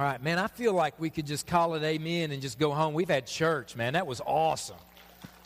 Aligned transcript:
All 0.00 0.06
right, 0.06 0.22
man, 0.22 0.38
I 0.38 0.46
feel 0.46 0.74
like 0.74 0.94
we 1.00 1.10
could 1.10 1.26
just 1.26 1.44
call 1.44 1.74
it 1.74 1.82
amen 1.82 2.30
and 2.30 2.40
just 2.40 2.56
go 2.56 2.70
home. 2.70 2.94
We've 2.94 3.08
had 3.08 3.26
church, 3.26 3.74
man. 3.74 3.94
That 3.94 4.06
was 4.06 4.20
awesome. 4.24 4.76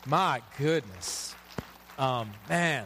My 0.05 0.43
goodness. 0.59 1.33
Um, 1.97 2.29
man. 2.47 2.85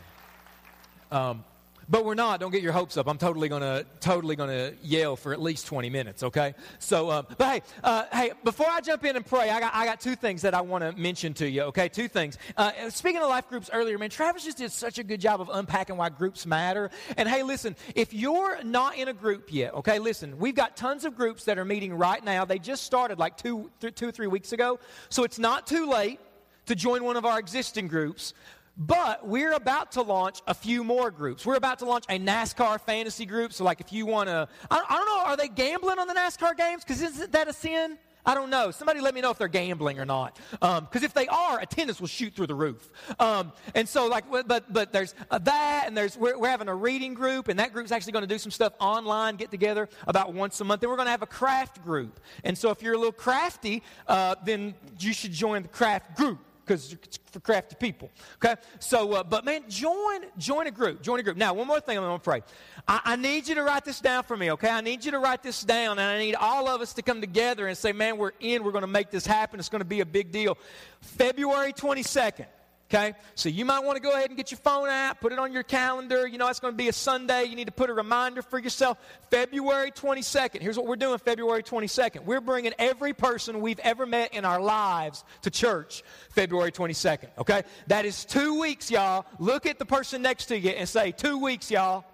Um, 1.12 1.44
but 1.90 2.06
we're 2.06 2.16
not. 2.16 2.40
Don't 2.40 2.52
get 2.52 2.62
your 2.62 2.74
hopes 2.74 2.98
up. 2.98 3.08
I'm 3.08 3.18
totally 3.18 3.50
gonna 3.50 3.86
totally 4.00 4.36
gonna 4.36 4.74
yell 4.82 5.16
for 5.16 5.34
at 5.34 5.42
least 5.42 5.68
20 5.68 5.90
minutes. 5.90 6.24
Okay. 6.24 6.54
So, 6.80 7.10
uh, 7.10 7.24
but 7.38 7.48
hey, 7.48 7.62
uh, 7.84 8.04
hey, 8.12 8.32
before 8.44 8.68
I 8.70 8.82
jump 8.82 9.06
in 9.06 9.16
and 9.16 9.26
pray, 9.26 9.50
I 9.50 9.60
got 9.60 9.74
I 9.74 9.86
got 9.86 10.02
two 10.02 10.16
things 10.16 10.42
that 10.42 10.54
I 10.54 10.62
want 10.62 10.84
to 10.84 10.92
mention 11.00 11.34
to 11.36 11.50
you. 11.50 11.64
Okay, 11.64 11.90
two 11.90 12.08
things. 12.08 12.38
Uh, 12.56 12.90
speaking 12.90 13.22
of 13.22 13.30
life 13.30 13.48
groups 13.48 13.70
earlier, 13.72 13.98
man, 13.98 14.10
Travis 14.10 14.44
just 14.44 14.58
did 14.58 14.72
such 14.72 14.98
a 14.98 15.04
good 15.04 15.22
job 15.22 15.42
of 15.42 15.50
unpacking 15.52 15.98
why 15.98 16.10
groups 16.10 16.46
matter. 16.46 16.90
And 17.16 17.28
hey, 17.30 17.44
listen, 17.44 17.76
if 17.96 18.14
you're 18.14 18.62
not 18.64 18.98
in 18.98 19.08
a 19.08 19.14
group 19.14 19.54
yet, 19.54 19.74
okay, 19.76 20.00
listen, 20.00 20.38
we've 20.38 20.56
got 20.56 20.76
tons 20.76 21.06
of 21.06 21.16
groups 21.16 21.46
that 21.46 21.58
are 21.58 21.66
meeting 21.66 21.94
right 21.94 22.24
now. 22.24 22.46
They 22.46 22.60
just 22.60 22.84
started 22.84 23.20
like 23.20 23.38
two, 23.38 23.72
th- 23.80 23.96
two, 23.96 24.12
three 24.12 24.28
weeks 24.28 24.52
ago, 24.52 24.80
so 25.10 25.24
it's 25.24 25.40
not 25.40 25.68
too 25.68 25.90
late 25.90 26.20
to 26.68 26.76
join 26.76 27.04
one 27.04 27.16
of 27.18 27.26
our 27.26 27.40
existing 27.40 27.88
groups. 27.88 28.34
But 28.78 29.28
we're 29.28 29.54
about 29.54 29.94
to 29.94 30.04
launch 30.04 30.42
a 30.46 30.54
few 30.54 30.84
more 30.84 31.10
groups. 31.10 31.46
We're 31.46 31.56
about 31.56 31.80
to 31.80 31.86
launch 31.86 32.06
a 32.10 32.20
NASCAR 32.20 32.80
fantasy 32.80 33.26
group. 33.26 33.52
So, 33.52 33.64
like, 33.64 33.82
if 33.82 33.92
you 33.92 34.06
want 34.06 34.30
to, 34.30 34.48
I, 34.70 34.78
don't 34.78 35.06
know, 35.06 35.24
are 35.26 35.36
they 35.36 35.48
gambling 35.48 35.98
on 35.98 36.08
the 36.08 36.14
NASCAR 36.14 36.56
games? 36.56 36.84
Because 36.84 37.02
isn't 37.02 37.32
that 37.32 37.48
a 37.48 37.54
sin? 37.54 37.98
I 38.24 38.36
don't 38.36 38.50
know. 38.50 38.72
Somebody 38.72 39.00
let 39.00 39.16
me 39.16 39.22
know 39.22 39.32
if 39.32 39.38
they're 39.38 39.48
gambling 39.48 40.00
or 40.00 40.06
not. 40.06 40.38
Because 40.52 40.80
um, 40.80 41.04
if 41.04 41.14
they 41.14 41.28
are, 41.28 41.60
attendance 41.60 42.02
will 42.02 42.10
shoot 42.10 42.34
through 42.36 42.48
the 42.48 42.56
roof. 42.56 42.92
Um, 43.20 43.54
and 43.74 43.88
so, 43.88 44.08
like, 44.08 44.26
but 44.30 44.72
but 44.72 44.92
there's 44.92 45.16
uh, 45.32 45.38
that, 45.40 45.86
and 45.88 45.96
there's 45.96 46.18
we're, 46.18 46.38
we're, 46.38 46.50
having 46.50 46.68
a 46.68 46.76
reading 46.76 47.14
group, 47.14 47.48
and 47.48 47.58
that 47.58 47.72
group's 47.72 47.94
actually 47.94 48.12
going 48.12 48.28
to 48.28 48.28
do 48.28 48.38
some 48.38 48.52
stuff 48.52 48.74
online, 48.80 49.38
get 49.38 49.50
together 49.50 49.88
about 50.08 50.34
once 50.34 50.60
a 50.60 50.66
month. 50.66 50.82
Then 50.82 50.90
we're 50.90 50.98
going 50.98 51.08
to 51.08 51.12
have 51.12 51.22
a 51.22 51.28
craft 51.28 51.82
group. 51.84 52.20
And 52.44 52.58
so, 52.58 52.70
if 52.70 52.84
you're 52.84 52.96
a 52.96 52.98
little 52.98 53.14
crafty, 53.14 53.82
uh, 54.10 54.36
then 54.44 54.76
you 55.00 55.14
should 55.14 55.32
join 55.32 55.62
the 55.62 55.70
craft 55.70 56.18
group 56.18 56.40
because 56.68 56.94
it's 56.94 57.18
for 57.32 57.40
crafty 57.40 57.76
people. 57.76 58.12
Okay, 58.44 58.60
so 58.80 59.14
uh, 59.14 59.24
but 59.24 59.46
man, 59.46 59.64
join 59.70 60.22
join 60.38 60.68
a 60.68 60.72
group. 60.72 61.02
Join 61.02 61.20
a 61.20 61.24
group. 61.24 61.38
Now, 61.38 61.54
one 61.54 61.68
more 61.68 61.80
thing 61.80 61.98
I'm 61.98 62.04
to 62.04 62.20
pray. 62.20 62.42
I, 62.88 63.02
I, 63.04 63.16
need 63.16 63.48
you 63.48 63.56
to 63.56 63.64
write 63.64 63.86
this 63.86 64.02
down 64.02 64.24
for 64.24 64.36
me. 64.36 64.52
Okay, 64.52 64.70
I 64.70 64.82
need 64.82 65.06
you 65.06 65.12
to 65.12 65.20
write 65.20 65.44
this 65.44 65.64
down, 65.64 66.00
and 66.00 66.08
I 66.08 66.20
need 66.20 66.36
all 66.36 66.68
of 66.68 66.82
us 66.82 66.94
to 66.94 67.02
come 67.02 67.22
together 67.22 67.68
and 67.68 67.78
say, 67.78 67.94
man, 67.94 68.18
we're 68.18 68.32
in. 68.40 68.64
We're 68.64 68.72
going 68.72 68.82
to 68.82 68.88
make 68.88 69.10
this 69.10 69.26
happen. 69.26 69.60
It's 69.60 69.70
going 69.70 69.82
to 69.82 69.86
be 69.86 70.02
a 70.02 70.06
big 70.06 70.32
deal. 70.32 70.58
February 71.02 71.74
22nd. 71.74 72.48
Okay? 72.90 73.16
So 73.36 73.50
you 73.50 73.66
might 73.66 73.84
want 73.84 73.98
to 73.98 74.02
go 74.02 74.14
ahead 74.14 74.30
and 74.30 74.38
get 74.38 74.50
your 74.50 74.60
phone 74.60 74.88
out, 74.88 75.20
put 75.20 75.34
it 75.34 75.40
on 75.40 75.52
your 75.52 75.64
calendar. 75.64 76.26
You 76.26 76.38
know, 76.38 76.48
it's 76.48 76.62
going 76.62 76.74
to 76.74 76.78
be 76.78 76.88
a 76.88 76.94
Sunday. 76.94 77.44
You 77.44 77.56
need 77.56 77.66
to 77.66 77.74
put 77.74 77.90
a 77.90 77.94
reminder 77.94 78.42
for 78.42 78.60
yourself. 78.60 78.98
February 79.30 79.92
22nd. 79.92 80.62
Here's 80.62 80.78
what 80.78 80.88
we're 80.88 80.96
doing 80.96 81.18
February 81.20 81.64
22nd. 81.64 82.24
We're 82.24 82.40
bringing 82.40 82.74
every 82.80 83.14
person 83.14 83.60
we've 83.60 83.80
ever 83.80 84.06
met 84.06 84.34
in 84.34 84.46
our 84.46 84.62
lives 84.62 85.26
to 85.42 85.52
church 85.52 86.04
February 86.30 86.72
22nd. 86.72 87.28
Okay? 87.40 87.64
That 87.88 88.06
is 88.06 88.24
two 88.24 88.60
weeks, 88.60 88.90
y'all. 88.90 89.26
Look 89.38 89.66
at 89.66 89.80
the 89.80 89.86
person 89.86 90.22
next 90.22 90.46
to 90.46 90.58
you 90.58 90.70
and 90.70 90.88
say, 90.88 91.12
two 91.12 91.38
weeks, 91.40 91.70
y'all. 91.70 92.06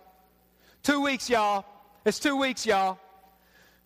Two 0.82 1.02
weeks, 1.02 1.30
y'all. 1.30 1.66
It's 2.04 2.20
two 2.20 2.36
weeks, 2.36 2.66
y'all. 2.66 2.98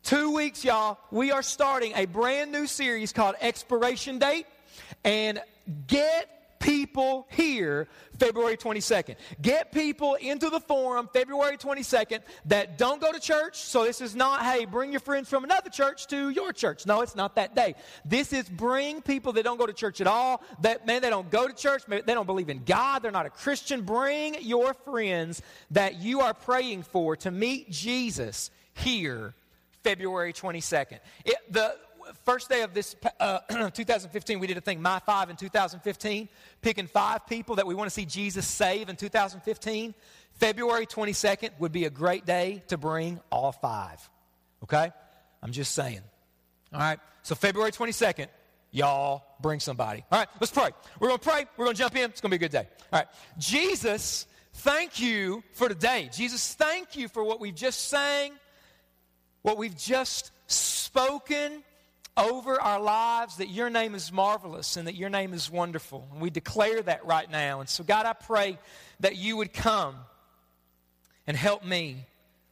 Two 0.04 0.34
weeks, 0.34 0.64
y'all. 0.64 0.98
We 1.12 1.32
are 1.32 1.44
starting 1.44 1.92
a 1.98 2.06
brand 2.06 2.54
new 2.54 2.66
series 2.66 3.12
called 3.12 3.36
Expiration 3.42 4.20
Date. 4.20 4.46
And 5.04 5.42
get 5.88 6.37
people 6.60 7.28
here 7.32 7.88
February 8.20 8.58
22nd. 8.58 9.16
Get 9.42 9.72
people 9.72 10.16
into 10.16 10.50
the 10.50 10.60
forum 10.60 11.10
February 11.14 11.58
22nd 11.58 12.22
that 12.46 12.78
don't 12.78 13.02
go 13.02 13.12
to 13.12 13.20
church. 13.20 13.58
So 13.58 13.84
this 13.84 14.02
is 14.02 14.16
not, 14.16 14.44
hey, 14.44 14.66
bring 14.66 14.92
your 14.92 15.00
friends 15.00 15.30
from 15.30 15.44
another 15.44 15.70
church 15.70 16.08
to 16.08 16.30
your 16.30 16.54
church. 16.54 16.86
No, 16.86 17.02
it's 17.02 17.16
not 17.16 17.36
that 17.36 17.56
day. 17.56 17.76
This 18.06 18.34
is 18.34 18.50
bring 18.50 19.02
people 19.02 19.34
that 19.34 19.44
don't 19.44 19.58
go 19.58 19.66
to 19.66 19.74
church 19.74 20.02
at 20.02 20.08
all. 20.08 20.42
That, 20.62 20.86
man, 20.86 21.02
they 21.02 21.10
don't 21.10 21.30
go 21.30 21.48
to 21.48 21.54
church. 21.54 21.84
They 21.88 22.02
don't 22.02 22.26
believe 22.26 22.50
in 22.50 22.64
God. 22.64 23.04
They're 23.04 23.12
not 23.12 23.26
a 23.26 23.32
Christian. 23.32 23.82
Bring 23.82 24.36
your 24.42 24.74
friends 24.74 25.42
that 25.72 26.02
you 26.02 26.22
are 26.22 26.34
praying 26.34 26.84
for 26.84 27.16
to 27.18 27.32
meet 27.32 27.70
Jesus 27.70 28.52
here 28.74 29.34
February 29.84 30.34
22nd. 30.34 31.00
It, 31.24 31.38
the, 31.50 31.76
first 32.26 32.50
day 32.50 32.62
of 32.62 32.74
this 32.74 32.96
uh, 33.20 33.40
2015, 33.70 34.40
we 34.40 34.48
did 34.48 34.58
a 34.58 34.62
thing, 34.62 34.82
My 34.82 35.00
Five 35.00 35.30
in 35.30 35.36
2015, 35.36 36.30
picking 36.62 36.88
five 36.88 37.26
people 37.28 37.56
that 37.56 37.68
we 37.68 37.76
want 37.76 37.90
to 37.90 37.94
see 37.94 38.06
Jesus 38.06 38.48
save 38.48 38.90
in 38.90 38.96
2015. 38.96 39.94
February 40.34 40.86
22nd 40.86 41.50
would 41.60 41.72
be 41.72 41.86
a 41.86 41.90
great 41.90 42.26
day 42.26 42.64
to 42.68 42.78
bring 42.78 43.20
all 43.32 43.52
five. 43.52 44.08
Okay? 44.64 44.92
I'm 45.42 45.52
just 45.52 45.74
saying. 45.74 46.02
All 46.74 46.80
right? 46.80 47.00
So, 47.24 47.36
February 47.36 47.72
22nd, 47.72 48.28
y'all 48.72 49.24
bring 49.42 49.60
somebody. 49.60 50.04
All 50.12 50.20
right, 50.20 50.28
let's 50.40 50.52
pray. 50.52 50.70
We're 51.00 51.10
going 51.10 51.20
to 51.20 51.30
pray. 51.30 51.46
We're 51.58 51.66
going 51.66 51.76
to 51.76 51.82
jump 51.82 51.96
in. 51.96 52.10
It's 52.10 52.22
going 52.22 52.32
to 52.32 52.38
be 52.38 52.46
a 52.46 52.48
good 52.48 52.52
day. 52.52 52.68
All 52.92 53.00
right. 53.00 53.08
Jesus, 53.38 54.28
thank 54.54 55.00
you 55.00 55.44
for 55.54 55.68
today. 55.68 56.10
Jesus, 56.14 56.54
thank 56.54 56.96
you 56.96 57.08
for 57.08 57.24
what 57.24 57.40
we've 57.40 57.56
just 57.56 57.90
sang, 57.90 58.34
what 59.42 59.58
we've 59.58 59.78
just 59.78 60.32
spoken 60.48 61.64
over 62.18 62.60
our 62.60 62.82
lives 62.82 63.38
that 63.38 63.50
your 63.50 63.70
name 63.70 63.94
is 63.94 64.12
marvelous 64.12 64.76
and 64.76 64.88
that 64.88 64.96
your 64.96 65.10
name 65.10 65.34
is 65.34 65.50
wonderful. 65.52 66.08
And 66.12 66.20
we 66.20 66.30
declare 66.30 66.82
that 66.82 67.06
right 67.06 67.30
now. 67.30 67.60
And 67.60 67.70
so, 67.70 67.84
God, 67.84 68.06
I 68.06 68.14
pray 68.14 68.58
that 69.00 69.16
you 69.16 69.38
would 69.38 69.54
come 69.54 69.96
and 71.28 71.38
help 71.38 71.64
me 71.64 72.06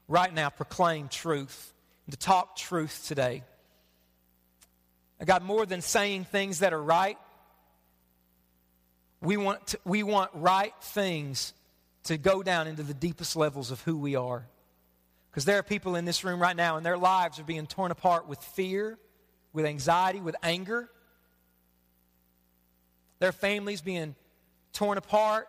right 0.08 0.34
now 0.34 0.50
proclaim 0.50 1.08
truth 1.10 1.74
and 2.06 2.14
to 2.14 2.20
talk 2.20 2.56
truth 2.56 3.06
today. 3.08 3.44
God, 5.24 5.44
more 5.44 5.66
than 5.66 5.82
saying 5.82 6.26
things 6.26 6.60
that 6.60 6.74
are 6.74 6.82
right, 6.82 7.18
we 9.22 9.38
want, 9.38 9.68
to, 9.68 9.80
we 9.86 10.04
want 10.04 10.30
right 10.36 10.74
things 10.82 11.54
to 12.04 12.18
go 12.18 12.44
down 12.44 12.68
into 12.68 12.84
the 12.84 12.94
deepest 12.94 13.36
levels 13.36 13.72
of 13.72 13.82
who 13.82 13.98
we 13.98 14.16
are. 14.16 14.46
Because 15.32 15.46
there 15.46 15.58
are 15.58 15.64
people 15.64 15.96
in 15.96 16.06
this 16.06 16.24
room 16.24 16.40
right 16.40 16.56
now, 16.56 16.78
and 16.78 16.86
their 16.86 16.98
lives 16.98 17.40
are 17.40 17.44
being 17.44 17.66
torn 17.66 17.92
apart 17.92 18.28
with 18.28 18.40
fear 18.40 19.00
with 19.56 19.66
anxiety, 19.66 20.20
with 20.20 20.36
anger. 20.44 20.90
Their 23.20 23.32
families 23.32 23.82
being 23.82 24.16
torn 24.74 24.98
apart 24.98 25.48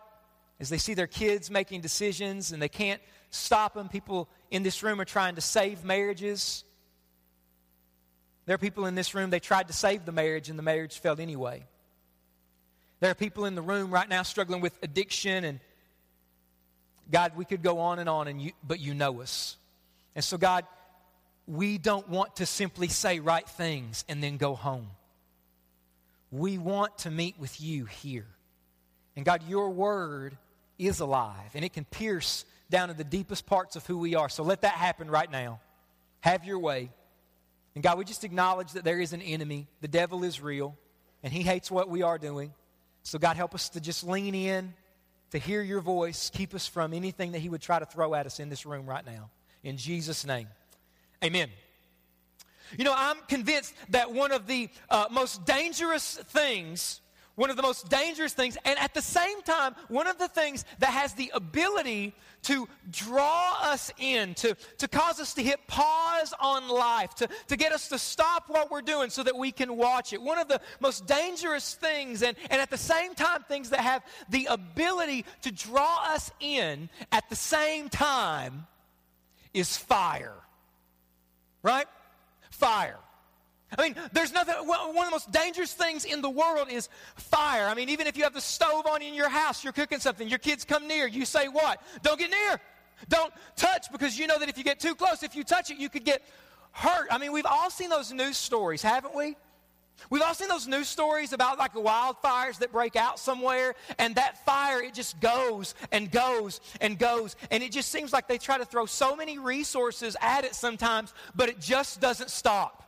as 0.59 0.69
they 0.69 0.77
see 0.77 0.95
their 0.95 1.07
kids 1.07 1.51
making 1.51 1.81
decisions 1.81 2.51
and 2.51 2.61
they 2.61 2.69
can't 2.69 3.01
stop 3.29 3.75
them. 3.75 3.89
People 3.89 4.29
in 4.49 4.63
this 4.63 4.81
room 4.81 4.99
are 4.99 5.05
trying 5.05 5.35
to 5.35 5.41
save 5.41 5.83
marriages. 5.83 6.63
There 8.45 8.55
are 8.55 8.57
people 8.57 8.85
in 8.85 8.95
this 8.95 9.13
room, 9.13 9.29
they 9.29 9.41
tried 9.41 9.67
to 9.67 9.73
save 9.73 10.05
the 10.05 10.13
marriage 10.13 10.49
and 10.49 10.57
the 10.57 10.63
marriage 10.63 10.97
failed 10.97 11.19
anyway. 11.19 11.65
There 13.01 13.11
are 13.11 13.15
people 13.15 13.45
in 13.45 13.53
the 13.53 13.61
room 13.61 13.91
right 13.91 14.07
now 14.07 14.23
struggling 14.23 14.61
with 14.61 14.75
addiction 14.81 15.43
and 15.43 15.59
God, 17.11 17.33
we 17.35 17.45
could 17.45 17.63
go 17.63 17.79
on 17.79 17.99
and 17.99 18.09
on, 18.09 18.27
and 18.27 18.41
you, 18.41 18.51
but 18.65 18.79
you 18.79 18.93
know 18.93 19.21
us. 19.21 19.55
And 20.15 20.23
so, 20.23 20.37
God, 20.37 20.65
we 21.47 21.77
don't 21.77 22.07
want 22.09 22.35
to 22.37 22.45
simply 22.45 22.89
say 22.89 23.19
right 23.19 23.47
things 23.47 24.03
and 24.09 24.21
then 24.21 24.37
go 24.37 24.53
home. 24.53 24.89
We 26.29 26.57
want 26.57 26.97
to 26.99 27.11
meet 27.11 27.39
with 27.39 27.61
you 27.61 27.85
here. 27.85 28.27
And 29.15 29.25
God, 29.25 29.43
your 29.47 29.69
word 29.69 30.37
is 30.77 30.99
alive 30.99 31.51
and 31.55 31.63
it 31.63 31.73
can 31.73 31.85
pierce 31.85 32.45
down 32.69 32.89
to 32.89 32.93
the 32.93 33.05
deepest 33.05 33.45
parts 33.45 33.77
of 33.77 33.85
who 33.85 33.97
we 33.97 34.15
are. 34.15 34.27
So 34.27 34.43
let 34.43 34.61
that 34.61 34.73
happen 34.73 35.09
right 35.09 35.31
now. 35.31 35.61
Have 36.19 36.43
your 36.43 36.59
way. 36.59 36.89
And 37.75 37.83
God, 37.83 37.97
we 37.97 38.03
just 38.03 38.25
acknowledge 38.25 38.73
that 38.73 38.83
there 38.83 38.99
is 38.99 39.13
an 39.13 39.21
enemy. 39.21 39.67
The 39.81 39.87
devil 39.87 40.23
is 40.25 40.41
real 40.41 40.75
and 41.23 41.31
he 41.31 41.43
hates 41.43 41.71
what 41.71 41.89
we 41.89 42.01
are 42.01 42.17
doing. 42.17 42.53
So, 43.03 43.17
God, 43.19 43.37
help 43.37 43.55
us 43.55 43.69
to 43.69 43.79
just 43.79 44.03
lean 44.03 44.35
in, 44.35 44.73
to 45.31 45.37
hear 45.37 45.61
your 45.61 45.79
voice, 45.79 46.29
keep 46.29 46.53
us 46.53 46.67
from 46.67 46.93
anything 46.93 47.31
that 47.31 47.39
he 47.39 47.47
would 47.47 47.61
try 47.61 47.79
to 47.79 47.85
throw 47.85 48.13
at 48.13 48.25
us 48.25 48.41
in 48.41 48.49
this 48.49 48.65
room 48.65 48.85
right 48.85 49.05
now. 49.05 49.29
In 49.63 49.77
Jesus' 49.77 50.25
name. 50.25 50.47
Amen. 51.23 51.49
You 52.77 52.83
know, 52.83 52.93
I'm 52.95 53.17
convinced 53.27 53.73
that 53.89 54.11
one 54.11 54.31
of 54.31 54.45
the 54.47 54.69
uh, 54.89 55.05
most 55.09 55.45
dangerous 55.45 56.15
things, 56.15 57.01
one 57.35 57.49
of 57.49 57.55
the 57.55 57.61
most 57.61 57.89
dangerous 57.89 58.33
things, 58.33 58.57
and 58.65 58.77
at 58.77 58.93
the 58.93 59.01
same 59.01 59.41
time, 59.43 59.73
one 59.87 60.07
of 60.07 60.17
the 60.17 60.27
things 60.27 60.65
that 60.79 60.89
has 60.89 61.13
the 61.13 61.31
ability 61.33 62.13
to 62.43 62.67
draw 62.91 63.57
us 63.61 63.91
in, 63.97 64.33
to, 64.35 64.55
to 64.77 64.87
cause 64.87 65.19
us 65.19 65.33
to 65.35 65.43
hit 65.43 65.65
pause 65.67 66.33
on 66.39 66.67
life, 66.67 67.15
to, 67.15 67.27
to 67.47 67.55
get 67.55 67.71
us 67.71 67.87
to 67.89 67.97
stop 67.97 68.45
what 68.47 68.69
we're 68.69 68.81
doing 68.81 69.09
so 69.09 69.23
that 69.23 69.35
we 69.35 69.51
can 69.51 69.75
watch 69.77 70.13
it. 70.13 70.21
One 70.21 70.37
of 70.37 70.47
the 70.47 70.61
most 70.79 71.07
dangerous 71.07 71.73
things, 71.73 72.21
and, 72.21 72.35
and 72.49 72.61
at 72.61 72.69
the 72.69 72.77
same 72.77 73.15
time, 73.15 73.43
things 73.43 73.69
that 73.69 73.79
have 73.79 74.03
the 74.29 74.47
ability 74.49 75.25
to 75.43 75.51
draw 75.51 76.03
us 76.13 76.31
in 76.39 76.89
at 77.11 77.29
the 77.29 77.35
same 77.35 77.89
time, 77.89 78.67
is 79.53 79.75
fire 79.75 80.35
right? 81.63 81.87
Fire. 82.51 82.97
I 83.77 83.81
mean, 83.81 83.95
there's 84.13 84.31
nothing, 84.31 84.55
one 84.65 84.79
of 84.87 85.05
the 85.05 85.11
most 85.11 85.31
dangerous 85.31 85.73
things 85.73 86.05
in 86.05 86.21
the 86.21 86.29
world 86.29 86.69
is 86.71 86.87
fire. 87.15 87.67
I 87.67 87.73
mean, 87.73 87.89
even 87.89 88.07
if 88.07 88.15
you 88.15 88.23
have 88.23 88.33
the 88.33 88.41
stove 88.41 88.85
on 88.85 89.01
in 89.01 89.13
your 89.13 89.29
house, 89.29 89.63
you're 89.63 89.73
cooking 89.73 89.99
something, 89.99 90.27
your 90.27 90.39
kids 90.39 90.63
come 90.63 90.87
near, 90.87 91.05
you 91.05 91.25
say 91.25 91.47
what? 91.47 91.81
Don't 92.01 92.17
get 92.17 92.29
near. 92.29 92.61
Don't 93.09 93.33
touch 93.55 93.91
because 93.91 94.17
you 94.17 94.25
know 94.25 94.39
that 94.39 94.49
if 94.49 94.57
you 94.57 94.63
get 94.63 94.79
too 94.79 94.95
close, 94.95 95.21
if 95.21 95.35
you 95.35 95.43
touch 95.43 95.69
it, 95.69 95.77
you 95.77 95.89
could 95.89 96.05
get 96.05 96.23
hurt. 96.71 97.07
I 97.11 97.17
mean, 97.17 97.31
we've 97.31 97.45
all 97.45 97.69
seen 97.69 97.89
those 97.89 98.11
news 98.13 98.37
stories, 98.37 98.81
haven't 98.81 99.13
we? 99.13 99.35
We've 100.09 100.21
all 100.21 100.33
seen 100.33 100.47
those 100.47 100.67
news 100.67 100.87
stories 100.87 101.33
about 101.33 101.57
like 101.57 101.73
the 101.73 101.81
wildfires 101.81 102.59
that 102.59 102.71
break 102.71 102.95
out 102.95 103.19
somewhere, 103.19 103.75
and 103.99 104.15
that 104.15 104.45
fire, 104.45 104.81
it 104.81 104.93
just 104.93 105.19
goes 105.19 105.75
and 105.91 106.09
goes 106.11 106.61
and 106.81 106.97
goes. 106.97 107.35
And 107.51 107.61
it 107.63 107.71
just 107.71 107.91
seems 107.91 108.13
like 108.13 108.27
they 108.27 108.37
try 108.37 108.57
to 108.57 108.65
throw 108.65 108.85
so 108.85 109.15
many 109.15 109.37
resources 109.37 110.15
at 110.21 110.45
it 110.45 110.55
sometimes, 110.55 111.13
but 111.35 111.49
it 111.49 111.59
just 111.59 111.99
doesn't 111.99 112.29
stop. 112.29 112.86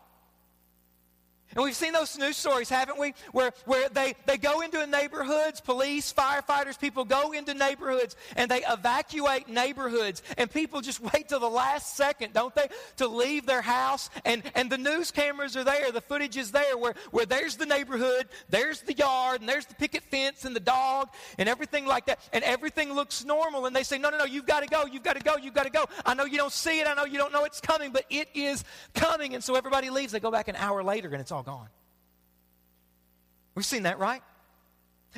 And 1.55 1.63
we've 1.63 1.75
seen 1.75 1.93
those 1.93 2.15
news 2.17 2.37
stories, 2.37 2.69
haven't 2.69 2.99
we? 2.99 3.15
Where, 3.31 3.51
where 3.65 3.89
they, 3.89 4.13
they 4.27 4.37
go 4.37 4.61
into 4.61 4.85
neighborhoods, 4.85 5.59
police, 5.61 6.13
firefighters, 6.13 6.79
people 6.79 7.05
go 7.05 7.31
into 7.31 7.55
neighborhoods 7.55 8.15
and 8.35 8.51
they 8.51 8.63
evacuate 8.69 9.47
neighborhoods. 9.47 10.21
And 10.37 10.51
people 10.51 10.81
just 10.81 10.99
wait 11.13 11.29
till 11.29 11.39
the 11.39 11.49
last 11.49 11.95
second, 11.95 12.33
don't 12.33 12.53
they, 12.53 12.67
to 12.97 13.07
leave 13.07 13.47
their 13.47 13.63
house. 13.63 14.11
And, 14.25 14.43
and 14.53 14.69
the 14.69 14.77
news 14.77 15.09
cameras 15.09 15.57
are 15.57 15.63
there, 15.63 15.91
the 15.91 16.01
footage 16.01 16.37
is 16.37 16.51
there 16.51 16.77
where, 16.77 16.93
where 17.09 17.25
there's 17.25 17.55
the 17.55 17.65
neighborhood, 17.65 18.27
there's 18.49 18.81
the 18.81 18.93
yard, 18.93 19.41
and 19.41 19.49
there's 19.49 19.65
the 19.65 19.75
picket 19.75 20.03
fence 20.03 20.45
and 20.45 20.55
the 20.55 20.59
dog 20.59 21.09
and 21.39 21.49
everything 21.49 21.87
like 21.87 22.05
that. 22.05 22.19
And 22.31 22.43
everything 22.43 22.93
looks 22.93 23.25
normal. 23.25 23.65
And 23.65 23.75
they 23.75 23.83
say, 23.83 23.97
no, 23.97 24.11
no, 24.11 24.19
no, 24.19 24.25
you've 24.25 24.45
got 24.45 24.59
to 24.61 24.67
go, 24.67 24.85
you've 24.85 25.03
got 25.03 25.15
to 25.15 25.23
go, 25.23 25.35
you've 25.37 25.55
got 25.55 25.63
to 25.63 25.71
go. 25.71 25.85
I 26.05 26.13
know 26.13 26.25
you 26.25 26.37
don't 26.37 26.53
see 26.53 26.79
it, 26.79 26.85
I 26.85 26.93
know 26.93 27.05
you 27.05 27.17
don't 27.17 27.33
know 27.33 27.45
it's 27.45 27.59
coming, 27.59 27.91
but 27.91 28.05
it 28.11 28.29
is 28.35 28.63
coming. 28.93 29.33
And 29.33 29.43
so 29.43 29.55
everybody 29.55 29.89
leaves. 29.89 30.11
They 30.11 30.19
go 30.19 30.29
back 30.29 30.47
an 30.47 30.55
hour 30.55 30.83
later 30.83 31.09
and 31.09 31.19
it's 31.19 31.31
all 31.39 31.43
gone. 31.43 31.69
We've 33.55 33.65
seen 33.65 33.83
that, 33.83 33.97
right? 33.97 34.21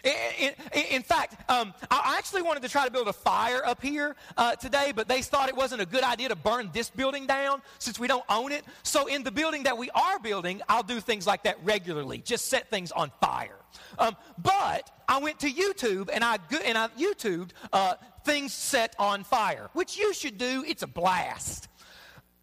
In, 0.04 0.54
in, 0.74 0.84
in 0.92 1.02
fact, 1.02 1.50
um, 1.50 1.74
I 1.90 2.16
actually 2.18 2.44
wanted 2.44 2.62
to 2.64 2.70
try 2.70 2.86
to 2.86 2.92
build 2.92 3.08
a 3.08 3.14
fire 3.14 3.66
up 3.66 3.82
here 3.82 4.16
uh, 4.38 4.56
today, 4.56 4.94
but 4.96 5.08
they 5.08 5.22
thought 5.22 5.50
it 5.50 5.56
wasn't 5.56 5.82
a 5.82 5.86
good 5.86 6.04
idea 6.04 6.30
to 6.30 6.36
burn 6.36 6.70
this 6.74 6.90
building 6.92 7.26
down 7.26 7.62
since 7.80 8.00
we 8.00 8.08
don't 8.08 8.24
own 8.30 8.52
it. 8.52 8.64
So, 8.84 9.08
in 9.08 9.24
the 9.24 9.32
building 9.32 9.64
that 9.64 9.78
we 9.78 9.90
are 9.90 10.20
building, 10.20 10.62
I'll 10.70 10.84
do 10.84 11.00
things 11.02 11.28
like 11.28 11.44
that 11.44 11.58
regularly, 11.64 12.20
just 12.20 12.46
set 12.46 12.70
things 12.70 12.92
on 12.92 13.12
fire. 13.20 13.58
Um, 13.98 14.16
but 14.38 14.90
I 15.08 15.18
went 15.18 15.40
to 15.40 15.52
YouTube 15.52 16.10
and 16.14 16.24
I, 16.24 16.38
and 16.64 16.78
I 16.78 16.88
YouTubed 16.90 17.50
uh, 17.74 17.96
things 18.24 18.54
set 18.54 18.96
on 18.98 19.24
fire, 19.24 19.70
which 19.74 19.98
you 19.98 20.14
should 20.14 20.38
do. 20.38 20.64
It's 20.66 20.84
a 20.84 20.88
blast. 20.88 21.68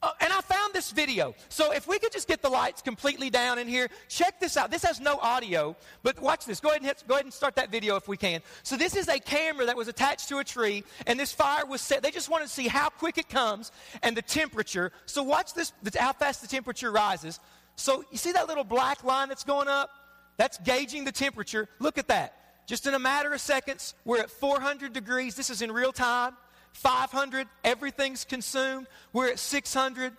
Uh, 0.00 0.11
and 0.21 0.33
I 0.33 0.41
found 0.43 0.73
this 0.73 0.93
video. 0.93 1.35
So 1.49 1.73
if 1.73 1.89
we 1.89 1.99
could 1.99 2.12
just 2.12 2.29
get 2.29 2.41
the 2.41 2.49
lights 2.49 2.83
completely 2.83 3.31
down 3.31 3.59
in 3.59 3.67
here, 3.67 3.89
check 4.09 4.39
this 4.39 4.56
out. 4.56 4.71
This 4.71 4.85
has 4.85 5.00
no 5.00 5.19
audio, 5.19 5.75
but 6.05 6.21
watch 6.21 6.45
this. 6.45 6.61
Go 6.61 6.69
ahead 6.69 6.83
and 6.83 6.87
hit, 6.87 7.03
go 7.09 7.15
ahead 7.15 7.25
and 7.25 7.35
start 7.35 7.56
that 7.56 7.73
video 7.73 7.97
if 7.97 8.06
we 8.06 8.17
can. 8.17 8.41
So 8.62 8.77
this 8.77 8.95
is 8.95 9.09
a 9.09 9.19
camera 9.19 9.67
that 9.67 9.77
was 9.77 9.89
attached 9.89 10.29
to 10.29 10.39
a 10.39 10.45
tree, 10.45 10.85
and 11.09 11.19
this 11.19 11.33
fire 11.33 11.67
was 11.67 11.81
set. 11.81 12.05
They 12.05 12.12
just 12.12 12.29
wanted 12.29 12.47
to 12.47 12.53
see 12.53 12.69
how 12.69 12.91
quick 12.91 13.19
it 13.19 13.29
comes 13.29 13.73
and 14.05 14.17
the 14.17 14.23
temperature. 14.23 14.93
So 15.06 15.25
watch 15.25 15.55
this, 15.55 15.73
how 15.99 16.12
fast 16.12 16.43
the 16.43 16.49
temperature 16.49 16.93
rises. 16.93 17.41
So 17.75 18.05
you 18.12 18.19
see 18.19 18.33
that 18.33 18.47
little 18.47 18.65
black 18.65 19.03
line 19.03 19.29
that's 19.29 19.44
going 19.44 19.67
up? 19.67 19.91
That's 20.37 20.59
gauging 20.59 21.05
the 21.05 21.12
temperature. 21.12 21.69
Look 21.81 21.99
at 21.99 22.06
that. 22.09 22.35
Just 22.67 22.87
in 22.87 22.94
a 22.94 22.99
matter 22.99 23.33
of 23.33 23.41
seconds, 23.41 23.94
we're 24.05 24.19
at 24.19 24.31
400 24.31 24.93
degrees. 24.93 25.35
This 25.35 25.51
is 25.51 25.62
in 25.62 25.73
real 25.73 25.91
time. 25.91 26.37
500, 26.79 27.47
everything's 27.65 28.25
consumed. 28.25 28.87
We're 29.13 29.29
at 29.29 29.39
600. 29.39 30.13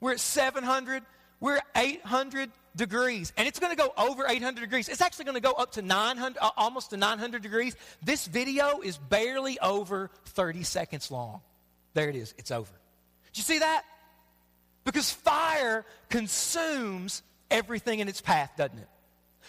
We're 0.00 0.12
at 0.12 0.20
700. 0.20 1.02
We're 1.40 1.56
at 1.56 1.64
800 1.74 2.50
degrees. 2.76 3.32
And 3.36 3.48
it's 3.48 3.58
going 3.58 3.74
to 3.74 3.76
go 3.76 3.92
over 3.96 4.26
800 4.28 4.60
degrees. 4.60 4.88
It's 4.88 5.00
actually 5.00 5.24
going 5.24 5.36
to 5.36 5.40
go 5.40 5.52
up 5.52 5.72
to 5.72 5.82
900, 5.82 6.38
uh, 6.40 6.50
almost 6.56 6.90
to 6.90 6.96
900 6.96 7.42
degrees. 7.42 7.74
This 8.02 8.26
video 8.26 8.80
is 8.80 8.98
barely 8.98 9.58
over 9.60 10.10
30 10.26 10.62
seconds 10.62 11.10
long. 11.10 11.40
There 11.94 12.08
it 12.08 12.16
is. 12.16 12.34
It's 12.38 12.50
over. 12.50 12.72
Did 13.32 13.38
you 13.38 13.44
see 13.44 13.58
that? 13.60 13.82
Because 14.84 15.10
fire 15.10 15.84
consumes 16.10 17.22
everything 17.50 18.00
in 18.00 18.08
its 18.08 18.20
path, 18.20 18.52
doesn't 18.56 18.78
it? 18.78 18.88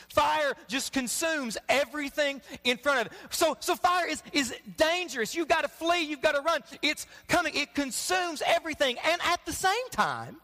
Fire 0.09 0.53
just 0.67 0.93
consumes 0.93 1.57
everything 1.69 2.41
in 2.63 2.77
front 2.77 3.01
of 3.01 3.07
it. 3.07 3.13
So, 3.29 3.57
so 3.59 3.75
fire 3.75 4.07
is, 4.07 4.23
is 4.31 4.53
dangerous. 4.77 5.35
You've 5.35 5.47
got 5.47 5.61
to 5.61 5.67
flee, 5.67 6.01
you've 6.01 6.21
got 6.21 6.33
to 6.33 6.41
run. 6.41 6.61
It's 6.81 7.07
coming, 7.27 7.55
it 7.55 7.73
consumes 7.73 8.41
everything. 8.45 8.97
And 9.05 9.21
at 9.23 9.45
the 9.45 9.53
same 9.53 9.89
time, 9.91 10.37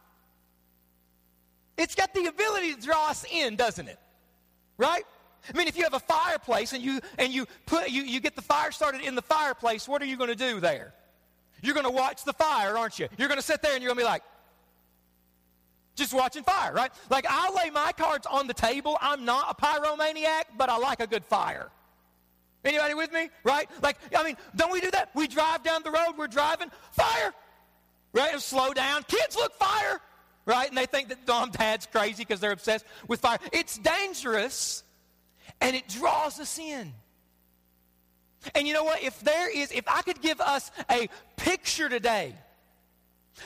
it's 1.78 1.96
got 1.96 2.14
the 2.14 2.26
ability 2.26 2.76
to 2.76 2.82
draw 2.82 3.10
us 3.10 3.26
in, 3.32 3.56
doesn't 3.56 3.88
it? 3.88 4.00
Right? 4.78 5.04
I 5.54 5.58
mean, 5.58 5.68
if 5.68 5.78
you 5.78 5.84
have 5.84 5.94
a 5.94 6.00
fireplace 6.00 6.74
and 6.74 6.84
you 6.84 7.00
and 7.18 7.34
you 7.34 7.46
put 7.66 7.90
you, 7.90 8.04
you 8.04 8.20
get 8.20 8.36
the 8.36 8.42
fire 8.42 8.72
started 8.72 9.02
in 9.02 9.16
the 9.16 9.22
fireplace, 9.22 9.88
what 9.88 10.02
are 10.02 10.06
you 10.06 10.18
going 10.18 10.30
to 10.30 10.36
do 10.36 10.60
there? 10.60 10.94
You're 11.62 11.74
going 11.74 11.86
to 11.86 11.92
watch 11.92 12.24
the 12.24 12.34
fire, 12.34 12.78
aren't 12.78 13.00
you? 13.00 13.08
You're 13.18 13.28
going 13.28 13.40
to 13.40 13.46
sit 13.46 13.62
there 13.62 13.74
and 13.74 13.82
you're 13.82 13.90
going 13.90 13.98
to 13.98 14.06
be 14.06 14.10
like, 14.10 14.24
just 16.00 16.14
watching 16.14 16.44
fire, 16.44 16.74
right? 16.74 16.92
Like 17.10 17.26
I'll 17.30 17.54
lay 17.56 17.70
my 17.70 17.92
cards 17.92 18.26
on 18.26 18.48
the 18.48 18.54
table. 18.54 18.98
I'm 19.00 19.26
not 19.26 19.52
a 19.52 19.62
pyromaniac, 19.62 20.46
but 20.58 20.70
I 20.70 20.78
like 20.78 21.00
a 21.00 21.08
good 21.08 21.26
fire. 21.26 21.70
Anybody 22.64 22.94
with 22.94 23.14
me? 23.14 23.30
Right? 23.44 23.70
Like, 23.82 23.98
I 24.16 24.24
mean, 24.24 24.36
don't 24.56 24.72
we 24.72 24.82
do 24.82 24.92
that? 24.92 25.12
We 25.14 25.28
drive 25.28 25.64
down 25.64 25.84
the 25.84 25.92
road, 25.92 26.16
we're 26.18 26.28
driving, 26.28 26.70
fire! 26.92 27.34
Right? 28.12 28.34
And 28.34 28.42
slow 28.42 28.74
down. 28.74 29.04
Kids 29.04 29.36
look 29.36 29.54
fire! 29.54 30.02
Right? 30.46 30.68
And 30.68 30.78
they 30.78 30.86
think 30.86 31.10
that 31.10 31.20
mom, 31.28 31.52
dad's 31.52 31.86
crazy 31.86 32.24
because 32.24 32.40
they're 32.40 32.52
obsessed 32.52 32.86
with 33.08 33.22
fire. 33.22 33.38
It's 33.54 33.78
dangerous 33.78 34.84
and 35.62 35.76
it 35.76 35.88
draws 35.88 36.40
us 36.40 36.58
in. 36.58 36.94
And 38.56 38.68
you 38.68 38.74
know 38.74 38.84
what? 38.84 39.04
If 39.04 39.20
there 39.22 39.50
is, 39.56 39.72
if 39.72 39.88
I 39.88 40.02
could 40.02 40.22
give 40.22 40.42
us 40.42 40.72
a 40.90 41.10
picture 41.38 41.88
today 41.88 42.36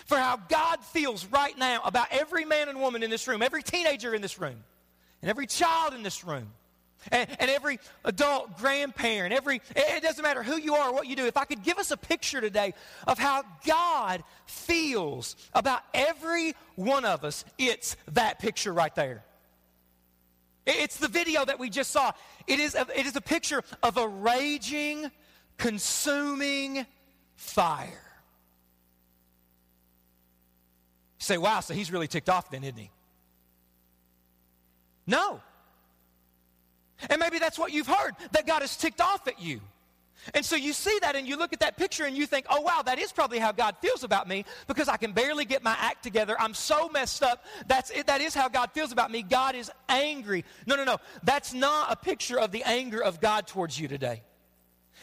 for 0.05 0.17
how 0.17 0.37
God 0.49 0.83
feels 0.83 1.25
right 1.25 1.57
now 1.57 1.81
about 1.83 2.07
every 2.11 2.45
man 2.45 2.69
and 2.69 2.79
woman 2.79 3.03
in 3.03 3.09
this 3.09 3.27
room, 3.27 3.41
every 3.41 3.63
teenager 3.63 4.13
in 4.13 4.21
this 4.21 4.39
room, 4.39 4.63
and 5.21 5.29
every 5.29 5.47
child 5.47 5.93
in 5.93 6.03
this 6.03 6.23
room, 6.23 6.49
and, 7.11 7.29
and, 7.39 7.51
every 7.51 7.79
adult 8.05 8.57
grandparent, 8.57 9.33
every, 9.33 9.61
it 9.75 10.03
doesn't 10.03 10.23
matter 10.23 10.41
who 10.41 10.55
you 10.55 10.75
are 10.75 10.89
or 10.89 10.93
what 10.93 11.07
you 11.07 11.17
do. 11.17 11.25
If 11.25 11.35
I 11.35 11.43
could 11.43 11.61
give 11.61 11.77
us 11.77 11.91
a 11.91 11.97
picture 11.97 12.39
today 12.39 12.73
of 13.05 13.19
how 13.19 13.43
God 13.67 14.23
feels 14.45 15.35
about 15.53 15.81
every 15.93 16.55
one 16.75 17.03
of 17.03 17.25
us, 17.25 17.43
it's 17.57 17.97
that 18.13 18.39
picture 18.39 18.71
right 18.71 18.93
there. 18.95 19.23
It's 20.65 20.97
the 20.97 21.09
video 21.09 21.43
that 21.43 21.59
we 21.59 21.69
just 21.69 21.91
saw. 21.91 22.13
It 22.47 22.59
is 22.59 22.75
a, 22.75 22.87
it 22.95 23.05
is 23.05 23.15
a 23.15 23.21
picture 23.21 23.63
of 23.81 23.97
a 23.97 24.07
raging, 24.07 25.11
consuming 25.57 26.85
fire. 27.35 28.02
Say, 31.23 31.37
wow, 31.37 31.59
so 31.61 31.73
he's 31.73 31.91
really 31.91 32.07
ticked 32.07 32.29
off 32.29 32.51
then, 32.51 32.63
isn't 32.63 32.77
he? 32.77 32.89
No. 35.07 35.41
And 37.09 37.19
maybe 37.19 37.39
that's 37.39 37.57
what 37.59 37.71
you've 37.71 37.87
heard, 37.87 38.13
that 38.31 38.47
God 38.47 38.63
is 38.63 38.75
ticked 38.77 39.01
off 39.01 39.27
at 39.27 39.41
you. 39.41 39.61
And 40.33 40.45
so 40.45 40.55
you 40.55 40.71
see 40.71 40.97
that 41.01 41.17
and 41.17 41.27
you 41.27 41.35
look 41.35 41.51
at 41.51 41.59
that 41.59 41.75
picture 41.75 42.05
and 42.05 42.15
you 42.15 42.25
think, 42.25 42.45
oh, 42.49 42.61
wow, 42.61 42.81
that 42.85 42.97
is 42.97 43.11
probably 43.11 43.39
how 43.39 43.51
God 43.51 43.75
feels 43.81 44.05
about 44.05 44.27
me 44.27 44.45
because 44.67 44.87
I 44.87 44.95
can 44.95 45.11
barely 45.11 45.43
get 45.43 45.63
my 45.63 45.75
act 45.77 46.01
together. 46.01 46.35
I'm 46.39 46.53
so 46.53 46.87
messed 46.87 47.23
up. 47.23 47.43
That's 47.67 47.89
it. 47.89 48.07
That 48.07 48.21
is 48.21 48.33
how 48.33 48.47
God 48.47 48.71
feels 48.71 48.93
about 48.93 49.11
me. 49.11 49.21
God 49.21 49.55
is 49.55 49.69
angry. 49.89 50.45
No, 50.65 50.77
no, 50.77 50.85
no. 50.85 50.97
That's 51.23 51.53
not 51.53 51.91
a 51.91 51.97
picture 51.97 52.39
of 52.39 52.51
the 52.51 52.63
anger 52.63 53.03
of 53.03 53.19
God 53.19 53.47
towards 53.47 53.77
you 53.77 53.89
today. 53.89 54.21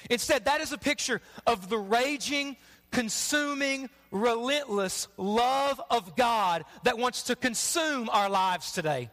Instead, 0.09 0.47
that 0.47 0.62
is 0.62 0.73
a 0.73 0.79
picture 0.79 1.21
of 1.47 1.69
the 1.69 1.77
raging, 1.77 2.57
consuming, 2.91 3.91
relentless 4.11 5.09
love 5.17 5.81
of 5.90 6.17
God 6.17 6.64
that 6.85 6.99
wants 6.99 7.25
to 7.25 7.37
consume 7.37 8.09
our 8.11 8.29
lives 8.29 8.73
today. 8.73 9.11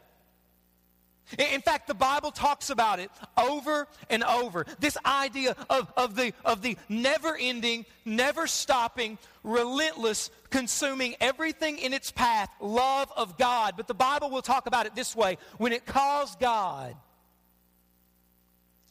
In 1.38 1.62
fact, 1.62 1.88
the 1.88 1.94
Bible 1.94 2.32
talks 2.32 2.70
about 2.70 3.00
it 3.00 3.12
over 3.38 3.88
and 4.10 4.24
over. 4.24 4.66
This 4.80 4.98
idea 5.06 5.58
of, 5.70 5.92
of 5.98 6.16
the, 6.16 6.34
of 6.46 6.62
the 6.62 6.78
never 6.88 7.36
ending, 7.38 7.86
never 8.06 8.48
stopping, 8.48 9.18
relentless, 9.44 10.32
consuming 10.50 11.16
everything 11.20 11.80
in 11.80 11.92
its 11.92 12.12
path 12.12 12.50
love 12.62 13.12
of 13.18 13.38
God. 13.38 13.74
But 13.76 13.88
the 13.88 13.94
Bible 13.94 14.30
will 14.30 14.42
talk 14.42 14.68
about 14.68 14.86
it 14.86 14.96
this 14.96 15.16
way 15.18 15.38
when 15.58 15.74
it 15.74 15.86
calls 15.86 16.34
God 16.38 16.96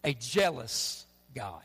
a 0.05 0.13
jealous 0.13 1.07
God. 1.35 1.63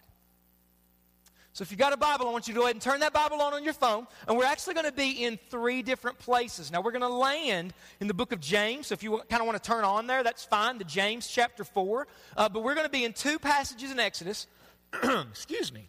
So 1.62 1.64
if 1.64 1.70
you've 1.70 1.80
got 1.80 1.94
a 1.94 1.98
Bible, 1.98 2.28
I 2.28 2.32
want 2.32 2.48
you 2.48 2.56
to 2.56 2.60
go 2.60 2.64
ahead 2.64 2.76
and 2.76 2.82
turn 2.82 3.02
that 3.02 3.14
Bible 3.14 3.40
on 3.40 3.54
on 3.54 3.64
your 3.64 3.74
phone. 3.74 4.08
And 4.28 4.36
we're 4.36 4.46
actually 4.46 4.74
going 4.74 4.88
to 4.88 4.92
be 4.92 5.24
in 5.24 5.38
three 5.52 5.84
different 5.84 6.18
places. 6.18 6.72
Now, 6.72 6.82
we're 6.82 6.90
going 6.90 7.04
to 7.04 7.08
land 7.08 7.76
in 8.00 8.08
the 8.08 8.16
book 8.16 8.32
of 8.32 8.40
James. 8.40 8.88
So 8.88 8.94
if 8.94 9.04
you 9.04 9.22
kind 9.30 9.42
of 9.42 9.46
want 9.46 9.62
to 9.62 9.70
turn 9.70 9.84
on 9.84 10.08
there, 10.08 10.24
that's 10.24 10.44
fine, 10.44 10.80
the 10.80 10.86
James 10.86 11.28
chapter 11.28 11.64
4. 11.64 12.08
Uh, 12.36 12.50
but 12.50 12.64
we're 12.64 12.74
going 12.74 12.88
to 12.88 12.92
be 12.92 13.06
in 13.06 13.14
two 13.14 13.38
passages 13.38 13.92
in 13.92 14.00
Exodus. 14.00 14.48
Excuse 15.04 15.72
me. 15.72 15.88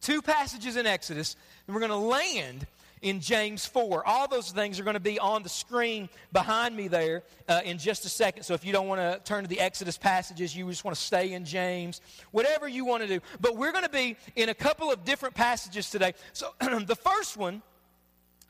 Two 0.00 0.22
passages 0.22 0.76
in 0.76 0.86
Exodus. 0.86 1.36
And 1.68 1.76
we're 1.76 1.86
going 1.86 1.92
to 1.92 1.96
land 1.96 2.66
in 3.02 3.20
James 3.20 3.66
4. 3.66 4.06
All 4.06 4.28
those 4.28 4.50
things 4.50 4.78
are 4.78 4.84
going 4.84 4.94
to 4.94 5.00
be 5.00 5.18
on 5.18 5.42
the 5.42 5.48
screen 5.48 6.08
behind 6.32 6.76
me 6.76 6.88
there 6.88 7.22
uh, 7.48 7.60
in 7.64 7.78
just 7.78 8.04
a 8.04 8.08
second. 8.08 8.42
So 8.42 8.54
if 8.54 8.64
you 8.64 8.72
don't 8.72 8.88
want 8.88 9.00
to 9.00 9.20
turn 9.24 9.44
to 9.44 9.48
the 9.48 9.60
Exodus 9.60 9.98
passages, 9.98 10.54
you 10.54 10.68
just 10.68 10.84
want 10.84 10.96
to 10.96 11.02
stay 11.02 11.32
in 11.32 11.44
James, 11.44 12.00
whatever 12.30 12.68
you 12.68 12.84
want 12.84 13.02
to 13.02 13.08
do. 13.08 13.20
But 13.40 13.56
we're 13.56 13.72
going 13.72 13.84
to 13.84 13.90
be 13.90 14.16
in 14.36 14.48
a 14.48 14.54
couple 14.54 14.90
of 14.90 15.04
different 15.04 15.34
passages 15.34 15.90
today. 15.90 16.14
So 16.32 16.48
the 16.60 16.96
first 16.96 17.36
one 17.36 17.62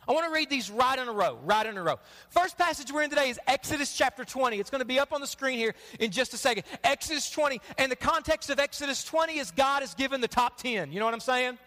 I 0.09 0.13
want 0.13 0.27
to 0.27 0.33
read 0.33 0.51
these 0.51 0.71
right 0.71 0.99
in 0.99 1.07
a 1.07 1.13
row, 1.13 1.39
right 1.45 1.65
in 1.65 1.77
a 1.77 1.83
row. 1.83 2.01
First 2.31 2.59
passage 2.59 2.91
we're 2.91 3.03
in 3.03 3.11
today 3.11 3.31
is 3.31 3.39
Exodus 3.47 3.97
chapter 3.97 4.25
20. 4.25 4.59
It's 4.59 4.69
going 4.71 4.81
to 4.81 4.85
be 4.87 4.99
up 4.99 5.13
on 5.13 5.21
the 5.21 5.27
screen 5.27 5.57
here 5.57 5.73
in 6.01 6.11
just 6.11 6.35
a 6.35 6.37
second. 6.37 6.65
Exodus 6.83 7.31
20. 7.31 7.61
And 7.79 7.93
the 7.93 7.97
context 7.97 8.51
of 8.51 8.59
Exodus 8.59 9.05
20 9.05 9.39
is 9.39 9.53
God 9.53 9.81
has 9.81 9.95
given 9.95 10.21
the 10.21 10.27
top 10.27 10.57
10. 10.57 10.91
You 10.91 10.99
know 10.99 11.05
what 11.05 11.15
I'm 11.15 11.21
saying? 11.21 11.59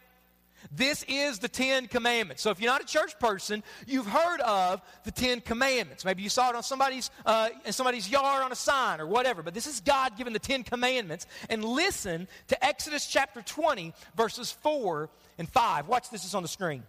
This 0.72 1.04
is 1.08 1.40
the 1.40 1.48
Ten 1.48 1.88
Commandments. 1.88 2.42
So 2.42 2.50
if 2.50 2.60
you're 2.60 2.72
not 2.72 2.82
a 2.82 2.86
church 2.86 3.18
person, 3.20 3.64
you've 3.86 4.08
heard 4.08 4.42
of 4.42 4.82
the 5.04 5.12
Ten 5.12 5.42
Commandments. 5.42 6.06
Maybe 6.06 6.24
you 6.24 6.30
saw 6.30 6.50
it 6.50 6.56
on 6.56 6.64
somebody's 6.64 7.12
uh, 7.26 7.50
in 7.66 7.74
somebody's 7.74 8.10
yard 8.10 8.44
on 8.44 8.52
a 8.52 8.56
sign 8.56 9.02
or 9.02 9.08
whatever. 9.08 9.44
But 9.44 9.54
this 9.54 9.68
is 9.68 9.80
God 9.80 10.18
giving 10.18 10.34
the 10.34 10.40
Ten 10.40 10.64
Commandments. 10.64 11.28
And 11.50 11.64
listen 11.64 12.28
to 12.48 12.66
Exodus 12.66 13.08
chapter 13.08 13.42
20, 13.42 13.94
verses 14.16 14.52
4 14.52 15.10
and 15.38 15.50
5. 15.50 15.88
Watch 15.88 16.10
this 16.10 16.26
is 16.26 16.36
on 16.36 16.44
the 16.44 16.50
screen. 16.50 16.84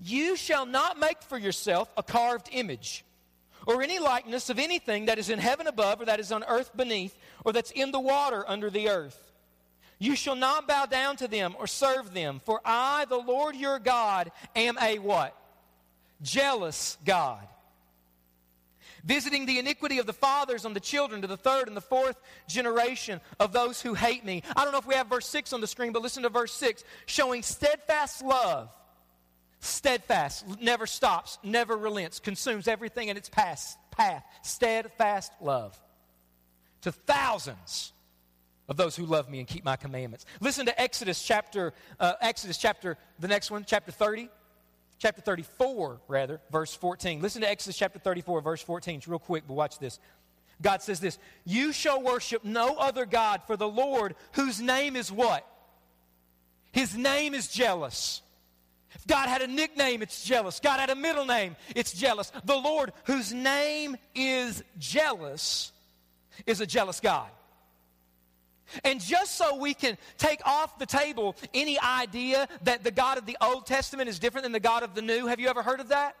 You 0.00 0.36
shall 0.36 0.66
not 0.66 0.98
make 0.98 1.22
for 1.22 1.38
yourself 1.38 1.90
a 1.96 2.02
carved 2.02 2.48
image 2.52 3.04
or 3.66 3.82
any 3.82 3.98
likeness 3.98 4.48
of 4.50 4.58
anything 4.58 5.06
that 5.06 5.18
is 5.18 5.28
in 5.28 5.38
heaven 5.38 5.66
above, 5.66 6.00
or 6.00 6.06
that 6.06 6.20
is 6.20 6.32
on 6.32 6.44
earth 6.44 6.74
beneath, 6.74 7.16
or 7.44 7.52
that's 7.52 7.70
in 7.72 7.90
the 7.90 8.00
water 8.00 8.44
under 8.48 8.70
the 8.70 8.88
earth. 8.88 9.27
You 9.98 10.14
shall 10.14 10.36
not 10.36 10.68
bow 10.68 10.86
down 10.86 11.16
to 11.16 11.28
them 11.28 11.56
or 11.58 11.66
serve 11.66 12.14
them, 12.14 12.40
for 12.44 12.60
I, 12.64 13.04
the 13.06 13.18
Lord 13.18 13.56
your 13.56 13.78
God, 13.78 14.30
am 14.54 14.78
a 14.80 14.98
what? 14.98 15.36
Jealous 16.22 16.96
God. 17.04 17.46
Visiting 19.04 19.46
the 19.46 19.58
iniquity 19.58 19.98
of 19.98 20.06
the 20.06 20.12
fathers 20.12 20.64
on 20.64 20.74
the 20.74 20.80
children 20.80 21.22
to 21.22 21.26
the 21.26 21.36
third 21.36 21.68
and 21.68 21.76
the 21.76 21.80
fourth 21.80 22.20
generation 22.46 23.20
of 23.40 23.52
those 23.52 23.80
who 23.80 23.94
hate 23.94 24.24
me. 24.24 24.42
I 24.56 24.64
don't 24.64 24.72
know 24.72 24.78
if 24.78 24.86
we 24.86 24.94
have 24.94 25.08
verse 25.08 25.26
6 25.26 25.52
on 25.52 25.60
the 25.60 25.66
screen, 25.66 25.92
but 25.92 26.02
listen 26.02 26.22
to 26.24 26.28
verse 26.28 26.52
6. 26.52 26.84
Showing 27.06 27.42
steadfast 27.42 28.22
love 28.22 28.70
Steadfast, 29.60 30.60
never 30.60 30.86
stops, 30.86 31.38
never 31.42 31.76
relents, 31.76 32.20
consumes 32.20 32.68
everything 32.68 33.08
in 33.08 33.16
its 33.16 33.28
path. 33.28 33.76
path. 33.90 34.24
Steadfast 34.42 35.32
love 35.40 35.78
to 36.82 36.92
thousands 36.92 37.92
of 38.68 38.76
those 38.76 38.94
who 38.94 39.06
love 39.06 39.30
me 39.30 39.38
and 39.38 39.48
keep 39.48 39.64
my 39.64 39.76
commandments. 39.76 40.26
Listen 40.40 40.66
to 40.66 40.80
Exodus 40.80 41.22
chapter, 41.22 41.72
uh, 41.98 42.14
Exodus 42.20 42.58
chapter, 42.58 42.96
the 43.18 43.28
next 43.28 43.50
one, 43.50 43.64
chapter 43.66 43.90
30, 43.90 44.28
chapter 44.98 45.22
34, 45.22 46.00
rather, 46.06 46.40
verse 46.52 46.74
14. 46.74 47.22
Listen 47.22 47.42
to 47.42 47.48
Exodus 47.48 47.78
chapter 47.78 47.98
34, 47.98 48.40
verse 48.42 48.62
14. 48.62 48.98
It's 48.98 49.08
real 49.08 49.18
quick, 49.18 49.44
but 49.46 49.54
watch 49.54 49.78
this. 49.78 49.98
God 50.60 50.82
says 50.82 51.00
this 51.00 51.18
You 51.44 51.72
shall 51.72 52.02
worship 52.02 52.44
no 52.44 52.76
other 52.76 53.06
God, 53.06 53.42
for 53.46 53.56
the 53.56 53.68
Lord, 53.68 54.14
whose 54.32 54.60
name 54.60 54.96
is 54.96 55.10
what? 55.10 55.46
His 56.72 56.96
name 56.96 57.34
is 57.34 57.48
jealous. 57.48 58.22
If 58.94 59.06
God 59.06 59.28
had 59.28 59.42
a 59.42 59.46
nickname, 59.46 60.02
it's 60.02 60.24
jealous. 60.24 60.60
God 60.60 60.80
had 60.80 60.90
a 60.90 60.94
middle 60.94 61.26
name, 61.26 61.56
it's 61.74 61.92
jealous. 61.92 62.32
The 62.44 62.56
Lord, 62.56 62.92
whose 63.04 63.32
name 63.32 63.96
is 64.14 64.62
jealous, 64.78 65.72
is 66.46 66.60
a 66.60 66.66
jealous 66.66 67.00
God. 67.00 67.28
And 68.84 69.00
just 69.00 69.36
so 69.36 69.56
we 69.56 69.74
can 69.74 69.96
take 70.16 70.40
off 70.46 70.78
the 70.78 70.86
table 70.86 71.36
any 71.54 71.78
idea 71.78 72.48
that 72.62 72.84
the 72.84 72.90
God 72.90 73.18
of 73.18 73.26
the 73.26 73.36
Old 73.40 73.66
Testament 73.66 74.08
is 74.08 74.18
different 74.18 74.44
than 74.44 74.52
the 74.52 74.60
God 74.60 74.82
of 74.82 74.94
the 74.94 75.02
New, 75.02 75.26
have 75.26 75.40
you 75.40 75.48
ever 75.48 75.62
heard 75.62 75.80
of 75.80 75.88
that? 75.88 76.16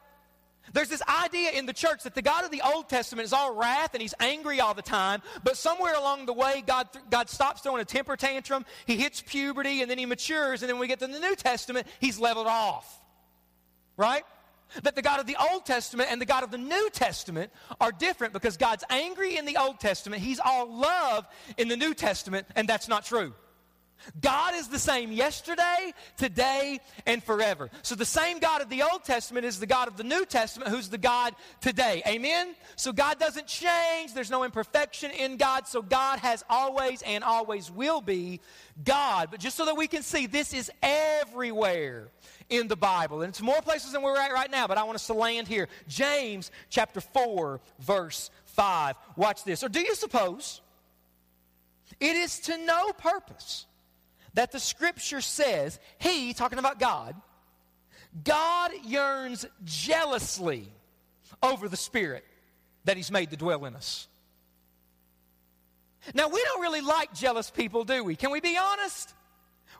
There's 0.72 0.88
this 0.88 1.02
idea 1.02 1.52
in 1.52 1.66
the 1.66 1.72
church 1.72 2.02
that 2.02 2.14
the 2.14 2.22
God 2.22 2.44
of 2.44 2.50
the 2.50 2.62
Old 2.62 2.88
Testament 2.88 3.24
is 3.24 3.32
all 3.32 3.54
wrath 3.54 3.94
and 3.94 4.02
he's 4.02 4.14
angry 4.20 4.60
all 4.60 4.74
the 4.74 4.82
time, 4.82 5.22
but 5.42 5.56
somewhere 5.56 5.94
along 5.94 6.26
the 6.26 6.32
way, 6.32 6.62
God, 6.66 6.88
God 7.10 7.30
stops 7.30 7.62
throwing 7.62 7.80
a 7.80 7.84
temper 7.84 8.16
tantrum, 8.16 8.66
he 8.86 8.96
hits 8.96 9.22
puberty, 9.22 9.80
and 9.80 9.90
then 9.90 9.98
he 9.98 10.06
matures, 10.06 10.62
and 10.62 10.68
then 10.68 10.78
we 10.78 10.86
get 10.86 10.98
to 10.98 11.06
the 11.06 11.18
New 11.18 11.36
Testament, 11.36 11.86
he's 12.00 12.18
leveled 12.18 12.46
off. 12.46 13.00
Right? 13.96 14.24
That 14.82 14.94
the 14.94 15.02
God 15.02 15.20
of 15.20 15.26
the 15.26 15.36
Old 15.50 15.64
Testament 15.64 16.10
and 16.10 16.20
the 16.20 16.26
God 16.26 16.44
of 16.44 16.50
the 16.50 16.58
New 16.58 16.90
Testament 16.90 17.52
are 17.80 17.92
different 17.92 18.32
because 18.32 18.56
God's 18.56 18.84
angry 18.90 19.36
in 19.36 19.44
the 19.44 19.56
Old 19.56 19.80
Testament, 19.80 20.22
he's 20.22 20.40
all 20.40 20.72
love 20.72 21.26
in 21.56 21.68
the 21.68 21.76
New 21.76 21.94
Testament, 21.94 22.46
and 22.56 22.68
that's 22.68 22.88
not 22.88 23.04
true. 23.04 23.34
God 24.20 24.54
is 24.54 24.68
the 24.68 24.78
same 24.78 25.12
yesterday, 25.12 25.92
today, 26.16 26.80
and 27.06 27.22
forever. 27.22 27.70
So 27.82 27.94
the 27.94 28.04
same 28.04 28.38
God 28.38 28.62
of 28.62 28.68
the 28.68 28.82
Old 28.82 29.04
Testament 29.04 29.44
is 29.44 29.60
the 29.60 29.66
God 29.66 29.88
of 29.88 29.96
the 29.96 30.04
New 30.04 30.24
Testament 30.24 30.70
who's 30.70 30.88
the 30.88 30.98
God 30.98 31.34
today. 31.60 32.02
Amen? 32.06 32.54
So 32.76 32.92
God 32.92 33.18
doesn't 33.18 33.46
change. 33.46 34.14
There's 34.14 34.30
no 34.30 34.44
imperfection 34.44 35.10
in 35.10 35.36
God. 35.36 35.66
So 35.66 35.82
God 35.82 36.18
has 36.20 36.44
always 36.48 37.02
and 37.02 37.24
always 37.24 37.70
will 37.70 38.00
be 38.00 38.40
God. 38.84 39.28
But 39.30 39.40
just 39.40 39.56
so 39.56 39.64
that 39.66 39.76
we 39.76 39.86
can 39.86 40.02
see, 40.02 40.26
this 40.26 40.52
is 40.52 40.70
everywhere 40.82 42.08
in 42.48 42.68
the 42.68 42.76
Bible. 42.76 43.22
And 43.22 43.30
it's 43.30 43.42
more 43.42 43.60
places 43.60 43.92
than 43.92 44.02
we're 44.02 44.18
at 44.18 44.32
right 44.32 44.50
now, 44.50 44.66
but 44.66 44.78
I 44.78 44.84
want 44.84 44.96
us 44.96 45.06
to 45.08 45.14
land 45.14 45.48
here. 45.48 45.68
James 45.86 46.50
chapter 46.70 47.00
4, 47.00 47.60
verse 47.80 48.30
5. 48.46 48.96
Watch 49.16 49.44
this. 49.44 49.62
Or 49.62 49.68
do 49.68 49.80
you 49.80 49.94
suppose 49.94 50.60
it 52.00 52.16
is 52.16 52.40
to 52.40 52.56
no 52.58 52.92
purpose? 52.92 53.66
That 54.34 54.52
the 54.52 54.60
scripture 54.60 55.20
says 55.20 55.78
he, 55.98 56.32
talking 56.32 56.58
about 56.58 56.78
God, 56.78 57.14
God 58.24 58.70
yearns 58.84 59.46
jealously 59.64 60.68
over 61.42 61.68
the 61.68 61.76
Spirit 61.76 62.24
that 62.84 62.96
He's 62.96 63.10
made 63.10 63.30
to 63.30 63.36
dwell 63.36 63.64
in 63.64 63.76
us. 63.76 64.08
Now, 66.14 66.28
we 66.28 66.42
don't 66.42 66.62
really 66.62 66.80
like 66.80 67.12
jealous 67.12 67.50
people, 67.50 67.84
do 67.84 68.02
we? 68.02 68.16
Can 68.16 68.30
we 68.30 68.40
be 68.40 68.56
honest? 68.56 69.12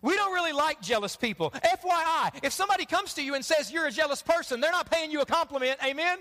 We 0.02 0.14
don't 0.14 0.34
really 0.34 0.52
like 0.52 0.80
jealous 0.80 1.16
people. 1.16 1.50
FYI, 1.50 2.44
if 2.44 2.52
somebody 2.52 2.84
comes 2.84 3.14
to 3.14 3.22
you 3.22 3.34
and 3.34 3.44
says 3.44 3.72
you're 3.72 3.86
a 3.86 3.90
jealous 3.90 4.22
person, 4.22 4.60
they're 4.60 4.70
not 4.70 4.90
paying 4.90 5.10
you 5.10 5.20
a 5.20 5.26
compliment, 5.26 5.78
amen? 5.84 6.18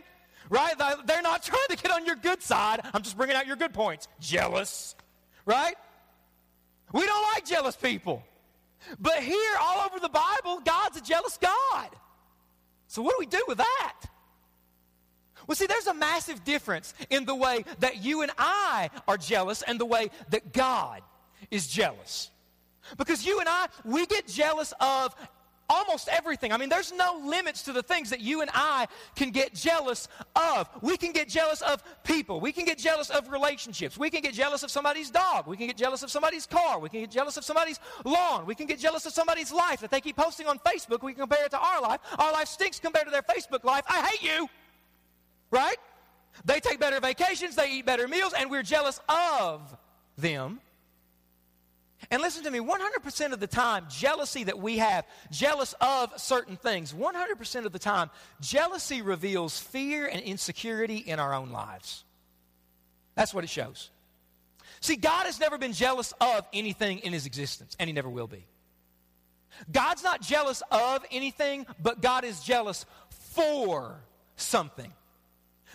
Right? 0.50 0.74
They're 1.06 1.22
not 1.22 1.44
trying 1.44 1.68
to 1.70 1.76
get 1.76 1.92
on 1.92 2.06
your 2.06 2.16
good 2.16 2.42
side. 2.42 2.80
I'm 2.94 3.04
just 3.04 3.18
bringing 3.18 3.36
out 3.36 3.48
your 3.48 3.58
good 3.58 3.74
points. 3.74 4.08
Jealous, 4.20 4.96
right? 5.46 5.76
We 6.94 7.06
don't 7.06 7.24
like 7.34 7.46
jealous 7.46 7.76
people. 7.76 8.24
But 9.00 9.24
here, 9.24 9.54
all 9.60 9.86
over 9.86 10.00
the 10.00 10.10
Bible, 10.10 10.62
God's 10.64 10.98
a 10.98 11.02
jealous 11.02 11.38
God. 11.38 11.90
So, 12.88 13.02
what 13.02 13.12
do 13.12 13.18
we 13.20 13.26
do 13.26 13.44
with 13.48 13.58
that? 13.58 13.96
Well, 15.46 15.56
see, 15.56 15.66
there's 15.66 15.88
a 15.88 15.94
massive 15.94 16.44
difference 16.44 16.94
in 17.10 17.26
the 17.26 17.36
way 17.36 17.64
that 17.80 18.04
you 18.04 18.22
and 18.22 18.32
I 18.38 18.90
are 19.08 19.18
jealous 19.18 19.62
and 19.62 19.80
the 19.80 19.86
way 19.86 20.10
that 20.30 20.54
God 20.54 21.02
is 21.52 21.68
jealous. 21.68 22.32
Because 22.98 23.26
you 23.26 23.40
and 23.40 23.48
I, 23.50 23.68
we 23.84 24.06
get 24.06 24.28
jealous 24.28 24.74
of 24.80 25.16
almost 25.70 26.08
everything. 26.10 26.52
I 26.52 26.58
mean, 26.58 26.70
there's 26.70 26.92
no 26.92 27.22
limits 27.24 27.64
to 27.64 27.74
the 27.74 27.84
things 27.84 28.10
that 28.10 28.22
you 28.22 28.42
and 28.42 28.50
I 28.54 28.88
can 29.16 29.32
get 29.32 29.54
jealous 29.54 30.08
of. 30.36 30.70
We 30.82 30.98
can 30.98 31.12
get 31.12 31.28
jealous 31.30 31.62
of 31.62 31.84
people. 32.04 32.40
We 32.40 32.52
can 32.52 32.66
get 32.66 32.78
jealous 32.78 33.10
of 33.10 33.30
relationships. 33.30 33.98
We 33.98 34.10
can 34.10 34.22
get 34.22 34.34
jealous 34.34 34.64
of 34.64 34.72
somebody's 34.72 35.10
dog. 35.10 35.48
We 35.48 35.58
can 35.58 35.68
get 35.68 35.78
jealous 35.78 36.04
of 36.04 36.12
somebody's 36.12 36.46
car. 36.46 36.80
We 36.80 36.90
can 36.90 37.02
get 37.02 37.12
jealous 37.12 37.38
of 37.38 37.44
somebody's 37.44 37.80
lawn. 38.04 38.46
We 38.46 38.56
can 38.56 38.68
get 38.68 38.80
jealous 38.80 39.06
of 39.06 39.14
somebody's 39.14 39.52
life 39.52 39.82
that 39.82 39.92
they 39.92 40.02
keep 40.02 40.16
posting 40.16 40.48
on 40.48 40.60
Facebook. 40.60 41.04
We 41.04 41.14
can 41.14 41.22
compare 41.22 41.46
it 41.46 41.52
to 41.52 41.60
our 41.60 41.82
life. 41.82 42.00
Our 42.18 42.32
life 42.32 42.48
stinks 42.48 42.80
compared 42.80 43.06
to 43.06 43.12
their 43.12 43.24
Facebook 43.24 43.64
life. 43.64 43.84
I 43.88 44.06
hate 44.08 44.24
you. 44.24 44.48
Right? 45.52 45.78
They 46.46 46.60
take 46.60 46.80
better 46.80 47.00
vacations, 47.00 47.56
they 47.56 47.72
eat 47.72 47.86
better 47.86 48.08
meals, 48.08 48.34
and 48.38 48.52
we're 48.52 48.64
jealous 48.64 49.00
of 49.10 49.76
them. 50.18 50.60
And 52.12 52.22
listen 52.22 52.44
to 52.44 52.52
me, 52.52 52.60
100% 52.60 53.34
of 53.34 53.40
the 53.40 53.48
time, 53.48 53.86
jealousy 53.90 54.44
that 54.46 54.60
we 54.60 54.78
have, 54.78 55.06
jealous 55.32 55.74
of 55.82 56.12
certain 56.18 56.56
things, 56.56 56.94
100% 56.94 57.66
of 57.66 57.72
the 57.72 57.80
time, 57.80 58.10
jealousy 58.40 59.02
reveals 59.02 59.60
fear 59.60 60.06
and 60.06 60.22
insecurity 60.22 60.98
in 60.98 61.20
our 61.20 61.34
own 61.34 61.50
lives. 61.50 62.04
That's 63.16 63.34
what 63.34 63.44
it 63.44 63.50
shows. 63.50 63.90
See, 64.80 64.96
God 64.96 65.26
has 65.26 65.40
never 65.40 65.58
been 65.58 65.74
jealous 65.74 66.14
of 66.22 66.46
anything 66.54 67.00
in 67.00 67.14
his 67.14 67.26
existence, 67.26 67.76
and 67.80 67.90
he 67.90 67.94
never 67.94 68.10
will 68.10 68.28
be. 68.28 68.46
God's 69.72 70.04
not 70.04 70.22
jealous 70.22 70.62
of 70.72 71.04
anything, 71.12 71.66
but 71.82 72.02
God 72.02 72.24
is 72.24 72.42
jealous 72.42 72.86
for 73.10 74.02
something. 74.36 74.94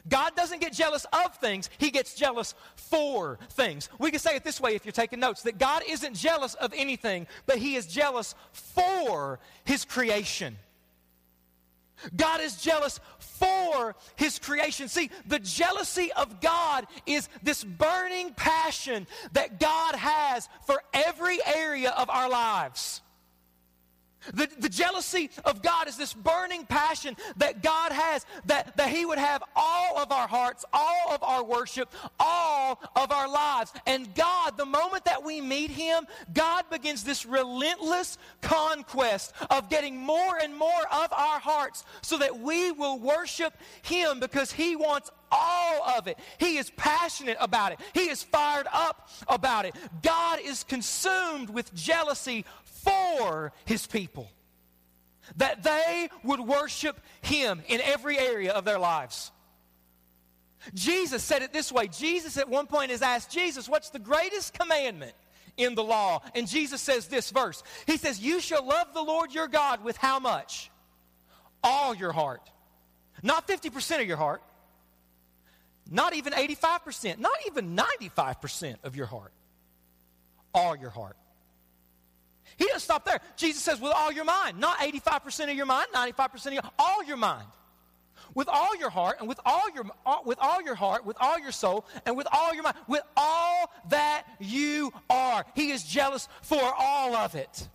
God 0.08 0.34
doesn't 0.34 0.60
get 0.60 0.72
jealous 0.72 1.06
of 1.12 1.36
things, 1.36 1.70
He 1.78 1.90
gets 1.90 2.14
jealous 2.14 2.54
for 2.74 3.38
things. 3.50 3.88
We 3.98 4.10
can 4.10 4.20
say 4.20 4.36
it 4.36 4.44
this 4.44 4.60
way 4.60 4.74
if 4.74 4.84
you're 4.84 4.92
taking 4.92 5.20
notes 5.20 5.42
that 5.42 5.58
God 5.58 5.82
isn't 5.88 6.14
jealous 6.14 6.54
of 6.54 6.72
anything, 6.76 7.26
but 7.46 7.58
He 7.58 7.76
is 7.76 7.86
jealous 7.86 8.34
for 8.52 9.38
His 9.64 9.84
creation. 9.84 10.56
God 12.16 12.40
is 12.40 12.60
jealous 12.60 13.00
for 13.18 13.94
his 14.16 14.38
creation. 14.38 14.88
See, 14.88 15.10
the 15.26 15.38
jealousy 15.38 16.12
of 16.12 16.40
God 16.40 16.86
is 17.06 17.28
this 17.42 17.62
burning 17.62 18.34
passion 18.34 19.06
that 19.32 19.60
God 19.60 19.94
has 19.94 20.48
for 20.66 20.82
every 20.92 21.38
area 21.44 21.90
of 21.90 22.10
our 22.10 22.28
lives. 22.28 23.02
The, 24.34 24.48
the 24.58 24.68
jealousy 24.68 25.30
of 25.44 25.62
God 25.62 25.88
is 25.88 25.96
this 25.96 26.14
burning 26.14 26.64
passion 26.66 27.16
that 27.36 27.62
God 27.62 27.92
has, 27.92 28.24
that, 28.46 28.76
that 28.76 28.88
He 28.88 29.04
would 29.04 29.18
have 29.18 29.42
all 29.56 29.98
of 29.98 30.12
our 30.12 30.28
hearts, 30.28 30.64
all 30.72 31.12
of 31.12 31.22
our 31.22 31.44
worship, 31.44 31.92
all 32.20 32.80
of 32.94 33.10
our 33.10 33.28
lives. 33.28 33.72
And 33.86 34.14
God, 34.14 34.56
the 34.56 34.66
moment 34.66 35.04
that 35.04 35.24
we 35.24 35.40
meet 35.40 35.70
Him, 35.70 36.06
God 36.32 36.64
begins 36.70 37.04
this 37.04 37.26
relentless 37.26 38.18
conquest 38.40 39.32
of 39.50 39.68
getting 39.68 39.96
more 39.96 40.38
and 40.40 40.56
more 40.56 40.70
of 40.92 41.12
our 41.12 41.40
hearts 41.40 41.84
so 42.02 42.18
that 42.18 42.38
we 42.38 42.72
will 42.72 42.98
worship 42.98 43.54
Him 43.82 44.20
because 44.20 44.52
He 44.52 44.76
wants 44.76 45.10
all 45.32 45.82
of 45.96 46.06
it. 46.06 46.18
He 46.38 46.58
is 46.58 46.70
passionate 46.70 47.38
about 47.40 47.72
it. 47.72 47.80
He 47.94 48.10
is 48.10 48.22
fired 48.22 48.66
up 48.72 49.08
about 49.26 49.64
it. 49.64 49.74
God 50.02 50.38
is 50.44 50.62
consumed 50.62 51.50
with 51.50 51.74
jealousy 51.74 52.44
for 52.84 53.52
his 53.64 53.86
people. 53.86 54.30
That 55.36 55.62
they 55.62 56.08
would 56.24 56.40
worship 56.40 57.00
him 57.22 57.62
in 57.68 57.80
every 57.80 58.18
area 58.18 58.52
of 58.52 58.64
their 58.64 58.78
lives. 58.78 59.30
Jesus 60.74 61.22
said 61.22 61.42
it 61.42 61.52
this 61.52 61.72
way. 61.72 61.88
Jesus 61.88 62.36
at 62.36 62.48
one 62.48 62.66
point 62.66 62.90
is 62.90 63.02
asked, 63.02 63.30
Jesus, 63.30 63.68
what's 63.68 63.90
the 63.90 63.98
greatest 63.98 64.54
commandment 64.54 65.14
in 65.56 65.74
the 65.74 65.82
law? 65.82 66.20
And 66.34 66.48
Jesus 66.48 66.80
says 66.80 67.08
this 67.08 67.30
verse. 67.30 67.62
He 67.86 67.96
says, 67.96 68.20
You 68.20 68.40
shall 68.40 68.64
love 68.64 68.94
the 68.94 69.02
Lord 69.02 69.32
your 69.32 69.48
God 69.48 69.82
with 69.82 69.96
how 69.96 70.18
much? 70.18 70.70
All 71.64 71.94
your 71.94 72.12
heart. 72.12 72.48
Not 73.22 73.46
50% 73.46 74.00
of 74.00 74.06
your 74.06 74.16
heart. 74.16 74.42
Not 75.90 76.14
even 76.14 76.32
85%. 76.32 77.18
Not 77.18 77.32
even 77.46 77.76
95% 77.76 78.76
of 78.84 78.96
your 78.96 79.06
heart. 79.06 79.32
All 80.54 80.76
your 80.76 80.90
heart. 80.90 81.16
He 82.56 82.66
doesn't 82.66 82.80
stop 82.80 83.04
there. 83.04 83.20
Jesus 83.36 83.62
says, 83.62 83.80
with 83.80 83.92
all 83.94 84.12
your 84.12 84.24
mind, 84.24 84.58
not 84.58 84.78
85% 84.78 85.50
of 85.50 85.56
your 85.56 85.66
mind, 85.66 85.86
95% 85.94 86.46
of 86.46 86.52
your, 86.52 86.62
all 86.78 87.04
your 87.04 87.16
mind. 87.16 87.46
With 88.34 88.48
all 88.48 88.74
your 88.76 88.88
heart 88.88 89.16
and 89.20 89.28
with 89.28 89.40
all 89.44 89.68
your 89.74 89.84
uh, 90.06 90.18
with 90.24 90.38
all 90.40 90.62
your 90.62 90.74
heart, 90.74 91.04
with 91.04 91.18
all 91.20 91.38
your 91.38 91.52
soul, 91.52 91.84
and 92.06 92.16
with 92.16 92.26
all 92.32 92.54
your 92.54 92.62
mind, 92.62 92.76
with 92.88 93.02
all 93.14 93.70
that 93.90 94.24
you 94.40 94.90
are. 95.10 95.44
He 95.54 95.70
is 95.70 95.84
jealous 95.84 96.28
for 96.40 96.62
all 96.62 97.14
of 97.14 97.34
it. 97.34 97.68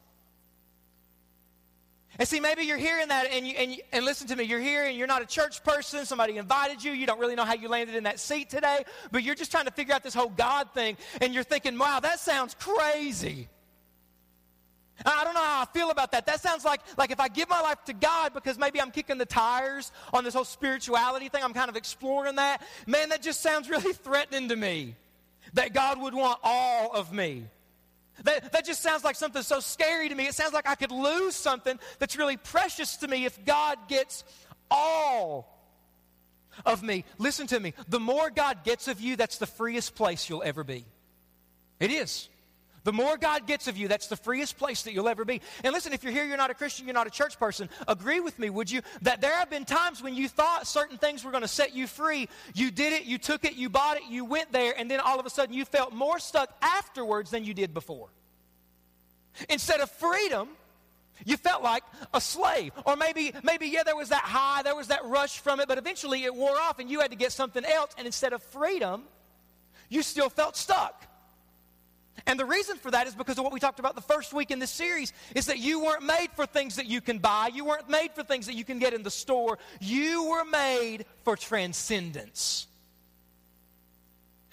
And 2.20 2.28
see, 2.28 2.40
maybe 2.40 2.64
you're 2.64 2.78
hearing 2.78 3.10
that, 3.10 3.28
and, 3.32 3.46
you, 3.46 3.54
and, 3.54 3.72
you, 3.74 3.78
and 3.92 4.04
listen 4.04 4.28
to 4.28 4.36
me, 4.36 4.46
you're 4.46 4.60
here 4.60 4.86
and 4.86 4.98
you're 4.98 5.08
not 5.08 5.22
a 5.22 5.26
church 5.26 5.64
person, 5.64 6.04
somebody 6.06 6.38
invited 6.38 6.84
you, 6.84 6.92
you 6.92 7.06
don't 7.06 7.20
really 7.20 7.36
know 7.36 7.46
how 7.46 7.54
you 7.54 7.70
landed 7.70 7.96
in 7.96 8.06
that 8.06 8.20
seat 8.20 8.50
today, 8.50 8.84
but 9.12 9.22
you're 9.22 9.36
just 9.36 9.52
trying 9.52 9.66
to 9.66 9.72
figure 9.72 9.94
out 9.94 10.02
this 10.02 10.16
whole 10.16 10.30
God 10.30 10.74
thing, 10.74 10.98
and 11.22 11.34
you're 11.34 11.44
thinking, 11.44 11.78
wow, 11.78 12.00
that 12.00 12.20
sounds 12.20 12.56
crazy. 12.56 13.48
I 15.06 15.24
don't 15.24 15.34
know 15.34 15.44
how 15.44 15.62
I 15.62 15.66
feel 15.66 15.92
about 15.92 16.12
that. 16.12 16.26
That 16.26 16.42
sounds 16.42 16.66
like, 16.66 16.82
like 16.98 17.12
if 17.12 17.20
I 17.20 17.28
give 17.28 17.50
my 17.50 17.62
life 17.62 17.84
to 17.86 17.94
God 17.94 18.34
because 18.34 18.58
maybe 18.58 18.82
I'm 18.82 18.92
kicking 18.92 19.18
the 19.18 19.26
tires 19.26 19.92
on 20.12 20.24
this 20.24 20.34
whole 20.34 20.46
spirituality 20.46 21.30
thing, 21.30 21.44
I'm 21.44 21.54
kind 21.54 21.70
of 21.70 21.76
exploring 21.76 22.36
that. 22.36 22.62
Man, 22.88 23.10
that 23.10 23.22
just 23.22 23.42
sounds 23.42 23.70
really 23.70 23.94
threatening 23.94 24.50
to 24.50 24.56
me 24.56 24.96
that 25.54 25.74
God 25.74 26.02
would 26.02 26.14
want 26.14 26.40
all 26.44 26.92
of 26.94 27.14
me. 27.14 27.46
That, 28.24 28.52
that 28.52 28.66
just 28.66 28.82
sounds 28.82 29.04
like 29.04 29.16
something 29.16 29.44
so 29.44 29.60
scary 29.60 30.10
to 30.10 30.16
me. 30.16 30.26
It 30.26 30.34
sounds 30.34 30.54
like 30.54 30.68
I 30.68 30.76
could 30.76 30.92
lose 30.92 31.36
something 31.36 31.80
that's 32.00 32.18
really 32.18 32.38
precious 32.38 32.98
to 32.98 33.08
me 33.08 33.26
if 33.26 33.46
God 33.46 33.78
gets 33.88 34.24
all 34.72 35.54
of 36.66 36.82
me. 36.82 37.06
Listen 37.20 37.46
to 37.48 37.60
me. 37.60 37.74
The 37.88 38.00
more 38.00 38.32
God 38.32 38.64
gets 38.64 38.88
of 38.88 39.00
you, 39.00 39.16
that's 39.16 39.38
the 39.38 39.46
freest 39.46 39.96
place 39.96 40.30
you'll 40.30 40.44
ever 40.44 40.64
be. 40.64 40.86
It 41.80 41.92
is. 41.92 42.30
The 42.88 42.94
more 42.94 43.18
God 43.18 43.48
gets 43.48 43.68
of 43.68 43.76
you, 43.76 43.90
that's 43.90 44.08
the 44.08 44.16
freest 44.16 44.58
place 44.58 44.84
that 44.84 44.94
you'll 44.94 45.10
ever 45.10 45.26
be. 45.26 45.42
And 45.66 45.74
listen, 45.74 45.92
if 45.92 46.06
you're 46.06 46.14
here, 46.14 46.24
you're 46.24 46.38
not 46.38 46.52
a 46.52 46.54
Christian, 46.54 46.86
you're 46.86 46.94
not 46.94 47.06
a 47.06 47.10
church 47.10 47.38
person, 47.38 47.68
agree 47.86 48.22
with 48.22 48.40
me, 48.40 48.50
would 48.50 48.72
you? 48.72 48.82
That 49.02 49.20
there 49.20 49.36
have 49.36 49.50
been 49.50 49.66
times 49.66 50.02
when 50.02 50.16
you 50.16 50.30
thought 50.30 50.66
certain 50.66 50.98
things 50.98 51.26
were 51.26 51.32
going 51.32 51.42
to 51.42 51.50
set 51.50 51.76
you 51.76 51.86
free. 51.86 52.30
You 52.54 52.72
did 52.72 52.94
it, 52.94 53.04
you 53.04 53.18
took 53.18 53.44
it, 53.44 53.56
you 53.56 53.70
bought 53.70 53.98
it, 53.98 54.04
you 54.10 54.24
went 54.24 54.54
there, 54.54 54.74
and 54.78 54.90
then 54.90 55.02
all 55.02 55.20
of 55.20 55.26
a 55.26 55.30
sudden 55.30 55.54
you 55.54 55.66
felt 55.66 55.92
more 55.92 56.18
stuck 56.18 56.50
afterwards 56.62 57.30
than 57.30 57.44
you 57.44 57.54
did 57.54 57.74
before. 57.74 58.08
Instead 59.50 59.82
of 59.82 59.92
freedom, 59.92 60.48
you 61.26 61.36
felt 61.36 61.64
like 61.64 61.84
a 62.14 62.22
slave. 62.22 62.72
Or 62.86 62.96
maybe, 62.96 63.34
maybe, 63.44 63.68
yeah, 63.68 63.84
there 63.84 63.98
was 63.98 64.08
that 64.10 64.24
high, 64.24 64.62
there 64.62 64.78
was 64.78 64.88
that 64.88 65.04
rush 65.04 65.40
from 65.40 65.60
it, 65.60 65.68
but 65.68 65.78
eventually 65.78 66.24
it 66.24 66.34
wore 66.34 66.58
off 66.58 66.80
and 66.80 66.90
you 66.90 67.02
had 67.02 67.12
to 67.12 67.18
get 67.18 67.34
something 67.34 67.66
else. 67.66 67.92
And 67.98 68.06
instead 68.06 68.32
of 68.32 68.42
freedom, 68.42 69.04
you 69.90 70.04
still 70.04 70.30
felt 70.30 70.56
stuck. 70.56 71.07
And 72.28 72.38
the 72.38 72.46
reason 72.46 72.78
for 72.78 72.92
that 72.92 73.08
is 73.08 73.16
because 73.16 73.38
of 73.38 73.46
what 73.46 73.54
we 73.54 73.60
talked 73.60 73.80
about 73.80 73.96
the 73.96 74.02
first 74.02 74.34
week 74.34 74.52
in 74.52 74.60
this 74.60 74.70
series 74.70 75.14
is 75.34 75.46
that 75.46 75.60
you 75.60 75.80
weren't 75.80 76.04
made 76.04 76.28
for 76.36 76.46
things 76.46 76.76
that 76.76 76.86
you 76.86 77.00
can 77.00 77.20
buy. 77.20 77.50
You 77.54 77.64
weren't 77.64 77.90
made 77.90 78.12
for 78.12 78.22
things 78.22 78.48
that 78.48 78.56
you 78.56 78.66
can 78.66 78.80
get 78.80 78.94
in 78.94 79.02
the 79.02 79.10
store. 79.10 79.58
You 79.80 80.30
were 80.30 80.44
made 80.44 81.06
for 81.24 81.38
transcendence. 81.38 82.68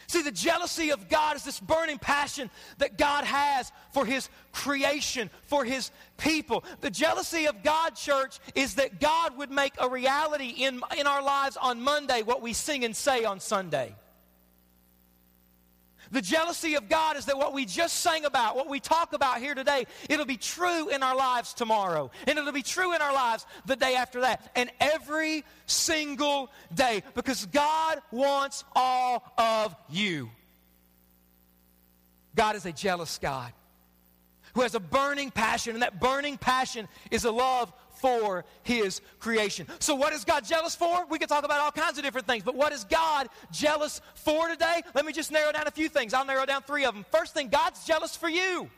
See, 0.07 0.23
the 0.23 0.31
jealousy 0.31 0.93
of 0.93 1.09
God 1.09 1.35
is 1.35 1.43
this 1.43 1.59
burning 1.59 1.99
passion 1.99 2.49
that 2.79 2.97
God 2.97 3.25
has 3.25 3.73
for 3.93 4.07
His 4.07 4.29
creation, 4.53 5.29
for 5.47 5.65
His 5.65 5.91
people. 6.17 6.63
The 6.81 6.91
jealousy 6.91 7.47
of 7.49 7.65
God, 7.65 7.97
church, 7.97 8.39
is 8.55 8.77
that 8.77 9.01
God 9.01 9.37
would 9.37 9.51
make 9.51 9.73
a 9.81 9.89
reality 9.89 10.51
in, 10.51 10.81
in 10.97 11.09
our 11.09 11.23
lives 11.23 11.57
on 11.57 11.83
Monday 11.83 12.23
what 12.23 12.41
we 12.41 12.53
sing 12.53 12.85
and 12.85 12.95
say 12.95 13.25
on 13.25 13.41
Sunday. 13.41 13.97
The 16.11 16.23
jealousy 16.23 16.75
of 16.75 16.88
God 16.88 17.17
is 17.17 17.27
that 17.27 17.38
what 17.38 17.53
we 17.53 17.64
just 17.64 17.97
sang 17.97 18.25
about, 18.25 18.57
what 18.57 18.69
we 18.69 18.81
talk 18.81 19.12
about 19.12 19.38
here 19.38 19.55
today, 19.55 19.87
it'll 20.09 20.27
be 20.27 20.37
true 20.37 20.88
in 20.88 21.03
our 21.03 21.17
lives 21.17 21.55
tomorrow. 21.55 22.11
And 22.27 22.38
it'll 22.38 22.53
be 22.53 22.62
true 22.62 22.95
in 22.95 23.03
our 23.03 23.12
lives 23.12 23.47
the 23.67 23.77
day 23.77 23.97
after 23.97 24.23
that. 24.23 24.51
And 24.55 24.71
every 24.81 25.45
single 25.67 26.51
day. 26.75 27.03
Because 27.14 27.47
God 27.47 28.01
wants 28.11 28.64
all 28.75 29.33
of 29.38 29.75
you. 29.90 30.31
God 32.35 32.57
is 32.57 32.67
a 32.67 32.73
jealous 32.73 33.19
God 33.19 33.53
who 34.55 34.62
has 34.62 34.75
a 34.75 34.81
burning 34.81 35.31
passion, 35.31 35.75
and 35.75 35.83
that 35.83 36.01
burning 36.01 36.38
passion 36.38 36.88
is 37.11 37.25
a 37.25 37.31
love 37.31 37.73
for 38.05 38.45
his 38.64 39.01
creation. 39.19 39.67
So, 39.79 39.95
what 39.95 40.12
is 40.12 40.27
God 40.27 40.45
jealous 40.45 40.75
for? 40.75 41.07
We 41.07 41.19
could 41.19 41.31
talk 41.31 41.43
about 41.43 41.61
all 41.61 41.73
kinds 41.73 41.97
of 41.97 42.05
different 42.05 42.27
things, 42.27 42.43
but 42.43 42.55
what 42.55 42.71
is 42.71 42.85
God 42.85 43.31
jealous 43.51 44.03
for 44.14 44.47
today? 44.47 44.83
Let 44.95 45.07
me 45.07 45.12
just 45.14 45.33
narrow 45.33 45.53
down 45.53 45.67
a 45.67 45.71
few 45.71 45.88
things. 45.88 46.12
I'll 46.12 46.27
narrow 46.27 46.45
down 46.45 46.61
three 46.64 46.85
of 46.85 46.93
them. 46.93 47.07
First 47.11 47.33
thing, 47.33 47.49
God's 47.49 47.83
jealous 47.87 48.14
for 48.14 48.29
you. 48.29 48.69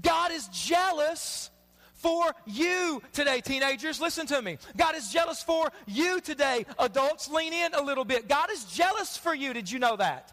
God 0.00 0.32
is 0.32 0.48
jealous 0.48 1.50
for 1.92 2.32
you 2.46 3.02
today, 3.12 3.42
teenagers. 3.42 4.00
Listen 4.00 4.26
to 4.28 4.40
me. 4.40 4.56
God 4.78 4.94
is 4.94 5.12
jealous 5.12 5.42
for 5.42 5.70
you 5.86 6.22
today. 6.22 6.64
Adults, 6.78 7.28
lean 7.28 7.52
in 7.52 7.74
a 7.74 7.82
little 7.82 8.06
bit. 8.06 8.28
God 8.28 8.50
is 8.50 8.64
jealous 8.64 9.18
for 9.18 9.34
you. 9.34 9.52
Did 9.52 9.70
you 9.70 9.78
know 9.78 9.96
that? 9.96 10.32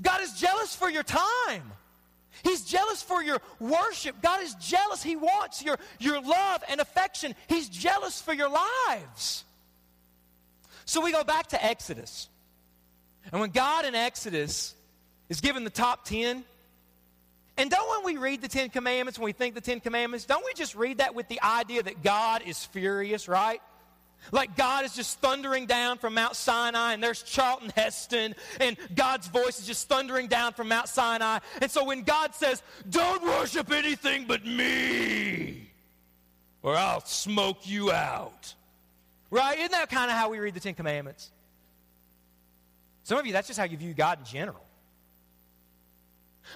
God 0.00 0.22
is 0.22 0.32
jealous 0.40 0.74
for 0.74 0.88
your 0.88 1.02
time. 1.02 1.70
He's 2.42 2.64
jealous 2.64 3.02
for 3.02 3.22
your 3.22 3.40
worship. 3.58 4.20
God 4.22 4.42
is 4.42 4.54
jealous. 4.54 5.02
He 5.02 5.16
wants 5.16 5.62
your, 5.62 5.78
your 5.98 6.20
love 6.20 6.62
and 6.68 6.80
affection. 6.80 7.34
He's 7.48 7.68
jealous 7.68 8.20
for 8.20 8.32
your 8.32 8.48
lives. 8.48 9.44
So 10.84 11.02
we 11.02 11.12
go 11.12 11.24
back 11.24 11.48
to 11.48 11.64
Exodus. 11.64 12.28
And 13.30 13.40
when 13.40 13.50
God 13.50 13.84
in 13.84 13.94
Exodus 13.94 14.74
is 15.28 15.40
given 15.40 15.64
the 15.64 15.70
top 15.70 16.04
10, 16.04 16.44
and 17.58 17.70
don't 17.70 18.04
when 18.04 18.14
we 18.14 18.20
read 18.20 18.40
the 18.40 18.48
Ten 18.48 18.70
Commandments, 18.70 19.18
when 19.18 19.26
we 19.26 19.32
think 19.32 19.56
the 19.56 19.60
Ten 19.60 19.80
Commandments, 19.80 20.24
don't 20.24 20.44
we 20.44 20.54
just 20.54 20.76
read 20.76 20.98
that 20.98 21.14
with 21.16 21.26
the 21.28 21.42
idea 21.42 21.82
that 21.82 22.04
God 22.04 22.42
is 22.46 22.64
furious, 22.64 23.26
right? 23.26 23.60
Like 24.32 24.56
God 24.56 24.84
is 24.84 24.94
just 24.94 25.20
thundering 25.20 25.66
down 25.66 25.98
from 25.98 26.14
Mount 26.14 26.36
Sinai, 26.36 26.92
and 26.92 27.02
there's 27.02 27.22
Charlton 27.22 27.70
Heston, 27.74 28.34
and 28.60 28.76
God's 28.94 29.28
voice 29.28 29.58
is 29.58 29.66
just 29.66 29.88
thundering 29.88 30.26
down 30.26 30.52
from 30.52 30.68
Mount 30.68 30.88
Sinai. 30.88 31.38
And 31.62 31.70
so 31.70 31.84
when 31.84 32.02
God 32.02 32.34
says, 32.34 32.62
Don't 32.88 33.22
worship 33.22 33.72
anything 33.72 34.26
but 34.26 34.44
me, 34.44 35.70
or 36.62 36.76
I'll 36.76 37.04
smoke 37.04 37.68
you 37.68 37.90
out. 37.90 38.54
Right? 39.30 39.58
Isn't 39.58 39.72
that 39.72 39.90
kind 39.90 40.10
of 40.10 40.16
how 40.16 40.30
we 40.30 40.38
read 40.38 40.54
the 40.54 40.60
Ten 40.60 40.74
Commandments? 40.74 41.30
Some 43.04 43.18
of 43.18 43.26
you, 43.26 43.32
that's 43.32 43.46
just 43.46 43.58
how 43.58 43.64
you 43.64 43.76
view 43.76 43.94
God 43.94 44.18
in 44.18 44.24
general. 44.26 44.67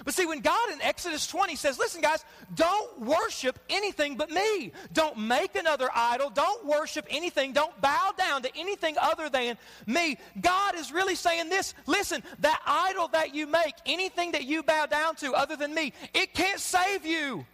But 0.03 0.13
see, 0.13 0.25
when 0.25 0.41
God 0.41 0.71
in 0.71 0.81
Exodus 0.81 1.27
20 1.27 1.55
says, 1.55 1.77
listen, 1.77 2.01
guys, 2.01 2.23
don't 2.53 3.01
worship 3.01 3.59
anything 3.69 4.15
but 4.15 4.29
me. 4.29 4.71
Don't 4.93 5.17
make 5.17 5.55
another 5.55 5.89
idol. 5.93 6.29
Don't 6.29 6.65
worship 6.65 7.05
anything. 7.09 7.53
Don't 7.53 7.79
bow 7.81 8.13
down 8.17 8.41
to 8.43 8.57
anything 8.57 8.95
other 8.99 9.29
than 9.29 9.57
me. 9.85 10.17
God 10.39 10.75
is 10.75 10.91
really 10.91 11.15
saying 11.15 11.49
this 11.49 11.73
listen, 11.85 12.23
that 12.39 12.61
idol 12.65 13.07
that 13.09 13.35
you 13.35 13.47
make, 13.47 13.75
anything 13.85 14.31
that 14.33 14.45
you 14.45 14.63
bow 14.63 14.85
down 14.85 15.15
to 15.17 15.33
other 15.33 15.55
than 15.55 15.73
me, 15.73 15.93
it 16.13 16.33
can't 16.33 16.59
save 16.59 17.05
you, 17.05 17.45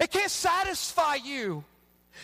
it 0.00 0.10
can't 0.10 0.30
satisfy 0.30 1.16
you 1.16 1.64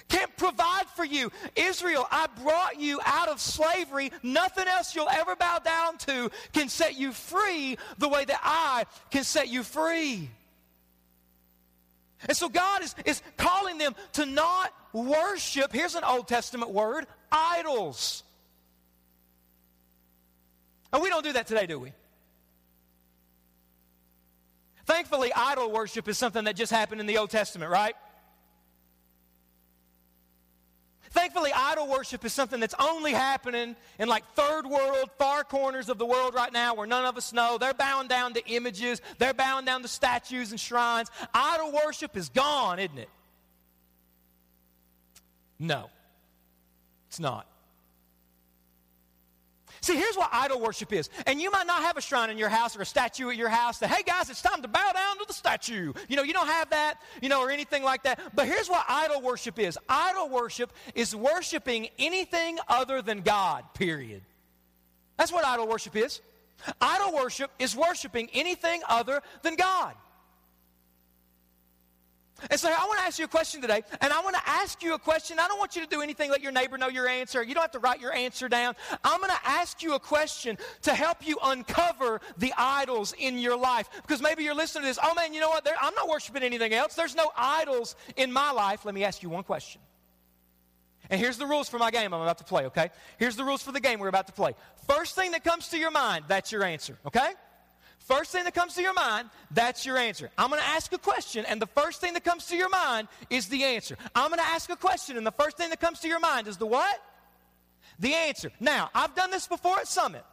can't 0.09 0.35
provide 0.37 0.87
for 0.95 1.05
you. 1.05 1.31
Israel, 1.57 2.07
I 2.11 2.27
brought 2.43 2.81
you 2.81 3.01
out 3.05 3.29
of 3.29 3.41
slavery. 3.41 4.11
Nothing 4.23 4.69
else 4.69 4.95
you'll 4.95 5.09
ever 5.09 5.37
bow 5.37 5.59
down 5.59 5.99
to 5.99 6.31
can 6.53 6.69
set 6.69 6.99
you 6.99 7.13
free 7.13 7.77
the 7.99 8.09
way 8.09 8.25
that 8.25 8.41
I 8.43 8.85
can 9.11 9.25
set 9.25 9.49
you 9.49 9.63
free. 9.63 10.31
And 12.29 12.37
so 12.37 12.49
God 12.49 12.83
is, 12.83 12.95
is 13.05 13.23
calling 13.37 13.79
them 13.79 13.95
to 14.13 14.27
not 14.27 14.73
worship, 14.93 15.73
here's 15.73 15.95
an 15.95 16.05
Old 16.05 16.29
Testament 16.29 16.71
word, 16.71 17.07
idols. 17.31 18.23
And 20.93 21.03
we 21.03 21.09
don't 21.09 21.25
do 21.25 21.33
that 21.33 21.47
today, 21.47 21.67
do 21.67 21.79
we? 21.79 21.93
Thankfully, 24.85 25.33
idol 25.35 25.71
worship 25.71 26.09
is 26.09 26.19
something 26.19 26.45
that 26.45 26.57
just 26.57 26.73
happened 26.73 27.01
in 27.01 27.07
the 27.07 27.19
Old 27.19 27.31
Testament, 27.31 27.71
right? 27.71 27.95
Thankfully, 31.13 31.53
idol 31.55 31.89
worship 31.89 32.25
is 32.25 32.33
something 32.33 32.59
that's 32.59 32.75
only 32.79 33.13
happening 33.13 33.77
in 33.99 34.09
like 34.09 34.25
third 34.35 34.67
world, 34.67 35.11
far 35.19 35.45
corners 35.45 35.91
of 35.91 35.99
the 35.99 36.07
world 36.07 36.35
right 36.35 36.51
now 36.51 36.75
where 36.75 36.87
none 36.87 37.05
of 37.05 37.19
us 37.19 37.35
know. 37.35 37.59
They're 37.59 37.75
bowing 37.75 38.09
down 38.09 38.33
to 38.35 38.47
images, 38.49 39.03
they're 39.19 39.35
bowing 39.35 39.67
down 39.67 39.83
to 39.83 39.89
statues 39.89 40.53
and 40.53 40.59
shrines. 40.59 41.11
Idol 41.35 41.79
worship 41.85 42.17
is 42.17 42.31
gone, 42.31 42.79
isn't 42.79 42.97
it? 42.97 43.11
No, 45.59 45.91
it's 47.09 47.21
not. 47.21 47.47
See, 49.83 49.97
here's 49.97 50.17
what 50.17 50.31
idol 50.33 50.61
worship 50.61 50.93
is. 50.93 51.11
And 51.27 51.41
you 51.41 51.51
might 51.51 51.67
not 51.67 51.83
have 51.83 51.97
a 51.97 52.01
shrine 52.01 52.31
in 52.31 52.39
your 52.39 52.49
house 52.49 52.77
or 52.77 52.83
a 52.83 52.87
statue 52.87 53.31
at 53.31 53.37
your 53.37 53.49
house 53.49 53.79
that, 53.81 53.91
hey 53.91 54.05
guys, 54.05 54.31
it's 54.31 54.41
time 54.41 54.63
to 54.63 54.69
bow 54.69 54.93
down 54.93 55.19
to 55.19 55.25
the 55.27 55.33
statue. 55.35 55.93
You 56.09 56.17
know, 56.17 56.23
you 56.23 56.33
don't 56.33 56.47
have 56.47 56.71
that, 56.71 57.01
you 57.21 57.29
know, 57.29 57.41
or 57.41 57.51
anything 57.51 57.83
like 57.83 58.05
that. 58.05 58.21
But 58.33 58.47
here's 58.47 58.69
what 58.69 58.85
idol 58.89 59.21
worship 59.21 59.59
is 59.59 59.77
idol 59.89 60.29
worship 60.29 60.73
is 60.95 61.17
worshiping 61.17 61.89
anything 61.99 62.59
other 62.69 63.03
than 63.03 63.23
God, 63.23 63.65
period. 63.75 64.23
That's 65.17 65.33
what 65.33 65.45
idol 65.45 65.67
worship 65.67 65.97
is. 65.97 66.21
Idol 66.81 67.15
worship 67.15 67.51
is 67.59 67.75
worshiping 67.75 68.31
anything 68.33 68.83
other 68.89 69.21
than 69.43 69.57
God. 69.57 69.95
And 72.51 72.59
so 72.59 72.69
I 72.69 72.85
want 72.87 72.99
to 72.99 73.05
ask 73.05 73.19
you 73.19 73.25
a 73.25 73.29
question 73.29 73.61
today, 73.61 73.83
and 74.01 74.13
I 74.13 74.21
want 74.21 74.35
to 74.35 74.43
ask 74.49 74.83
you 74.83 74.95
a 74.95 74.99
question. 74.99 75.39
I 75.39 75.47
don't 75.47 75.59
want 75.59 75.77
you 75.77 75.83
to 75.83 75.89
do 75.89 76.01
anything, 76.01 76.31
let 76.31 76.43
your 76.43 76.53
neighbor 76.53 76.77
know 76.77 76.89
your 76.89 77.07
answer. 77.07 77.43
You 77.43 77.55
don't 77.55 77.63
have 77.63 77.71
to 77.73 77.79
write 77.79 78.01
your 78.01 78.13
answer 78.13 78.49
down. 78.49 78.75
I'm 79.05 79.21
going 79.21 79.31
to 79.31 79.49
ask 79.49 79.83
you 79.83 79.95
a 79.95 80.01
question 80.01 80.59
to 80.83 80.95
help 80.95 81.27
you 81.27 81.39
uncover 81.43 82.21
the 82.39 82.53
idols 82.57 83.15
in 83.17 83.39
your 83.39 83.57
life. 83.57 83.89
Because 84.03 84.21
maybe 84.21 84.43
you're 84.45 84.55
listening 84.55 84.83
to 84.83 84.89
this, 84.89 84.99
oh 85.03 85.15
man, 85.15 85.33
you 85.35 85.41
know 85.41 85.51
what? 85.51 85.65
There, 85.65 85.77
I'm 85.81 85.95
not 85.95 86.09
worshiping 86.09 86.43
anything 86.43 86.73
else. 86.73 86.95
There's 86.95 87.15
no 87.15 87.31
idols 87.37 87.95
in 88.17 88.33
my 88.33 88.51
life. 88.51 88.85
Let 88.85 88.95
me 88.95 89.05
ask 89.05 89.23
you 89.23 89.29
one 89.29 89.45
question. 89.45 89.81
And 91.11 91.21
here's 91.21 91.37
the 91.37 91.47
rules 91.47 91.69
for 91.69 91.79
my 91.79 91.91
game 91.91 92.15
I'm 92.15 92.23
about 92.23 92.39
to 92.39 92.45
play, 92.45 92.67
okay? 92.67 92.91
Here's 93.19 93.37
the 93.37 93.45
rules 93.45 93.63
for 93.63 93.71
the 93.71 93.81
game 93.81 94.01
we're 94.01 94.09
about 94.09 94.27
to 94.29 94.33
play. 94.33 94.55
First 94.89 95.15
thing 95.15 95.33
that 95.33 95.45
comes 95.45 95.69
to 95.69 95.79
your 95.79 95.91
mind, 95.91 96.25
that's 96.27 96.51
your 96.51 96.65
answer, 96.65 96.97
okay? 97.07 97.33
First 98.07 98.33
thing 98.33 98.45
that 98.45 98.55
comes 98.55 98.75
to 98.75 98.83
your 98.83 98.95
mind, 98.95 99.29
that's 99.53 99.87
your 99.87 99.97
answer. 99.97 100.31
I'm 100.37 100.51
going 100.51 100.61
to 100.61 100.69
ask 100.69 100.93
a 100.93 100.99
question, 100.99 101.45
and 101.47 101.63
the 101.63 101.67
first 101.67 102.01
thing 102.01 102.15
that 102.15 102.25
comes 102.25 102.47
to 102.47 102.57
your 102.57 102.69
mind 102.69 103.09
is 103.31 103.49
the 103.49 103.63
answer. 103.63 103.97
I'm 104.15 104.29
going 104.29 104.41
to 104.41 104.47
ask 104.47 104.69
a 104.71 104.77
question, 104.77 105.17
and 105.17 105.27
the 105.27 105.33
first 105.33 105.57
thing 105.57 105.71
that 105.71 105.81
comes 105.81 106.01
to 106.01 106.09
your 106.09 106.19
mind 106.19 106.49
is 106.49 106.57
the 106.57 106.67
what? 106.67 107.01
The 108.01 108.15
answer. 108.15 108.51
Now, 108.59 108.91
I've 108.95 109.15
done 109.15 109.31
this 109.31 109.47
before 109.47 109.79
at 109.79 109.87
Summit. 109.87 110.25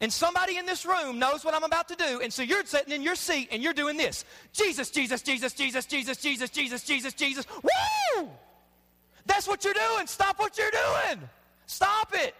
And 0.00 0.12
somebody 0.12 0.56
in 0.56 0.66
this 0.66 0.84
room 0.84 1.18
knows 1.18 1.44
what 1.44 1.54
I'm 1.54 1.64
about 1.64 1.88
to 1.88 1.96
do, 1.96 2.20
and 2.20 2.32
so 2.32 2.42
you're 2.42 2.64
sitting 2.64 2.92
in 2.92 3.02
your 3.02 3.14
seat 3.14 3.48
and 3.52 3.62
you're 3.62 3.72
doing 3.72 3.96
this. 3.96 4.24
Jesus, 4.52 4.90
Jesus, 4.90 5.22
Jesus, 5.22 5.52
Jesus, 5.52 5.86
Jesus, 5.86 6.16
Jesus, 6.16 6.50
Jesus, 6.50 6.82
Jesus, 6.82 7.14
Jesus. 7.14 7.46
Woo! 7.62 8.28
That's 9.26 9.46
what 9.46 9.64
you're 9.64 9.74
doing. 9.74 10.06
Stop 10.06 10.38
what 10.38 10.58
you're 10.58 10.70
doing. 10.70 11.28
Stop 11.66 12.12
it. 12.14 12.34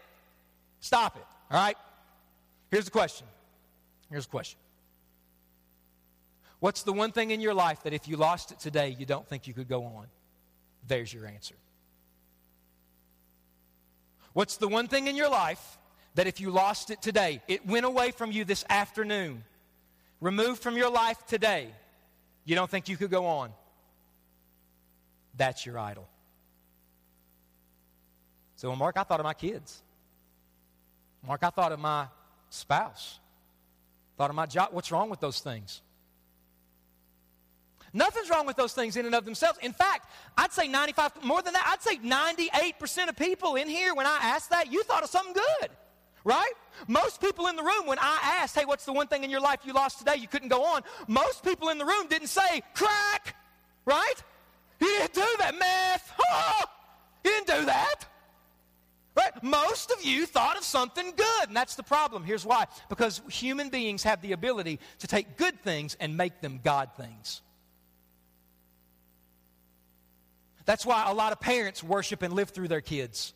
Stop 0.81 1.17
it. 1.17 1.25
All 1.51 1.61
right? 1.61 1.77
Here's 2.71 2.87
the 2.87 2.91
question 2.91 3.27
Here's 4.13 4.27
a 4.27 4.29
question 4.29 4.61
What's 6.61 6.85
the 6.85 6.93
one 6.93 7.11
thing 7.11 7.33
in 7.33 7.41
your 7.41 7.55
life 7.55 7.83
that 7.83 7.93
if 7.93 8.07
you 8.07 8.17
lost 8.17 8.53
it 8.53 8.61
today, 8.61 8.95
you 8.97 9.05
don't 9.05 9.27
think 9.27 9.49
you 9.49 9.55
could 9.55 9.69
go 9.69 9.85
on? 9.85 10.07
There's 10.87 11.13
your 11.13 11.27
answer. 11.27 11.57
What's 14.33 14.59
the 14.59 14.69
one 14.69 14.87
thing 14.87 15.09
in 15.09 15.17
your 15.17 15.29
life 15.29 15.79
that 16.15 16.27
if 16.27 16.41
you 16.41 16.51
lost 16.51 16.91
it 16.91 17.03
today, 17.03 17.43
it 17.49 17.67
went 17.67 17.85
away 17.85 18.13
from 18.13 18.31
you 18.31 18.45
this 18.45 18.65
afternoon, 18.69 19.45
removed 20.21 20.63
from 20.63 20.77
your 20.77 20.91
life 20.91 21.27
today, 21.27 21.69
you 22.45 22.55
don't 22.55 22.71
think 22.71 22.89
you 22.89 22.97
could 22.97 23.11
go 23.11 23.27
on? 23.27 23.51
That's 25.37 25.67
your 25.67 25.79
idol. 25.79 26.09
So, 28.57 28.69
well, 28.69 28.77
Mark, 28.77 28.97
I 28.97 29.03
thought 29.03 29.21
of 29.21 29.25
my 29.25 29.35
kids. 29.35 29.83
Mark, 31.27 31.43
I 31.43 31.51
thought 31.51 31.73
of 31.73 31.81
my 31.81 32.07
spouse. 32.51 33.19
Thought. 34.31 34.73
What's 34.73 34.93
wrong 34.93 35.11
with 35.11 35.21
those 35.21 35.41
things? 35.41 35.83
Nothing's 37.93 38.31
wrong 38.31 38.47
with 38.47 38.57
those 38.57 38.73
things 38.73 38.97
in 38.97 39.05
and 39.05 39.15
of 39.15 39.25
themselves. 39.25 39.59
In 39.63 39.73
fact, 39.73 40.09
I'd 40.39 40.53
say 40.53 40.67
95, 40.67 41.25
more 41.25 41.43
than 41.43 41.53
that, 41.53 41.67
I'd 41.67 41.83
say 41.83 41.97
98% 41.99 43.09
of 43.09 43.17
people 43.17 43.57
in 43.57 43.69
here, 43.69 43.95
when 43.95 44.07
I 44.07 44.19
asked 44.23 44.51
that, 44.51 44.73
you 44.73 44.83
thought 44.85 45.03
of 45.03 45.11
something 45.11 45.35
good, 45.35 45.71
right? 46.25 46.53
Most 46.89 47.21
people 47.21 47.49
in 47.49 47.57
the 47.57 47.63
room, 47.63 47.87
when 47.87 47.99
I 47.99 48.39
asked, 48.41 48.57
hey, 48.57 48.65
what's 48.65 48.87
the 48.87 48.95
one 48.95 49.09
thing 49.09 49.25
in 49.25 49.31
your 49.31 49.41
life 49.41 49.61
you 49.67 49.75
lost 49.75 49.99
today 49.99 50.17
you 50.17 50.29
couldn't 50.29 50.49
go 50.49 50.65
on? 50.65 50.83
Most 51.07 51.45
people 51.45 51.69
in 51.69 51.77
the 51.77 51.85
room 51.85 52.07
didn't 52.09 52.29
say 52.29 52.63
crack, 52.75 53.37
right? 53.85 54.15
You 54.81 54.87
didn't 54.87 55.13
do 55.13 55.27
that, 55.41 55.59
meth. 55.59 56.13
Oh, 56.19 56.65
you 57.25 57.31
didn't 57.31 57.61
do 57.61 57.67
that. 57.67 58.07
Right? 59.15 59.43
Most 59.43 59.91
of 59.91 60.05
you 60.05 60.25
thought 60.25 60.57
of 60.57 60.65
something 60.65 61.13
good, 61.15 61.49
and 61.49 61.57
that's 61.57 61.75
the 61.75 61.83
problem. 61.83 62.25
Here's 62.25 62.47
why 62.47 62.67
because 62.89 63.21
human 63.29 63.69
beings 63.69 64.03
have 64.05 64.23
the 64.23 64.33
ability 64.33 64.81
to 65.01 65.07
take 65.07 65.37
good 65.37 65.61
things 65.61 65.97
and 66.01 66.17
make 66.17 66.41
them 66.41 66.61
God 66.65 66.91
things. 66.97 67.43
That's 70.65 70.87
why 70.87 71.11
a 71.11 71.15
lot 71.15 71.33
of 71.33 71.41
parents 71.41 71.83
worship 71.83 72.23
and 72.23 72.33
live 72.33 72.51
through 72.51 72.69
their 72.69 72.81
kids. 72.81 73.35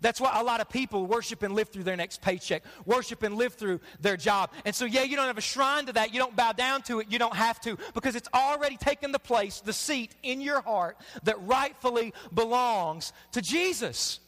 That's 0.00 0.20
why 0.20 0.40
a 0.40 0.42
lot 0.42 0.60
of 0.60 0.68
people 0.68 1.06
worship 1.06 1.42
and 1.42 1.54
live 1.54 1.68
through 1.68 1.84
their 1.84 1.96
next 1.96 2.20
paycheck, 2.20 2.64
worship 2.84 3.22
and 3.22 3.36
live 3.36 3.54
through 3.54 3.80
their 4.00 4.16
job. 4.16 4.50
And 4.64 4.74
so, 4.74 4.86
yeah, 4.86 5.02
you 5.02 5.14
don't 5.14 5.26
have 5.26 5.38
a 5.38 5.42
shrine 5.42 5.86
to 5.86 5.92
that. 5.92 6.12
You 6.12 6.18
don't 6.18 6.34
bow 6.34 6.52
down 6.52 6.82
to 6.82 7.00
it. 7.00 7.12
You 7.12 7.18
don't 7.18 7.36
have 7.36 7.60
to 7.60 7.78
because 7.92 8.16
it's 8.16 8.28
already 8.34 8.76
taken 8.76 9.12
the 9.12 9.18
place, 9.18 9.60
the 9.60 9.72
seat 9.72 10.14
in 10.22 10.40
your 10.40 10.62
heart 10.62 10.96
that 11.24 11.40
rightfully 11.46 12.12
belongs 12.32 13.12
to 13.32 13.42
Jesus. 13.42 14.18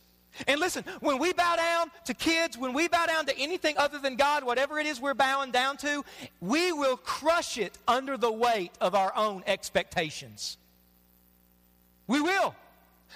And 0.47 0.61
listen, 0.61 0.85
when 1.01 1.19
we 1.19 1.33
bow 1.33 1.57
down 1.57 1.91
to 2.05 2.15
kids, 2.15 2.59
when 2.59 2.73
we 2.73 2.89
bow 2.89 3.07
down 3.07 3.27
to 3.27 3.39
anything 3.39 3.77
other 3.79 3.99
than 3.99 4.17
God, 4.17 4.45
whatever 4.45 4.79
it 4.79 4.87
is 4.87 5.01
we're 5.01 5.15
bowing 5.15 5.51
down 5.51 5.77
to, 5.79 6.05
we 6.41 6.73
will 6.73 6.97
crush 6.97 7.59
it 7.59 7.77
under 7.89 8.17
the 8.17 8.33
weight 8.33 8.73
of 8.81 8.95
our 8.95 9.15
own 9.17 9.43
expectations. 9.47 10.59
We 12.07 12.21
will. 12.21 12.55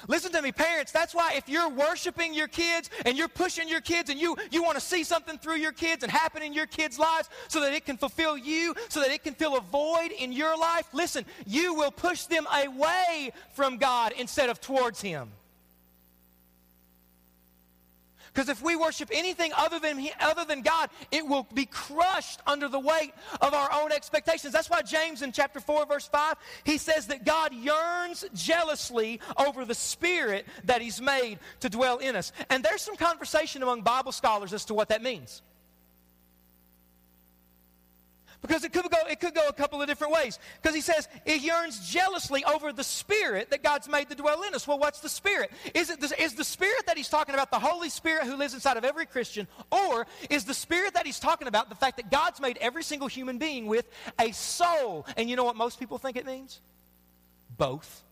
Listen 0.09 0.33
to 0.33 0.41
me, 0.41 0.53
parents. 0.53 0.93
That's 0.93 1.15
why 1.15 1.35
if 1.37 1.49
you're 1.49 1.69
worshiping 1.69 2.33
your 2.33 2.49
kids 2.49 2.91
and 3.05 3.19
you're 3.19 3.29
pushing 3.29 3.69
your 3.69 3.81
kids 3.81 4.09
and 4.09 4.19
you, 4.19 4.37
you 4.51 4.63
want 4.63 4.77
to 4.77 4.81
see 4.81 5.05
something 5.05 5.37
through 5.39 5.57
your 5.57 5.73
kids 5.73 6.03
and 6.03 6.11
happen 6.11 6.43
in 6.43 6.53
your 6.53 6.67
kids' 6.67 6.99
lives 6.99 7.29
so 7.49 7.61
that 7.61 7.75
it 7.75 7.85
can 7.85 7.97
fulfill 7.97 8.37
you, 8.37 8.75
so 8.89 9.01
that 9.01 9.11
it 9.11 9.23
can 9.23 9.35
fill 9.35 9.57
a 9.57 9.61
void 9.61 10.11
in 10.19 10.33
your 10.33 10.57
life, 10.57 10.87
listen, 10.93 11.25
you 11.47 11.75
will 11.75 11.91
push 11.91 12.25
them 12.25 12.47
away 12.65 13.33
from 13.53 13.77
God 13.77 14.13
instead 14.17 14.49
of 14.49 14.61
towards 14.61 15.01
Him. 15.01 15.31
Because 18.33 18.49
if 18.49 18.63
we 18.63 18.77
worship 18.77 19.11
anything 19.13 19.53
other 19.57 19.79
than, 19.79 20.07
other 20.21 20.45
than 20.45 20.63
God, 20.63 20.91
it 21.11 21.27
will 21.27 21.47
be 21.53 21.67
crushed 21.67 22.41
under 22.47 22.69
the 22.69 22.79
weight 22.79 23.13
of 23.41 23.55
our 23.55 23.73
own 23.73 23.93
expectations. 23.93 24.53
That's 24.53 24.71
why 24.71 24.83
James 24.83 25.23
in 25.23 25.33
chapter 25.33 25.61
4, 25.61 25.87
verse 25.87 26.07
5, 26.07 26.37
he 26.65 26.79
says 26.79 27.09
that 27.09 27.25
God 27.25 27.53
yearns 27.53 28.25
jealously 28.35 29.21
over 29.37 29.65
the 29.65 29.75
spirit 29.75 30.47
that 30.65 30.81
he's 30.81 31.01
made 31.01 31.39
to 31.61 31.69
dwell 31.69 31.99
in 31.99 32.15
us. 32.17 32.33
And 32.51 32.65
there's 32.65 32.83
some 32.83 32.97
conversation 32.97 33.63
among 33.63 33.83
Bible 33.83 34.13
scholars 34.13 34.53
as 34.53 34.65
to 34.67 34.75
what 34.75 34.89
that 34.91 35.03
means. 35.03 35.43
Because 38.43 38.65
it 38.65 38.73
could 38.73 38.91
go, 38.91 38.99
it 39.09 39.21
could 39.21 39.35
go 39.35 39.47
a 39.49 39.53
couple 39.53 39.83
of 39.83 39.89
different 39.89 40.15
ways. 40.15 40.39
Because 40.61 40.75
he 40.75 40.81
says 40.81 41.09
it 41.27 41.43
yearns 41.43 41.89
jealously 41.89 42.45
over 42.45 42.73
the 42.73 42.85
spirit 42.85 43.51
that 43.51 43.63
God's 43.63 43.89
made 43.89 44.09
to 44.09 44.15
dwell 44.15 44.43
in 44.43 44.55
us. 44.55 44.67
Well, 44.67 44.79
what's 44.79 45.01
the 45.01 45.09
spirit? 45.09 45.51
Is 45.75 45.91
it 45.91 46.01
the, 46.01 46.23
is 46.23 46.35
the 46.35 46.45
spirit 46.45 46.87
that 46.87 46.97
he's 46.97 47.09
talking 47.09 47.35
about 47.35 47.51
the 47.51 47.59
Holy 47.59 47.91
Spirit 47.91 48.25
who 48.25 48.37
lives 48.37 48.55
inside 48.55 48.77
of 48.77 48.85
every 48.85 49.07
Christian, 49.07 49.47
or 49.71 50.07
is 50.31 50.45
the 50.45 50.55
spirit 50.55 50.95
that 50.95 51.05
he's 51.05 51.21
talking 51.21 51.49
about 51.49 51.69
the 51.69 51.75
fact 51.75 51.99
that 51.99 52.11
God's 52.11 52.41
made 52.41 52.57
every 52.61 52.83
single 52.83 53.09
human 53.09 53.39
being 53.39 53.67
with 53.67 53.87
a 54.19 54.33
soul? 54.33 55.07
And 55.17 55.29
you 55.29 55.37
know 55.37 55.45
what 55.45 55.57
most 55.57 55.79
people 55.79 55.99
think 55.99 56.17
it 56.17 56.25
means? 56.25 56.61
Both. 57.59 58.03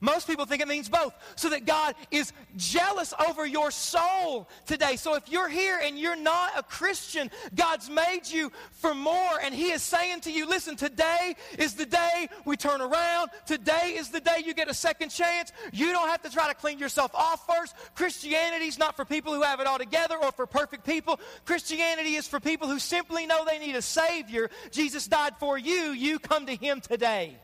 Most 0.00 0.26
people 0.26 0.46
think 0.46 0.62
it 0.62 0.68
means 0.68 0.88
both. 0.88 1.14
So 1.36 1.50
that 1.50 1.66
God 1.66 1.94
is 2.10 2.32
jealous 2.56 3.14
over 3.28 3.46
your 3.46 3.70
soul 3.70 4.48
today. 4.66 4.96
So 4.96 5.14
if 5.14 5.28
you're 5.28 5.48
here 5.48 5.80
and 5.82 5.98
you're 5.98 6.16
not 6.16 6.52
a 6.56 6.62
Christian, 6.62 7.30
God's 7.54 7.88
made 7.90 8.22
you 8.26 8.52
for 8.72 8.94
more. 8.94 9.40
And 9.42 9.54
He 9.54 9.70
is 9.70 9.82
saying 9.82 10.20
to 10.22 10.32
you, 10.32 10.48
listen, 10.48 10.76
today 10.76 11.36
is 11.58 11.74
the 11.74 11.86
day 11.86 12.28
we 12.44 12.56
turn 12.56 12.80
around. 12.80 13.30
Today 13.46 13.94
is 13.96 14.10
the 14.10 14.20
day 14.20 14.42
you 14.44 14.54
get 14.54 14.68
a 14.68 14.74
second 14.74 15.10
chance. 15.10 15.52
You 15.72 15.92
don't 15.92 16.08
have 16.08 16.22
to 16.22 16.30
try 16.30 16.48
to 16.48 16.54
clean 16.54 16.78
yourself 16.78 17.14
off 17.14 17.46
first. 17.46 17.74
Christianity 17.94 18.66
is 18.66 18.78
not 18.78 18.96
for 18.96 19.04
people 19.04 19.34
who 19.34 19.42
have 19.42 19.60
it 19.60 19.66
all 19.66 19.78
together 19.78 20.16
or 20.16 20.32
for 20.32 20.46
perfect 20.46 20.84
people. 20.84 21.20
Christianity 21.44 22.14
is 22.14 22.26
for 22.26 22.40
people 22.40 22.68
who 22.68 22.78
simply 22.78 23.26
know 23.26 23.44
they 23.44 23.58
need 23.58 23.76
a 23.76 23.82
Savior. 23.82 24.50
Jesus 24.70 25.06
died 25.06 25.36
for 25.38 25.58
you. 25.58 25.90
You 25.92 26.18
come 26.18 26.46
to 26.46 26.54
Him 26.54 26.80
today. 26.80 27.36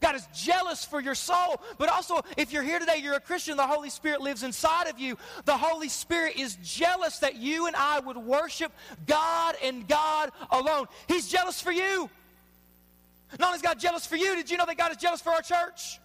God 0.00 0.14
is 0.14 0.26
jealous 0.34 0.84
for 0.84 1.00
your 1.00 1.14
soul. 1.14 1.60
But 1.78 1.88
also, 1.88 2.22
if 2.36 2.52
you're 2.52 2.62
here 2.62 2.78
today, 2.78 2.98
you're 2.98 3.14
a 3.14 3.20
Christian, 3.20 3.56
the 3.56 3.66
Holy 3.66 3.90
Spirit 3.90 4.20
lives 4.20 4.42
inside 4.42 4.88
of 4.88 4.98
you. 4.98 5.16
The 5.44 5.56
Holy 5.56 5.88
Spirit 5.88 6.36
is 6.36 6.56
jealous 6.62 7.18
that 7.18 7.36
you 7.36 7.66
and 7.66 7.76
I 7.76 8.00
would 8.00 8.16
worship 8.16 8.72
God 9.06 9.56
and 9.62 9.86
God 9.86 10.30
alone. 10.50 10.86
He's 11.08 11.28
jealous 11.28 11.60
for 11.60 11.72
you. 11.72 12.08
Not 13.38 13.48
only 13.48 13.56
is 13.56 13.62
God 13.62 13.78
jealous 13.78 14.06
for 14.06 14.16
you, 14.16 14.36
did 14.36 14.50
you 14.50 14.56
know 14.56 14.66
that 14.66 14.76
God 14.76 14.90
is 14.90 14.98
jealous 14.98 15.20
for 15.20 15.30
our 15.30 15.42
church? 15.42 15.98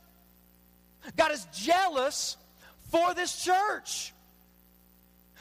God 1.15 1.31
is 1.31 1.45
jealous 1.53 2.37
for 2.89 3.13
this 3.13 3.43
church. 3.43 4.13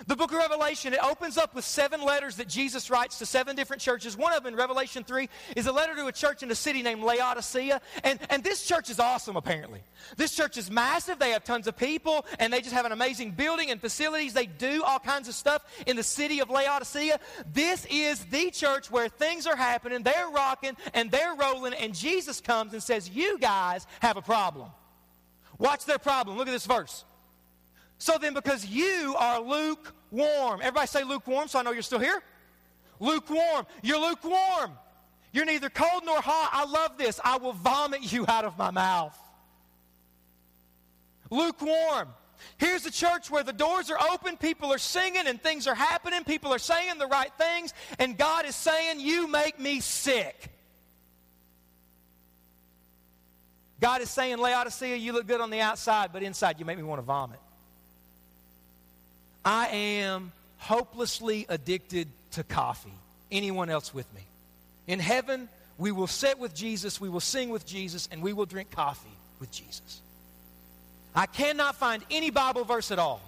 The 0.07 0.15
book 0.15 0.31
of 0.31 0.37
Revelation, 0.37 0.93
it 0.93 1.03
opens 1.03 1.39
up 1.39 1.55
with 1.55 1.65
seven 1.65 2.03
letters 2.03 2.37
that 2.37 2.49
Jesus 2.49 2.91
writes 2.91 3.19
to 3.19 3.27
seven 3.27 3.57
different 3.57 3.81
churches. 3.81 4.15
One 4.15 4.35
of 4.35 4.43
them 4.43 4.53
in 4.53 4.59
Revelation 4.59 5.05
3 5.05 5.27
is 5.57 5.67
a 5.67 5.73
letter 5.73 5.95
to 5.97 6.07
a 6.07 6.13
church 6.13 6.43
in 6.43 6.51
a 6.51 6.55
city 6.55 6.83
named 6.83 7.03
Laodicea. 7.03 7.81
And, 8.05 8.19
and 8.29 8.45
this 8.45 8.67
church 8.67 8.91
is 8.91 9.01
awesome, 9.01 9.37
apparently. 9.37 9.83
This 10.19 10.37
church 10.37 10.59
is 10.59 10.71
massive. 10.71 11.19
They 11.19 11.31
have 11.31 11.45
tons 11.45 11.67
of 11.67 11.79
people, 11.79 12.27
and 12.39 12.53
they 12.53 12.61
just 12.61 12.75
have 12.75 12.85
an 12.85 12.93
amazing 12.93 13.31
building 13.31 13.71
and 13.71 13.81
facilities. 13.81 14.35
They 14.35 14.45
do 14.45 14.83
all 14.83 14.99
kinds 14.99 15.29
of 15.29 15.35
stuff 15.35 15.65
in 15.87 15.97
the 15.97 16.03
city 16.03 16.41
of 16.41 16.51
Laodicea. 16.51 17.19
This 17.55 17.87
is 17.91 18.23
the 18.27 18.51
church 18.51 18.91
where 18.91 19.09
things 19.09 19.47
are 19.47 19.57
happening, 19.57 20.03
they're 20.03 20.29
rocking, 20.29 20.77
and 20.93 21.11
they're 21.11 21.35
rolling, 21.35 21.73
and 21.73 21.95
Jesus 21.95 22.43
comes 22.43 22.75
and 22.75 22.83
says, 22.83 23.09
You 23.09 23.39
guys 23.39 23.87
have 24.01 24.19
a 24.19 24.23
problem. 24.23 24.71
Watch 25.59 25.87
their 25.87 25.99
problem. 25.99 26.37
Look 26.37 26.49
at 26.49 26.53
this 26.53 26.67
verse. 26.67 27.05
So 27.99 28.19
then, 28.19 28.35
because 28.35 28.67
you 28.67 29.15
are 29.19 29.41
lukewarm, 29.41 30.61
everybody 30.61 30.87
say 30.87 31.03
lukewarm 31.05 31.49
so 31.49 31.59
I 31.59 31.63
know 31.63 31.73
you're 31.73 31.83
still 31.83 31.99
here. 31.99 32.23
Lukewarm. 33.01 33.67
You're 33.83 34.01
lukewarm. 34.01 34.73
You're 35.33 35.45
neither 35.45 35.69
cold 35.69 36.05
nor 36.05 36.21
hot. 36.21 36.51
I 36.53 36.65
love 36.65 36.97
this. 36.99 37.21
I 37.23 37.37
will 37.39 37.53
vomit 37.53 38.13
you 38.13 38.25
out 38.29 38.45
of 38.45 38.57
my 38.57 38.71
mouth. 38.71 39.19
Lukewarm. 41.31 42.09
Here's 42.59 42.87
a 42.87 42.91
church 42.91 43.31
where 43.31 43.43
the 43.43 43.53
doors 43.53 43.91
are 43.91 43.99
open, 44.13 44.37
people 44.37 44.73
are 44.73 44.79
singing, 44.79 45.27
and 45.27 45.43
things 45.43 45.67
are 45.67 45.75
happening. 45.75 46.23
People 46.25 46.53
are 46.53 46.59
saying 46.59 46.99
the 46.99 47.07
right 47.07 47.33
things, 47.39 47.73
and 47.99 48.17
God 48.17 48.47
is 48.47 48.55
saying, 48.55 49.01
You 49.01 49.27
make 49.27 49.59
me 49.59 49.81
sick. 49.81 50.51
God 53.81 54.01
is 54.01 54.11
saying, 54.11 54.39
Laodicea, 54.39 54.97
you 54.97 55.13
look 55.13 55.27
good 55.27 55.41
on 55.41 55.51
the 55.51 55.61
outside, 55.61 56.11
but 56.13 56.23
inside 56.23 56.59
you 56.59 56.65
make 56.65 56.79
me 56.79 56.83
want 56.83 56.99
to 56.99 57.05
vomit. 57.05 57.41
I 59.47 59.69
am 59.69 60.33
hopelessly 60.59 61.47
addicted 61.49 62.09
to 62.33 62.43
coffee. 62.43 62.93
Anyone 63.31 63.71
else 63.71 63.95
with 63.95 64.13
me? 64.13 64.23
In 64.89 64.99
heaven, 64.99 65.49
we 65.79 65.93
will 65.93 66.09
sit 66.09 66.41
with 66.41 66.53
Jesus, 66.53 67.01
we 67.01 67.09
will 67.09 67.21
sing 67.21 67.51
with 67.51 67.65
Jesus, 67.65 68.09
and 68.11 68.23
we 68.23 68.33
will 68.33 68.47
drink 68.47 68.73
coffee 68.73 69.09
with 69.39 69.53
Jesus. 69.53 70.01
I 71.15 71.27
cannot 71.27 71.77
find 71.77 72.03
any 72.11 72.31
Bible 72.31 72.65
verse 72.65 72.91
at 72.91 72.99
all, 72.99 73.21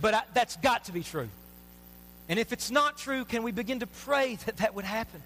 but 0.00 0.14
I, 0.14 0.22
that's 0.32 0.56
got 0.56 0.86
to 0.86 0.92
be 0.92 1.02
true. 1.02 1.28
And 2.28 2.38
if 2.38 2.52
it's 2.52 2.70
not 2.70 2.96
true, 2.96 3.24
can 3.24 3.42
we 3.42 3.52
begin 3.52 3.80
to 3.80 3.86
pray 3.86 4.36
that 4.46 4.56
that 4.56 4.74
would 4.74 4.84
happen? 4.84 5.22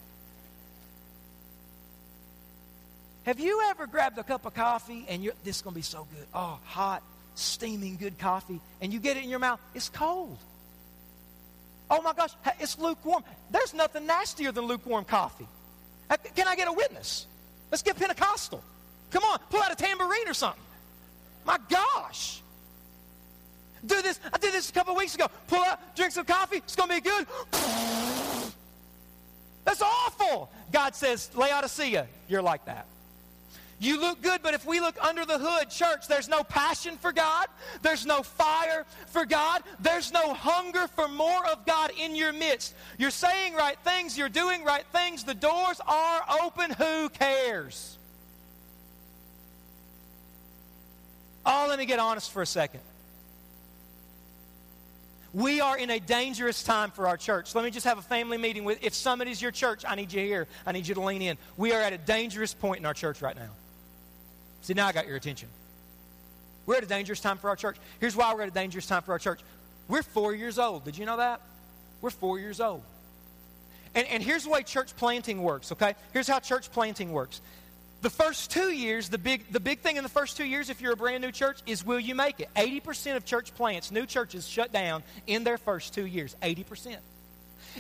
Have 3.23 3.39
you 3.39 3.63
ever 3.71 3.87
grabbed 3.87 4.19
a 4.19 4.25
cup 4.25 4.47
of 4.47 4.55
coffee 4.55 5.07
and 5.09 5.23
you're, 5.23 5.35
this 5.45 5.57
is 5.57 5.63
going 5.63 5.75
to 5.75 5.79
be 5.79 5.83
so 5.83 6.07
good? 6.17 6.27
Oh, 6.35 6.59
hot, 6.65 7.03
steaming 7.35 7.97
good 7.97 8.19
coffee 8.19 8.61
and 8.81 8.93
you 8.93 9.01
get 9.01 9.17
it 9.17 9.25
in 9.25 9.31
your 9.31 9.39
mouth, 9.39 9.61
it's 9.75 9.89
cold. 9.89 10.39
Oh 11.91 12.01
my 12.03 12.13
gosh, 12.13 12.31
it's 12.61 12.79
lukewarm. 12.79 13.25
There's 13.51 13.75
nothing 13.75 14.07
nastier 14.07 14.53
than 14.53 14.65
lukewarm 14.65 15.05
coffee. 15.05 15.49
Uh, 16.09 16.17
can 16.37 16.47
I 16.47 16.55
get 16.55 16.69
a 16.69 16.73
witness? 16.73 17.27
Let's 17.71 17.83
get 17.83 17.97
Pentecostal. 17.97 18.63
Come 19.11 19.25
on, 19.25 19.39
pull 19.51 19.61
out 19.61 19.73
a 19.73 19.77
tambourine 19.77 20.29
or 20.29 20.35
something. 20.35 20.63
My 21.45 21.59
gosh. 21.69 22.43
Do 23.85 24.01
this. 24.03 24.21
I 24.33 24.39
did 24.39 24.53
this 24.53 24.71
a 24.71 24.73
couple 24.73 24.95
weeks 24.95 25.15
ago. 25.15 25.27
Pull 25.49 25.63
out, 25.65 25.97
drink 25.97 26.13
some 26.13 26.27
coffee. 26.27 26.59
It's 26.59 26.77
going 26.77 26.91
to 26.91 26.95
be 26.97 27.01
good. 27.01 27.27
That's 29.65 29.83
awful. 29.83 30.51
God 30.71 30.95
says, 30.95 31.31
Laodicea, 31.35 32.07
you're 32.29 32.43
like 32.43 32.65
that. 32.67 32.87
You 33.81 33.99
look 33.99 34.21
good, 34.21 34.43
but 34.43 34.53
if 34.53 34.67
we 34.67 34.79
look 34.79 35.03
under 35.03 35.25
the 35.25 35.39
hood, 35.39 35.71
church, 35.71 36.07
there's 36.07 36.29
no 36.29 36.45
passion 36.45 36.99
for 36.99 37.13
God. 37.13 37.47
There's 37.81 38.05
no 38.05 38.23
fire 38.23 38.85
for 39.07 39.25
God. 39.25 39.63
There's 39.81 40.13
no 40.13 40.35
hunger 40.35 40.87
for 40.87 41.09
more 41.09 41.47
of 41.47 41.65
God 41.65 41.91
in 41.99 42.15
your 42.15 42.31
midst. 42.31 42.75
You're 42.99 43.11
saying 43.11 43.55
right 43.55 43.79
things. 43.83 44.19
You're 44.19 44.29
doing 44.29 44.65
right 44.65 44.85
things. 44.93 45.25
The 45.25 45.33
doors 45.33 45.81
are 45.87 46.23
open. 46.43 46.73
Who 46.73 47.09
cares? 47.09 47.97
Oh, 51.47 51.65
let 51.67 51.79
me 51.79 51.87
get 51.87 51.99
honest 51.99 52.33
for 52.33 52.43
a 52.43 52.47
second. 52.47 52.81
We 55.33 55.63
are 55.63 55.79
in 55.79 55.89
a 55.89 56.01
dangerous 56.01 56.63
time 56.63 56.91
for 56.91 57.09
our 57.09 57.17
church. 57.17 57.55
Let 57.55 57.65
me 57.65 57.71
just 57.71 57.87
have 57.87 57.97
a 57.97 58.03
family 58.03 58.37
meeting 58.37 58.65
with. 58.65 58.85
If 58.85 58.95
is 59.27 59.41
your 59.41 59.53
church, 59.53 59.85
I 59.89 59.95
need 59.95 60.13
you 60.13 60.21
here. 60.21 60.49
I 60.67 60.73
need 60.73 60.87
you 60.87 60.95
to 60.97 61.01
lean 61.01 61.23
in. 61.23 61.39
We 61.57 61.73
are 61.73 61.81
at 61.81 61.95
a 61.95 61.99
dangerous 61.99 62.53
point 62.53 62.81
in 62.81 62.85
our 62.85 62.93
church 62.93 63.23
right 63.23 63.37
now. 63.37 63.49
See, 64.63 64.75
now 64.75 64.87
I 64.87 64.93
got 64.93 65.07
your 65.07 65.17
attention. 65.17 65.49
We're 66.67 66.77
at 66.77 66.83
a 66.83 66.87
dangerous 66.87 67.21
time 67.21 67.39
for 67.39 67.49
our 67.49 67.57
church. 67.57 67.77
Here's 67.99 68.15
why 68.15 68.35
we're 68.35 68.43
at 68.43 68.49
a 68.49 68.53
dangerous 68.53 68.87
time 68.87 69.03
for 69.03 69.13
our 69.13 69.19
church. 69.19 69.41
We're 69.89 70.03
four 70.03 70.35
years 70.35 70.59
old. 70.59 70.85
Did 70.85 70.97
you 70.99 71.07
know 71.07 71.17
that? 71.17 71.41
We're 72.01 72.11
four 72.11 72.39
years 72.39 72.61
old. 72.61 72.83
And, 73.95 74.07
and 74.07 74.23
here's 74.23 74.45
the 74.45 74.51
way 74.51 74.63
church 74.63 74.95
planting 74.97 75.43
works, 75.43 75.73
okay? 75.73 75.95
Here's 76.13 76.29
how 76.29 76.39
church 76.39 76.71
planting 76.71 77.13
works. 77.13 77.41
The 78.03 78.11
first 78.11 78.51
two 78.51 78.71
years, 78.71 79.09
the 79.09 79.19
big, 79.19 79.53
the 79.53 79.61
big 79.61 79.81
thing 79.81 79.97
in 79.97 80.03
the 80.03 80.09
first 80.09 80.37
two 80.37 80.45
years, 80.45 80.71
if 80.71 80.81
you're 80.81 80.93
a 80.93 80.97
brand 80.97 81.23
new 81.23 81.33
church, 81.33 81.61
is 81.67 81.85
will 81.85 82.01
you 82.01 82.15
make 82.15 82.41
it? 82.41 82.49
80% 82.55 83.17
of 83.17 83.25
church 83.25 83.55
plants, 83.55 83.91
new 83.91 84.07
churches, 84.07 84.49
shut 84.49 84.73
down 84.73 85.03
in 85.27 85.45
their 85.45 85.59
first 85.59 85.93
two 85.93 86.07
years. 86.07 86.35
80%. 86.41 86.97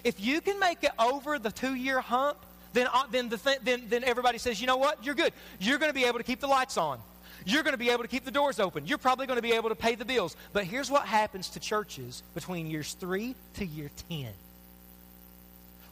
If 0.04 0.20
you 0.20 0.40
can 0.40 0.58
make 0.58 0.84
it 0.84 0.92
over 0.98 1.38
the 1.38 1.50
two 1.50 1.74
year 1.74 2.00
hump, 2.00 2.38
then, 2.72 2.86
uh, 2.92 3.04
then, 3.10 3.28
the 3.28 3.36
th- 3.36 3.60
then, 3.62 3.84
then 3.88 4.04
everybody 4.04 4.38
says, 4.38 4.60
you 4.60 4.66
know 4.66 4.76
what? 4.76 5.04
You're 5.04 5.14
good. 5.14 5.32
You're 5.58 5.78
going 5.78 5.90
to 5.90 5.94
be 5.94 6.04
able 6.04 6.18
to 6.18 6.24
keep 6.24 6.40
the 6.40 6.46
lights 6.46 6.76
on. 6.76 7.00
You're 7.46 7.62
going 7.62 7.72
to 7.72 7.78
be 7.78 7.90
able 7.90 8.02
to 8.02 8.08
keep 8.08 8.24
the 8.24 8.30
doors 8.30 8.60
open. 8.60 8.86
You're 8.86 8.98
probably 8.98 9.26
going 9.26 9.38
to 9.38 9.42
be 9.42 9.52
able 9.52 9.70
to 9.70 9.74
pay 9.74 9.94
the 9.94 10.04
bills. 10.04 10.36
But 10.52 10.64
here's 10.64 10.90
what 10.90 11.06
happens 11.06 11.50
to 11.50 11.60
churches 11.60 12.22
between 12.34 12.66
years 12.70 12.92
3 12.94 13.34
to 13.54 13.66
year 13.66 13.90
10. 14.10 14.28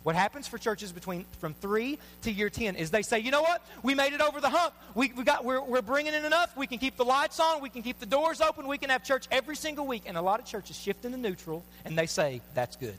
What 0.02 0.14
happens 0.14 0.46
for 0.46 0.58
churches 0.58 0.92
between 0.92 1.24
from 1.40 1.54
3 1.54 1.98
to 2.22 2.30
year 2.30 2.50
10 2.50 2.76
is 2.76 2.90
they 2.90 3.02
say, 3.02 3.18
you 3.18 3.30
know 3.30 3.42
what? 3.42 3.64
We 3.82 3.94
made 3.94 4.12
it 4.12 4.20
over 4.20 4.40
the 4.40 4.50
hump. 4.50 4.74
We, 4.94 5.12
we 5.16 5.24
got, 5.24 5.44
we're, 5.44 5.60
we're 5.62 5.82
bringing 5.82 6.14
in 6.14 6.24
enough. 6.24 6.56
We 6.56 6.66
can 6.66 6.78
keep 6.78 6.96
the 6.96 7.04
lights 7.04 7.40
on. 7.40 7.60
We 7.62 7.70
can 7.70 7.82
keep 7.82 7.98
the 7.98 8.06
doors 8.06 8.40
open. 8.40 8.68
We 8.68 8.78
can 8.78 8.90
have 8.90 9.02
church 9.02 9.26
every 9.30 9.56
single 9.56 9.86
week. 9.86 10.04
And 10.06 10.16
a 10.16 10.22
lot 10.22 10.40
of 10.40 10.46
churches 10.46 10.78
shift 10.78 11.04
into 11.04 11.18
neutral 11.18 11.64
and 11.84 11.98
they 11.98 12.06
say, 12.06 12.40
that's 12.54 12.76
good 12.76 12.94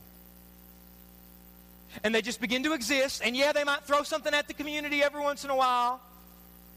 and 2.04 2.14
they 2.14 2.22
just 2.22 2.42
begin 2.42 2.64
to 2.64 2.74
exist. 2.74 3.22
And 3.24 3.36
yeah, 3.36 3.52
they 3.52 3.64
might 3.64 3.84
throw 3.84 4.04
something 4.04 4.34
at 4.34 4.48
the 4.48 4.54
community 4.54 5.04
every 5.04 5.22
once 5.22 5.44
in 5.44 5.50
a 5.50 5.56
while. 5.56 6.02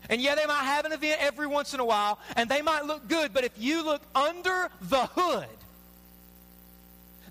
And 0.09 0.20
yeah, 0.20 0.35
they 0.35 0.46
might 0.46 0.64
have 0.64 0.85
an 0.85 0.92
event 0.92 1.20
every 1.20 1.46
once 1.46 1.75
in 1.75 1.81
a 1.81 1.85
while, 1.85 2.18
and 2.35 2.48
they 2.48 2.61
might 2.61 2.85
look 2.85 3.07
good, 3.07 3.33
but 3.33 3.44
if 3.44 3.53
you 3.57 3.85
look 3.85 4.03
under 4.14 4.68
the 4.83 5.07
hood, 5.14 5.46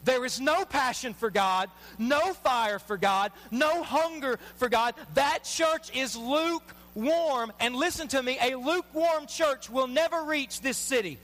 there 0.03 0.25
is 0.25 0.39
no 0.39 0.65
passion 0.65 1.13
for 1.13 1.29
God, 1.29 1.69
no 1.99 2.33
fire 2.33 2.79
for 2.79 2.97
God, 2.97 3.31
no 3.51 3.83
hunger 3.83 4.39
for 4.55 4.67
God. 4.67 4.95
That 5.13 5.43
church 5.43 5.95
is 5.95 6.15
lukewarm. 6.15 7.51
And 7.59 7.75
listen 7.75 8.07
to 8.09 8.23
me 8.23 8.37
a 8.41 8.55
lukewarm 8.57 9.27
church 9.27 9.69
will 9.69 9.87
never 9.87 10.23
reach 10.23 10.61
this 10.61 10.77
city. 10.77 11.19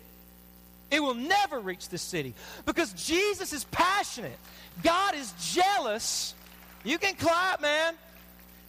It 0.92 1.02
will 1.02 1.16
never 1.16 1.60
reach 1.60 1.90
this 1.90 2.02
city 2.02 2.34
because 2.66 2.94
Jesus 2.94 3.52
is 3.52 3.64
passionate. 3.66 4.38
God 4.84 5.16
is 5.16 5.34
jealous 5.42 6.36
you 6.88 6.98
can 6.98 7.16
clap, 7.16 7.62
man. 7.62 7.94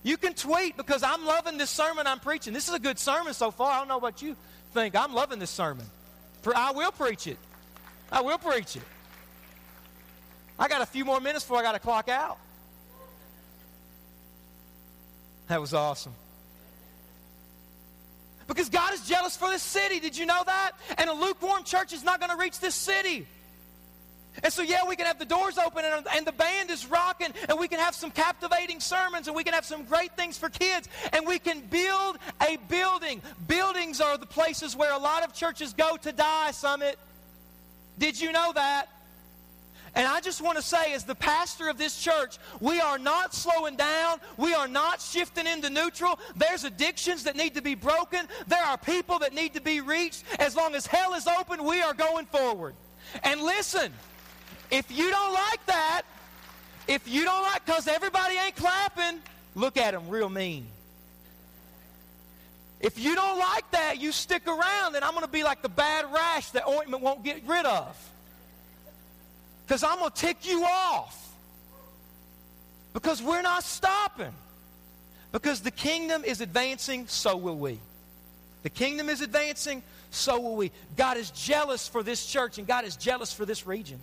You 0.02 0.16
can 0.16 0.34
tweet 0.34 0.76
because 0.76 1.02
I'm 1.02 1.24
loving 1.24 1.58
this 1.58 1.70
sermon 1.70 2.06
I'm 2.06 2.20
preaching. 2.20 2.52
This 2.52 2.68
is 2.68 2.74
a 2.74 2.78
good 2.78 2.98
sermon 2.98 3.34
so 3.34 3.50
far. 3.50 3.72
I 3.72 3.78
don't 3.78 3.88
know 3.88 3.98
what 3.98 4.22
you 4.22 4.36
think. 4.72 4.96
I'm 4.96 5.14
loving 5.14 5.38
this 5.38 5.50
sermon. 5.50 5.86
I 6.54 6.72
will 6.72 6.92
preach 6.92 7.26
it. 7.26 7.36
I 8.10 8.22
will 8.22 8.38
preach 8.38 8.76
it. 8.76 8.82
I 10.58 10.66
got 10.66 10.82
a 10.82 10.86
few 10.86 11.04
more 11.04 11.20
minutes 11.20 11.44
before 11.44 11.58
I 11.58 11.62
got 11.62 11.72
to 11.72 11.78
clock 11.78 12.08
out. 12.08 12.38
That 15.48 15.60
was 15.60 15.72
awesome. 15.72 16.14
Because 18.46 18.70
God 18.70 18.94
is 18.94 19.06
jealous 19.06 19.36
for 19.36 19.48
this 19.50 19.62
city. 19.62 20.00
Did 20.00 20.16
you 20.16 20.26
know 20.26 20.42
that? 20.44 20.72
And 20.96 21.10
a 21.10 21.12
lukewarm 21.12 21.64
church 21.64 21.92
is 21.92 22.02
not 22.02 22.18
going 22.18 22.30
to 22.30 22.36
reach 22.36 22.58
this 22.60 22.74
city. 22.74 23.26
And 24.42 24.52
so, 24.52 24.62
yeah, 24.62 24.86
we 24.86 24.96
can 24.96 25.06
have 25.06 25.18
the 25.18 25.24
doors 25.24 25.58
open 25.58 25.84
and, 25.84 26.06
and, 26.14 26.26
the 26.26 26.32
band 26.32 26.70
is 26.70 26.86
rocking, 26.86 27.32
and 27.48 27.58
we 27.58 27.68
can 27.68 27.78
have 27.78 27.94
some 27.94 28.10
captivating 28.10 28.80
sermons, 28.80 29.26
and 29.26 29.36
we 29.36 29.44
can 29.44 29.54
have 29.54 29.64
some 29.64 29.84
great 29.84 30.12
things 30.12 30.36
for 30.36 30.48
kids, 30.48 30.88
and 31.12 31.26
we 31.26 31.38
can 31.38 31.60
build 31.60 32.18
a 32.46 32.56
building. 32.68 33.22
Buildings 33.46 34.00
are 34.00 34.18
the 34.18 34.26
places 34.26 34.76
where 34.76 34.92
a 34.92 34.98
lot 34.98 35.24
of 35.24 35.32
churches 35.32 35.72
go 35.72 35.96
to 35.96 36.12
die, 36.12 36.50
Summit. 36.50 36.98
Did 37.98 38.20
you 38.20 38.30
know 38.32 38.52
that? 38.54 38.88
And 39.94 40.06
I 40.06 40.20
just 40.20 40.40
want 40.42 40.56
to 40.56 40.62
say, 40.62 40.92
as 40.92 41.04
the 41.04 41.14
pastor 41.14 41.68
of 41.68 41.78
this 41.78 42.00
church, 42.00 42.38
we 42.60 42.80
are 42.80 42.98
not 42.98 43.34
slowing 43.34 43.76
down. 43.76 44.20
We 44.36 44.54
are 44.54 44.68
not 44.68 45.00
shifting 45.00 45.46
into 45.46 45.70
neutral. 45.70 46.18
There's 46.36 46.64
addictions 46.64 47.24
that 47.24 47.36
need 47.36 47.54
to 47.54 47.62
be 47.62 47.74
broken. 47.74 48.28
There 48.46 48.62
are 48.62 48.78
people 48.78 49.18
that 49.20 49.34
need 49.34 49.54
to 49.54 49.60
be 49.60 49.80
reached. 49.80 50.24
As 50.38 50.54
long 50.54 50.74
as 50.74 50.86
hell 50.86 51.14
is 51.14 51.26
open, 51.26 51.64
we 51.64 51.80
are 51.80 51.94
going 51.94 52.26
forward. 52.26 52.74
And 53.24 53.40
listen, 53.40 53.92
if 54.70 54.90
you 54.90 55.10
don't 55.10 55.32
like 55.32 55.66
that, 55.66 56.02
if 56.86 57.06
you 57.08 57.24
don't 57.24 57.42
like, 57.42 57.64
because 57.64 57.86
everybody 57.86 58.34
ain't 58.34 58.56
clapping, 58.56 59.20
look 59.54 59.76
at 59.76 59.92
them 59.92 60.08
real 60.08 60.28
mean. 60.28 60.66
If 62.80 62.98
you 62.98 63.14
don't 63.14 63.38
like 63.38 63.70
that, 63.72 64.00
you 64.00 64.12
stick 64.12 64.46
around, 64.46 64.94
and 64.94 65.04
I'm 65.04 65.12
going 65.12 65.24
to 65.24 65.30
be 65.30 65.42
like 65.42 65.62
the 65.62 65.68
bad 65.68 66.06
rash 66.12 66.50
that 66.50 66.66
ointment 66.68 67.02
won't 67.02 67.24
get 67.24 67.42
rid 67.46 67.66
of 67.66 67.96
because 69.68 69.82
I'm 69.82 69.98
going 69.98 70.10
to 70.10 70.16
tick 70.16 70.48
you 70.48 70.64
off. 70.64 71.26
Because 72.94 73.22
we're 73.22 73.42
not 73.42 73.64
stopping. 73.64 74.32
Because 75.30 75.60
the 75.60 75.70
kingdom 75.70 76.24
is 76.24 76.40
advancing, 76.40 77.06
so 77.06 77.36
will 77.36 77.58
we. 77.58 77.78
The 78.62 78.70
kingdom 78.70 79.10
is 79.10 79.20
advancing, 79.20 79.82
so 80.10 80.40
will 80.40 80.56
we. 80.56 80.72
God 80.96 81.18
is 81.18 81.30
jealous 81.32 81.86
for 81.86 82.02
this 82.02 82.24
church, 82.24 82.56
and 82.56 82.66
God 82.66 82.86
is 82.86 82.96
jealous 82.96 83.30
for 83.30 83.44
this 83.44 83.66
region. 83.66 84.00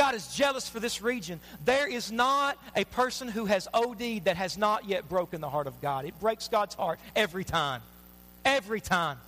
God 0.00 0.14
is 0.14 0.34
jealous 0.34 0.66
for 0.66 0.80
this 0.80 1.02
region. 1.02 1.40
There 1.66 1.86
is 1.86 2.10
not 2.10 2.56
a 2.74 2.86
person 2.86 3.28
who 3.28 3.44
has 3.44 3.68
OD'd 3.74 4.24
that 4.24 4.36
has 4.36 4.56
not 4.56 4.88
yet 4.88 5.10
broken 5.10 5.42
the 5.42 5.50
heart 5.50 5.66
of 5.66 5.78
God. 5.82 6.06
It 6.06 6.18
breaks 6.18 6.48
God's 6.48 6.74
heart 6.74 6.98
every 7.14 7.44
time. 7.44 7.82
Every 8.42 8.80
time. 8.80 9.18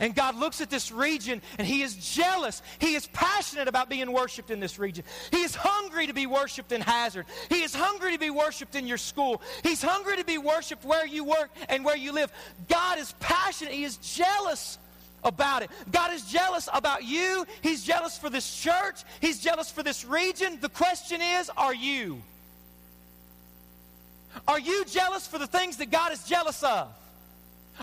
And 0.00 0.16
God 0.16 0.34
looks 0.34 0.60
at 0.60 0.68
this 0.68 0.90
region 0.90 1.42
and 1.58 1.66
He 1.66 1.82
is 1.82 1.94
jealous. 1.94 2.60
He 2.80 2.96
is 2.96 3.06
passionate 3.06 3.68
about 3.68 3.88
being 3.88 4.12
worshiped 4.12 4.50
in 4.50 4.58
this 4.58 4.80
region. 4.80 5.04
He 5.30 5.42
is 5.42 5.54
hungry 5.54 6.08
to 6.08 6.12
be 6.12 6.26
worshiped 6.26 6.72
in 6.72 6.80
Hazard. 6.80 7.26
He 7.48 7.62
is 7.62 7.72
hungry 7.72 8.14
to 8.14 8.18
be 8.18 8.30
worshiped 8.30 8.74
in 8.74 8.88
your 8.88 8.98
school. 8.98 9.42
He's 9.62 9.80
hungry 9.80 10.16
to 10.16 10.24
be 10.24 10.38
worshiped 10.38 10.84
where 10.84 11.06
you 11.06 11.22
work 11.22 11.50
and 11.68 11.84
where 11.84 11.96
you 11.96 12.10
live. 12.10 12.32
God 12.68 12.98
is 12.98 13.14
passionate. 13.20 13.74
He 13.74 13.84
is 13.84 13.96
jealous 13.98 14.80
about 15.24 15.62
it. 15.62 15.70
God 15.90 16.12
is 16.12 16.24
jealous 16.24 16.68
about 16.72 17.04
you. 17.04 17.46
He's 17.62 17.84
jealous 17.84 18.16
for 18.16 18.30
this 18.30 18.62
church. 18.62 19.02
He's 19.20 19.40
jealous 19.40 19.70
for 19.70 19.82
this 19.82 20.04
region. 20.04 20.58
The 20.60 20.68
question 20.68 21.20
is 21.20 21.50
are 21.56 21.74
you? 21.74 22.22
Are 24.46 24.60
you 24.60 24.84
jealous 24.84 25.26
for 25.26 25.38
the 25.38 25.46
things 25.46 25.78
that 25.78 25.90
God 25.90 26.12
is 26.12 26.22
jealous 26.24 26.62
of? 26.62 26.88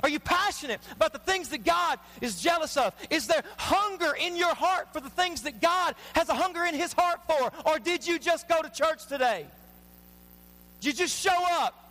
Are 0.02 0.10
you 0.10 0.20
passionate 0.20 0.82
about 0.92 1.14
the 1.14 1.20
things 1.20 1.50
that 1.50 1.64
God 1.64 2.00
is 2.20 2.42
jealous 2.42 2.78
of? 2.78 2.96
Is 3.10 3.28
there 3.28 3.44
hunger 3.58 4.16
in 4.20 4.36
your 4.36 4.56
heart 4.56 4.92
for 4.92 5.00
the 5.00 5.10
things 5.10 5.44
that 5.44 5.62
God 5.62 5.96
has 6.16 6.30
a 6.30 6.34
hunger 6.34 6.64
in 6.64 6.74
his 6.74 6.94
heart 6.94 7.20
for? 7.28 7.52
Or 7.66 7.78
did 7.78 8.08
you 8.08 8.18
just 8.18 8.48
go 8.48 8.62
to 8.62 8.70
church 8.70 9.06
today? 9.06 9.46
Did 10.82 10.88
you 10.88 11.06
just 11.06 11.20
show 11.20 11.46
up? 11.48 11.83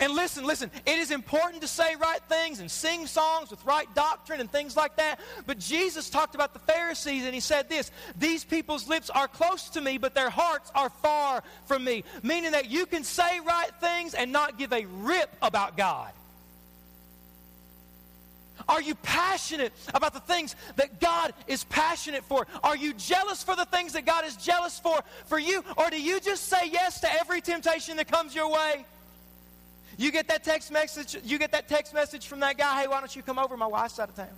And 0.00 0.12
listen, 0.14 0.44
listen, 0.44 0.70
it 0.86 0.98
is 0.98 1.10
important 1.10 1.62
to 1.62 1.68
say 1.68 1.96
right 1.96 2.20
things 2.28 2.60
and 2.60 2.70
sing 2.70 3.06
songs 3.06 3.50
with 3.50 3.64
right 3.64 3.92
doctrine 3.94 4.40
and 4.40 4.50
things 4.50 4.76
like 4.76 4.96
that. 4.96 5.18
But 5.46 5.58
Jesus 5.58 6.08
talked 6.08 6.36
about 6.36 6.52
the 6.52 6.60
Pharisees 6.60 7.24
and 7.24 7.34
he 7.34 7.40
said 7.40 7.68
this 7.68 7.90
These 8.16 8.44
people's 8.44 8.88
lips 8.88 9.10
are 9.10 9.26
close 9.26 9.70
to 9.70 9.80
me, 9.80 9.98
but 9.98 10.14
their 10.14 10.30
hearts 10.30 10.70
are 10.74 10.90
far 10.90 11.42
from 11.66 11.82
me. 11.82 12.04
Meaning 12.22 12.52
that 12.52 12.70
you 12.70 12.86
can 12.86 13.02
say 13.02 13.40
right 13.40 13.70
things 13.80 14.14
and 14.14 14.30
not 14.30 14.56
give 14.56 14.72
a 14.72 14.84
rip 14.84 15.34
about 15.42 15.76
God. 15.76 16.12
Are 18.68 18.82
you 18.82 18.94
passionate 18.96 19.72
about 19.94 20.12
the 20.12 20.20
things 20.20 20.54
that 20.76 21.00
God 21.00 21.32
is 21.46 21.64
passionate 21.64 22.22
for? 22.24 22.46
Are 22.62 22.76
you 22.76 22.92
jealous 22.94 23.42
for 23.42 23.56
the 23.56 23.64
things 23.64 23.94
that 23.94 24.04
God 24.04 24.26
is 24.26 24.36
jealous 24.36 24.78
for 24.78 25.00
for 25.26 25.38
you? 25.38 25.64
Or 25.76 25.90
do 25.90 26.00
you 26.00 26.20
just 26.20 26.44
say 26.44 26.68
yes 26.70 27.00
to 27.00 27.12
every 27.14 27.40
temptation 27.40 27.96
that 27.96 28.10
comes 28.10 28.34
your 28.34 28.50
way? 28.50 28.84
You 29.98 30.12
get 30.12 30.28
that 30.28 30.44
text 30.44 30.70
message, 30.70 31.16
you 31.24 31.38
get 31.38 31.50
that 31.52 31.68
text 31.68 31.92
message 31.92 32.28
from 32.28 32.40
that 32.40 32.56
guy, 32.56 32.82
hey, 32.82 32.86
why 32.86 33.00
don't 33.00 33.14
you 33.14 33.22
come 33.22 33.38
over? 33.38 33.56
My 33.56 33.66
wife's 33.66 33.98
out 33.98 34.08
of 34.08 34.14
town. 34.14 34.28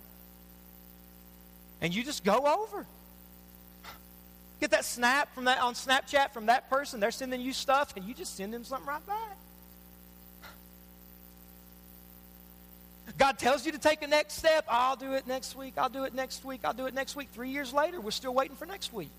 And 1.79 1.93
you 1.93 2.03
just 2.03 2.23
go 2.23 2.47
over. 2.47 2.85
Get 4.59 4.71
that 4.71 4.85
snap 4.85 5.33
from 5.35 5.45
that 5.45 5.59
on 5.59 5.75
Snapchat 5.75 6.31
from 6.33 6.47
that 6.47 6.67
person, 6.69 6.99
they're 6.99 7.11
sending 7.11 7.41
you 7.41 7.53
stuff, 7.53 7.93
and 7.95 8.05
you 8.05 8.15
just 8.15 8.35
send 8.35 8.51
them 8.51 8.63
something 8.63 8.87
right 8.87 9.05
back. 9.05 9.37
God 13.17 13.37
tells 13.37 13.63
you 13.65 13.71
to 13.71 13.77
take 13.77 14.01
a 14.01 14.07
next 14.07 14.35
step. 14.35 14.65
I'll 14.67 14.95
do 14.95 15.13
it 15.13 15.27
next 15.27 15.55
week. 15.55 15.73
I'll 15.77 15.89
do 15.89 16.05
it 16.05 16.15
next 16.15 16.43
week. 16.43 16.61
I'll 16.63 16.73
do 16.73 16.87
it 16.87 16.93
next 16.93 17.15
week. 17.15 17.29
Three 17.33 17.49
years 17.49 17.71
later, 17.71 18.01
we're 18.01 18.11
still 18.11 18.33
waiting 18.33 18.55
for 18.55 18.65
next 18.65 18.93
week. 18.93 19.09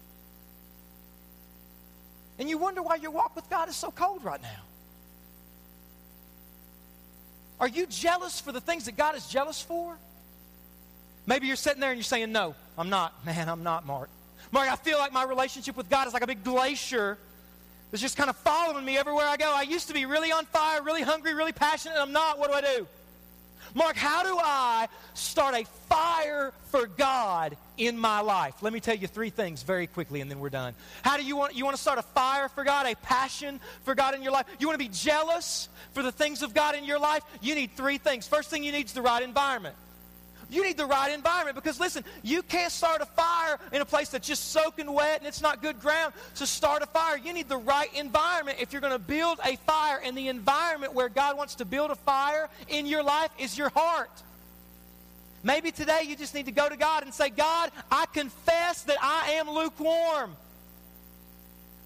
And 2.39 2.49
you 2.49 2.59
wonder 2.59 2.83
why 2.83 2.97
your 2.97 3.11
walk 3.13 3.37
with 3.37 3.49
God 3.49 3.69
is 3.69 3.77
so 3.77 3.93
cold 3.93 4.25
right 4.25 4.43
now. 4.43 4.72
Are 7.63 7.69
you 7.69 7.87
jealous 7.87 8.41
for 8.41 8.51
the 8.51 8.61
things 8.61 8.87
that 8.87 8.97
God 8.97 9.15
is 9.15 9.29
jealous 9.29 9.63
for? 9.63 9.97
Maybe 11.27 11.47
you're 11.47 11.55
sitting 11.55 11.79
there 11.79 11.91
and 11.91 11.97
you're 11.97 12.03
saying, 12.03 12.33
No, 12.33 12.57
I'm 12.77 12.91
not. 12.91 13.15
Man, 13.25 13.49
I'm 13.49 13.63
not, 13.63 13.87
Mark. 13.87 14.11
Mark, 14.51 14.71
I 14.71 14.75
feel 14.75 14.99
like 14.99 15.13
my 15.13 15.23
relationship 15.23 15.77
with 15.77 15.89
God 15.89 16.09
is 16.09 16.13
like 16.13 16.25
a 16.25 16.27
big 16.27 16.43
glacier 16.43 17.17
that's 17.93 18.03
just 18.03 18.17
kind 18.17 18.29
of 18.29 18.37
following 18.39 18.85
me 18.85 18.99
everywhere 18.99 19.27
I 19.27 19.37
go. 19.37 19.53
I 19.55 19.63
used 19.63 19.87
to 19.87 19.95
be 19.95 20.07
really 20.07 20.33
on 20.33 20.45
fire, 20.47 20.83
really 20.83 21.03
hungry, 21.03 21.35
really 21.35 21.53
passionate, 21.53 21.95
and 21.95 22.03
I'm 22.03 22.13
not. 22.13 22.37
What 22.37 22.51
do 22.51 22.57
I 22.57 22.61
do? 22.63 22.87
Mark, 23.75 23.97
how 23.97 24.23
do 24.23 24.39
I 24.39 24.89
start 25.15 25.55
a 25.55 25.65
fire 25.89 26.53
for 26.71 26.87
God 26.87 27.57
in 27.77 27.99
my 27.99 28.21
life? 28.21 28.63
Let 28.63 28.73
me 28.73 28.81
tell 28.81 28.95
you 28.95 29.07
three 29.07 29.31
things 29.31 29.63
very 29.63 29.87
quickly 29.87 30.21
and 30.21 30.31
then 30.31 30.41
we're 30.41 30.51
done. 30.51 30.75
How 31.03 31.17
do 31.17 31.25
you 31.25 31.37
want 31.37 31.55
you 31.55 31.65
want 31.65 31.77
to 31.77 31.83
start 31.83 31.99
a 31.99 32.03
fire 32.03 32.49
for 32.49 32.65
God, 32.65 32.87
a 32.87 32.95
passion 32.97 33.61
for 33.85 33.95
God 33.95 34.15
in 34.15 34.23
your 34.23 34.33
life? 34.33 34.47
You 34.59 34.67
want 34.67 34.79
to 34.79 34.85
be 34.85 34.93
jealous 34.93 35.69
for 35.93 36.03
the 36.03 36.13
things 36.13 36.43
of 36.43 36.55
God 36.55 36.75
in 36.75 36.85
your 36.85 36.99
life? 36.99 37.23
You 37.41 37.55
need 37.55 37.77
three 37.77 37.99
things. 37.99 38.29
First 38.29 38.51
thing 38.51 38.65
you 38.65 38.73
need 38.73 38.87
is 38.87 38.93
the 38.93 39.03
right 39.03 39.23
environment. 39.23 39.77
You 40.53 40.63
need 40.63 40.77
the 40.77 40.85
right 40.85 41.11
environment 41.11 41.55
because, 41.55 41.81
listen, 41.81 42.05
you 42.23 42.43
can't 42.43 42.71
start 42.71 43.01
a 43.01 43.07
fire 43.07 43.59
in 43.73 43.81
a 43.81 43.87
place 43.87 44.11
that's 44.11 44.29
just 44.29 44.51
soaking 44.51 44.93
wet 44.93 45.19
and 45.19 45.27
it's 45.27 45.41
not 45.41 45.63
good 45.63 45.81
ground. 45.81 46.13
To 46.37 46.47
start 46.47 46.83
a 46.83 46.87
fire, 46.87 47.17
you 47.17 47.33
need 47.33 47.49
the 47.49 47.57
right 47.57 47.93
environment. 47.95 48.59
If 48.61 48.71
you're 48.71 48.83
going 48.83 48.93
to 48.93 48.99
build 48.99 49.39
a 49.43 49.57
fire, 49.57 50.01
and 50.05 50.17
the 50.17 50.29
environment 50.29 50.95
where 50.95 51.09
God 51.09 51.37
wants 51.37 51.55
to 51.57 51.65
build 51.65 51.91
a 51.91 51.95
fire 51.95 52.49
in 52.69 52.87
your 52.87 53.03
life 53.03 53.31
is 53.39 53.57
your 53.57 53.71
heart. 53.71 54.11
Maybe 55.43 55.71
today 55.71 56.03
you 56.07 56.17
just 56.17 56.35
need 56.35 56.47
to 56.47 56.53
go 56.53 56.69
to 56.69 56.77
God 56.77 57.03
and 57.03 57.13
say, 57.13 57.31
God, 57.31 57.71
I 57.91 58.07
confess 58.13 58.83
that 58.83 58.99
I 59.03 59.33
am 59.33 59.51
lukewarm. 59.51 60.37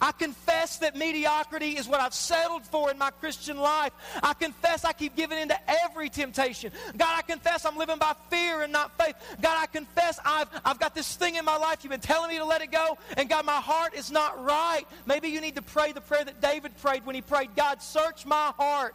I 0.00 0.12
confess 0.12 0.78
that 0.78 0.94
mediocrity 0.94 1.78
is 1.78 1.88
what 1.88 2.00
I've 2.00 2.12
settled 2.12 2.64
for 2.64 2.90
in 2.90 2.98
my 2.98 3.10
Christian 3.10 3.56
life. 3.56 3.92
I 4.22 4.34
confess 4.34 4.84
I 4.84 4.92
keep 4.92 5.16
giving 5.16 5.38
into 5.38 5.58
every 5.84 6.10
temptation. 6.10 6.70
God, 6.96 7.14
I 7.16 7.22
confess 7.22 7.64
I'm 7.64 7.78
living 7.78 7.98
by 7.98 8.14
fear 8.28 8.62
and 8.62 8.72
not 8.72 8.96
faith. 8.98 9.14
God, 9.40 9.56
I 9.58 9.66
confess 9.66 10.18
I've, 10.22 10.48
I've 10.64 10.78
got 10.78 10.94
this 10.94 11.16
thing 11.16 11.36
in 11.36 11.46
my 11.46 11.56
life. 11.56 11.78
You've 11.82 11.92
been 11.92 12.00
telling 12.00 12.30
me 12.30 12.36
to 12.36 12.44
let 12.44 12.60
it 12.60 12.70
go. 12.70 12.98
And 13.16 13.28
God, 13.28 13.46
my 13.46 13.60
heart 13.60 13.94
is 13.94 14.10
not 14.10 14.44
right. 14.44 14.84
Maybe 15.06 15.28
you 15.28 15.40
need 15.40 15.56
to 15.56 15.62
pray 15.62 15.92
the 15.92 16.02
prayer 16.02 16.24
that 16.24 16.42
David 16.42 16.76
prayed 16.82 17.06
when 17.06 17.14
he 17.14 17.22
prayed, 17.22 17.50
God, 17.56 17.80
search 17.80 18.26
my 18.26 18.52
heart. 18.58 18.94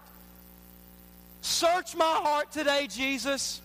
Search 1.42 1.96
my 1.96 2.04
heart 2.24 2.52
today, 2.52 2.86
Jesus. 2.88 3.60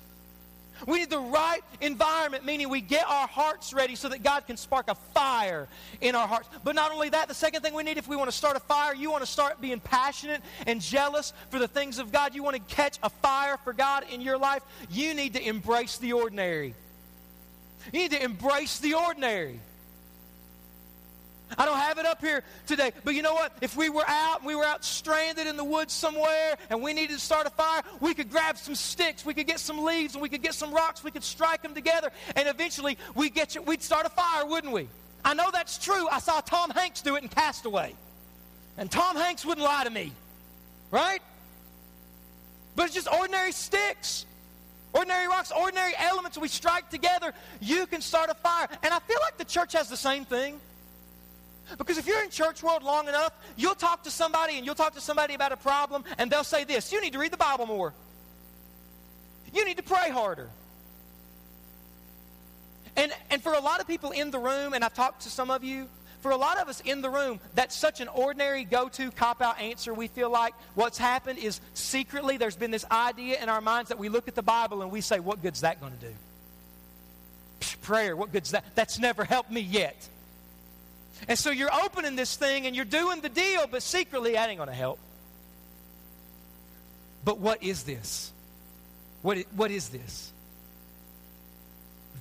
We 0.87 0.99
need 0.99 1.11
the 1.11 1.19
right 1.19 1.63
environment, 1.81 2.45
meaning 2.45 2.69
we 2.69 2.81
get 2.81 3.07
our 3.07 3.27
hearts 3.27 3.73
ready 3.73 3.97
so 3.97 4.09
that 4.11 4.23
God 4.23 4.47
can 4.47 4.57
spark 4.57 4.89
a 4.89 4.95
fire 4.95 5.69
in 6.01 6.15
our 6.15 6.29
hearts. 6.29 6.49
But 6.65 6.75
not 6.75 6.93
only 6.93 7.09
that, 7.11 7.29
the 7.29 7.35
second 7.35 7.63
thing 7.63 7.73
we 7.75 7.83
need 7.83 7.97
if 7.97 8.09
we 8.09 8.17
want 8.17 8.31
to 8.31 8.37
start 8.37 8.57
a 8.57 8.61
fire, 8.61 8.95
you 8.95 9.11
want 9.11 9.25
to 9.25 9.31
start 9.31 9.61
being 9.61 9.81
passionate 9.81 10.43
and 10.67 10.81
jealous 10.81 11.33
for 11.51 11.59
the 11.59 11.69
things 11.69 11.99
of 11.99 12.13
God. 12.13 12.35
You 12.35 12.43
want 12.43 12.57
to 12.57 12.75
catch 12.75 12.99
a 13.03 13.09
fire 13.09 13.57
for 13.65 13.73
God 13.73 14.05
in 14.13 14.21
your 14.21 14.37
life. 14.37 14.63
You 14.91 15.15
need 15.15 15.35
to 15.35 15.47
embrace 15.47 15.97
the 15.97 16.13
ordinary. 16.13 16.75
You 17.93 18.01
need 18.01 18.13
to 18.13 18.23
embrace 18.23 18.79
the 18.79 18.95
ordinary. 18.95 19.61
I 21.57 21.65
don't 21.65 21.79
have 21.79 21.99
it 21.99 22.07
up 22.07 22.21
here 22.21 22.43
today. 22.67 22.93
But 23.05 23.15
you 23.15 23.23
know 23.23 23.35
what? 23.35 23.53
If 23.61 23.77
we 23.77 23.89
were 23.89 24.05
out, 24.07 24.39
and 24.39 24.47
we 24.47 24.55
were 24.55 24.65
out 24.65 24.85
stranded 24.85 25.47
in 25.47 25.57
the 25.57 25.65
woods 25.65 25.93
somewhere, 25.93 26.57
and 26.71 26.83
we 26.83 26.93
needed 26.93 27.15
to 27.15 27.21
start 27.21 27.47
a 27.47 27.51
fire, 27.51 27.83
we 28.01 28.15
could 28.15 28.31
grab 28.31 28.59
some 28.59 28.75
sticks, 28.75 29.25
we 29.25 29.35
could 29.35 29.47
get 29.47 29.61
some 29.61 29.85
leaves, 29.85 30.15
and 30.15 30.23
we 30.23 30.29
could 30.29 30.43
get 30.43 30.55
some 30.55 30.73
rocks, 30.73 31.05
we 31.05 31.11
could 31.11 31.25
strike 31.25 31.63
them 31.63 31.75
together, 31.75 32.11
and 32.35 32.49
eventually 32.49 32.99
we'd, 33.15 33.35
get 33.35 33.55
you, 33.55 33.63
we'd 33.63 33.83
start 33.83 34.07
a 34.07 34.11
fire, 34.11 34.45
wouldn't 34.45 34.73
we? 34.73 34.89
I 35.25 35.35
know 35.35 35.51
that's 35.53 35.79
true. 35.79 36.09
I 36.09 36.19
saw 36.19 36.41
Tom 36.41 36.71
Hanks 36.71 37.03
do 37.03 37.17
it 37.17 37.23
in 37.23 37.29
Castaway. 37.29 37.95
And 38.79 38.91
Tom 38.91 39.17
Hanks 39.17 39.45
wouldn't 39.45 39.65
lie 39.65 39.85
to 39.85 39.91
me. 39.91 40.13
Right? 40.91 41.21
but 42.77 42.85
it's 42.85 42.95
just 42.95 43.09
ordinary 43.09 43.53
sticks. 43.53 44.27
Ordinary 44.93 45.27
rocks, 45.27 45.51
ordinary 45.51 45.93
elements 45.99 46.39
we 46.39 46.49
strike 46.49 46.89
together, 46.91 47.35
you 47.61 47.87
can 47.87 48.01
start 48.01 48.31
a 48.31 48.35
fire. 48.35 48.69
And 48.83 48.95
I 48.95 48.99
feel 49.01 49.19
like 49.23 49.37
the 49.37 49.45
church 49.45 49.73
has 49.73 49.89
the 49.89 49.97
same 49.97 50.25
thing. 50.25 50.61
Because 51.79 51.99
if 51.99 52.07
you're 52.07 52.23
in 52.23 52.31
church 52.31 52.63
world 52.63 52.83
long 52.83 53.09
enough, 53.09 53.33
you'll 53.57 53.75
talk 53.75 54.05
to 54.05 54.11
somebody 54.11 54.57
and 54.57 54.65
you'll 54.65 54.75
talk 54.75 54.95
to 54.95 55.01
somebody 55.01 55.35
about 55.35 55.53
a 55.53 55.57
problem, 55.57 56.05
and 56.19 56.31
they'll 56.31 56.45
say 56.45 56.65
this 56.65 56.93
You 56.93 57.01
need 57.01 57.13
to 57.15 57.19
read 57.19 57.33
the 57.33 57.37
Bible 57.37 57.67
more. 57.67 57.93
You 59.53 59.65
need 59.65 59.77
to 59.77 59.83
pray 59.83 60.11
harder. 60.11 60.49
And, 62.97 63.13
and 63.31 63.43
for 63.43 63.53
a 63.53 63.61
lot 63.61 63.81
of 63.81 63.87
people 63.87 64.11
in 64.11 64.31
the 64.31 64.39
room, 64.39 64.73
and 64.73 64.83
I've 64.83 64.95
talked 64.95 65.23
to 65.23 65.31
some 65.31 65.51
of 65.51 65.63
you, 65.63 65.89
for 66.21 66.31
a 66.31 66.37
lot 66.37 66.59
of 66.59 66.69
us 66.69 66.81
in 66.81 67.03
the 67.03 67.11
room, 67.11 67.41
that's 67.55 67.77
such 67.77 68.01
an 68.01 68.09
ordinary 68.09 68.65
go 68.65 68.89
to 68.89 69.11
cop 69.13 69.43
out 69.43 69.61
answer. 69.61 69.93
We 69.93 70.09
feel 70.09 70.31
like 70.31 70.55
what's 70.75 70.99
happened 70.99 71.39
is 71.39 71.61
secretly 71.75 72.37
there's 72.37 72.57
been 72.57 72.71
this 72.71 72.87
idea 72.91 73.41
in 73.41 73.49
our 73.49 73.61
minds 73.61 73.91
that 73.91 73.99
we 73.99 74.09
look 74.09 74.29
at 74.29 74.35
the 74.35 74.43
Bible 74.43 74.83
and 74.83 74.91
we 74.91 75.03
say, 75.03 75.21
What 75.21 75.43
good's 75.43 75.61
that 75.61 75.81
going 75.81 75.93
to 75.93 76.07
do? 76.07 76.15
Psh, 77.61 77.81
prayer, 77.83 78.17
what 78.17 78.33
good's 78.33 78.53
that? 78.53 78.65
That's 78.75 78.99
never 78.99 79.25
helped 79.25 79.51
me 79.51 79.61
yet. 79.61 80.09
And 81.29 81.39
so 81.39 81.51
you're 81.51 81.73
opening 81.73 82.17
this 82.17 82.37
thing 82.37 82.67
and 82.67 82.77
you're 82.77 82.85
doing 82.85 83.21
the 83.21 83.29
deal, 83.29 83.67
but 83.71 83.83
secretly 83.83 84.33
that 84.33 84.49
ain't 84.49 84.59
going 84.59 84.69
to 84.69 84.75
help. 84.75 84.99
But 87.25 87.39
what 87.39 87.63
is 87.63 87.83
this? 87.83 88.33
What, 89.23 89.39
what 89.57 89.71
is 89.71 89.89
this? 89.89 90.33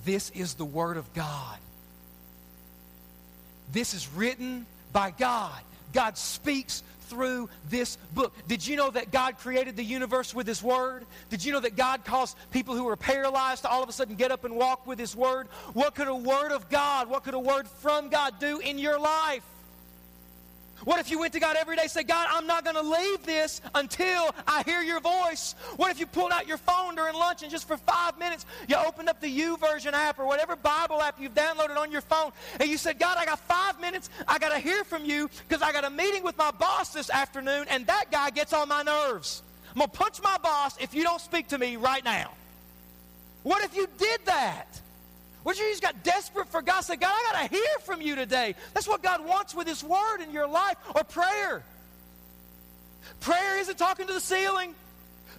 This 0.04 0.30
is 0.30 0.54
the 0.54 0.64
Word 0.64 0.96
of 0.96 1.12
God. 1.14 1.58
This 3.72 3.94
is 3.94 4.08
written 4.14 4.66
by 4.92 5.10
God. 5.10 5.60
God 5.92 6.18
speaks 6.18 6.82
through 7.08 7.48
this 7.68 7.96
book. 8.14 8.32
Did 8.48 8.66
you 8.66 8.76
know 8.76 8.90
that 8.90 9.10
God 9.10 9.38
created 9.38 9.76
the 9.76 9.84
universe 9.84 10.34
with 10.34 10.46
His 10.46 10.62
Word? 10.62 11.06
Did 11.30 11.44
you 11.44 11.52
know 11.52 11.60
that 11.60 11.76
God 11.76 12.04
caused 12.04 12.36
people 12.50 12.76
who 12.76 12.84
were 12.84 12.96
paralyzed 12.96 13.62
to 13.62 13.68
all 13.68 13.82
of 13.82 13.88
a 13.88 13.92
sudden 13.92 14.16
get 14.16 14.30
up 14.30 14.44
and 14.44 14.56
walk 14.56 14.86
with 14.86 14.98
His 14.98 15.16
Word? 15.16 15.48
What 15.72 15.94
could 15.94 16.08
a 16.08 16.14
Word 16.14 16.52
of 16.52 16.68
God, 16.68 17.08
what 17.08 17.24
could 17.24 17.34
a 17.34 17.38
Word 17.38 17.68
from 17.68 18.08
God 18.08 18.38
do 18.38 18.58
in 18.58 18.78
your 18.78 18.98
life? 18.98 19.42
What 20.86 21.00
if 21.00 21.10
you 21.10 21.18
went 21.18 21.32
to 21.32 21.40
God 21.40 21.56
every 21.56 21.74
day 21.74 21.82
and 21.82 21.90
said, 21.90 22.06
God, 22.06 22.28
I'm 22.30 22.46
not 22.46 22.62
going 22.62 22.76
to 22.76 22.82
leave 22.82 23.26
this 23.26 23.60
until 23.74 24.30
I 24.46 24.62
hear 24.64 24.82
your 24.82 25.00
voice? 25.00 25.56
What 25.74 25.90
if 25.90 25.98
you 25.98 26.06
pulled 26.06 26.30
out 26.30 26.46
your 26.46 26.58
phone 26.58 26.94
during 26.94 27.16
lunch 27.16 27.42
and 27.42 27.50
just 27.50 27.66
for 27.66 27.76
five 27.76 28.16
minutes 28.20 28.46
you 28.68 28.76
opened 28.76 29.08
up 29.08 29.20
the 29.20 29.26
YouVersion 29.26 29.94
app 29.94 30.20
or 30.20 30.26
whatever 30.26 30.54
Bible 30.54 31.02
app 31.02 31.20
you've 31.20 31.34
downloaded 31.34 31.76
on 31.76 31.90
your 31.90 32.02
phone 32.02 32.30
and 32.60 32.70
you 32.70 32.78
said, 32.78 33.00
God, 33.00 33.16
I 33.18 33.24
got 33.24 33.40
five 33.40 33.80
minutes. 33.80 34.10
I 34.28 34.38
got 34.38 34.50
to 34.50 34.60
hear 34.60 34.84
from 34.84 35.04
you 35.04 35.28
because 35.48 35.60
I 35.60 35.72
got 35.72 35.82
a 35.82 35.90
meeting 35.90 36.22
with 36.22 36.38
my 36.38 36.52
boss 36.52 36.90
this 36.90 37.10
afternoon 37.10 37.66
and 37.68 37.84
that 37.88 38.12
guy 38.12 38.30
gets 38.30 38.52
on 38.52 38.68
my 38.68 38.84
nerves. 38.84 39.42
I'm 39.72 39.78
going 39.78 39.90
to 39.90 39.96
punch 39.96 40.22
my 40.22 40.38
boss 40.38 40.76
if 40.78 40.94
you 40.94 41.02
don't 41.02 41.20
speak 41.20 41.48
to 41.48 41.58
me 41.58 41.74
right 41.74 42.04
now. 42.04 42.30
What 43.42 43.64
if 43.64 43.74
you 43.74 43.88
did 43.98 44.20
that? 44.26 44.68
You 45.54 45.70
just 45.70 45.82
got 45.82 46.02
desperate 46.02 46.48
for 46.48 46.60
God? 46.60 46.80
Say, 46.82 46.96
God, 46.96 47.12
I 47.12 47.32
got 47.32 47.42
to 47.42 47.54
hear 47.54 47.78
from 47.84 48.02
you 48.02 48.16
today. 48.16 48.54
That's 48.74 48.88
what 48.88 49.02
God 49.02 49.24
wants 49.24 49.54
with 49.54 49.68
His 49.68 49.84
Word 49.84 50.20
in 50.20 50.32
your 50.32 50.48
life. 50.48 50.76
Or 50.94 51.04
prayer. 51.04 51.64
Prayer 53.20 53.58
isn't 53.58 53.78
talking 53.78 54.06
to 54.06 54.12
the 54.12 54.20
ceiling. 54.20 54.74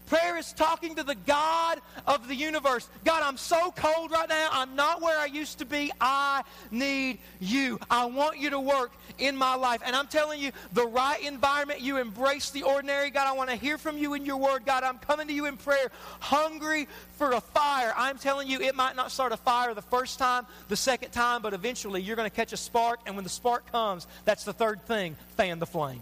Prayer 0.08 0.38
is 0.38 0.54
talking 0.54 0.96
to 0.96 1.04
the 1.04 1.16
God 1.16 1.80
of 2.08 2.30
the 2.30 2.36
universe. 2.36 2.88
God, 3.04 3.24
I'm 3.24 3.36
so 3.36 3.72
cold 3.76 4.10
right 4.10 4.30
now. 4.30 4.48
I'm 4.54 4.76
not 4.78 5.02
where 5.02 5.20
I 5.20 5.26
used 5.26 5.60
to 5.60 5.66
be. 5.66 5.92
I 6.00 6.44
need 6.72 7.20
you. 7.42 7.78
I 7.92 8.06
want 8.06 8.38
you 8.38 8.52
to 8.52 8.60
work 8.60 8.94
in 9.18 9.36
my 9.36 9.56
life. 9.56 9.82
And 9.86 9.96
I'm 9.96 10.08
telling 10.08 10.42
you, 10.42 10.52
the 10.72 10.88
right 10.88 11.22
environment, 11.22 11.82
you 11.82 11.98
embrace 11.98 12.52
the 12.52 12.64
ordinary. 12.64 13.10
God, 13.10 13.28
I 13.28 13.34
want 13.34 13.50
to 13.50 13.58
hear 13.58 13.78
from 13.78 13.98
you 13.98 14.14
in 14.14 14.26
your 14.26 14.38
word. 14.38 14.66
God, 14.66 14.84
I'm 14.84 14.98
coming 14.98 15.28
to 15.28 15.34
you 15.34 15.46
in 15.46 15.58
prayer, 15.58 15.92
hungry 16.22 16.88
for 17.18 17.34
a 17.34 17.42
fire. 17.42 17.94
I'm 17.98 18.18
telling 18.18 18.48
you, 18.48 18.62
it 18.62 18.76
might 18.76 18.96
not 18.96 19.12
start 19.12 19.34
a 19.34 19.38
fire 19.38 19.74
the 19.74 19.82
first 19.82 20.20
time, 20.20 20.46
the 20.70 20.78
second 20.78 21.12
time, 21.12 21.42
but 21.42 21.54
eventually 21.54 22.02
you're 22.02 22.16
going 22.16 22.30
to 22.30 22.36
catch 22.36 22.54
a 22.54 22.58
spark. 22.58 23.02
And 23.06 23.16
when 23.16 23.26
the 23.26 23.30
spark 23.30 23.70
comes, 23.74 24.08
that's 24.24 24.46
the 24.46 24.54
third 24.54 24.86
thing 24.86 25.18
fan 25.36 25.60
the 25.60 25.66
flame. 25.66 26.02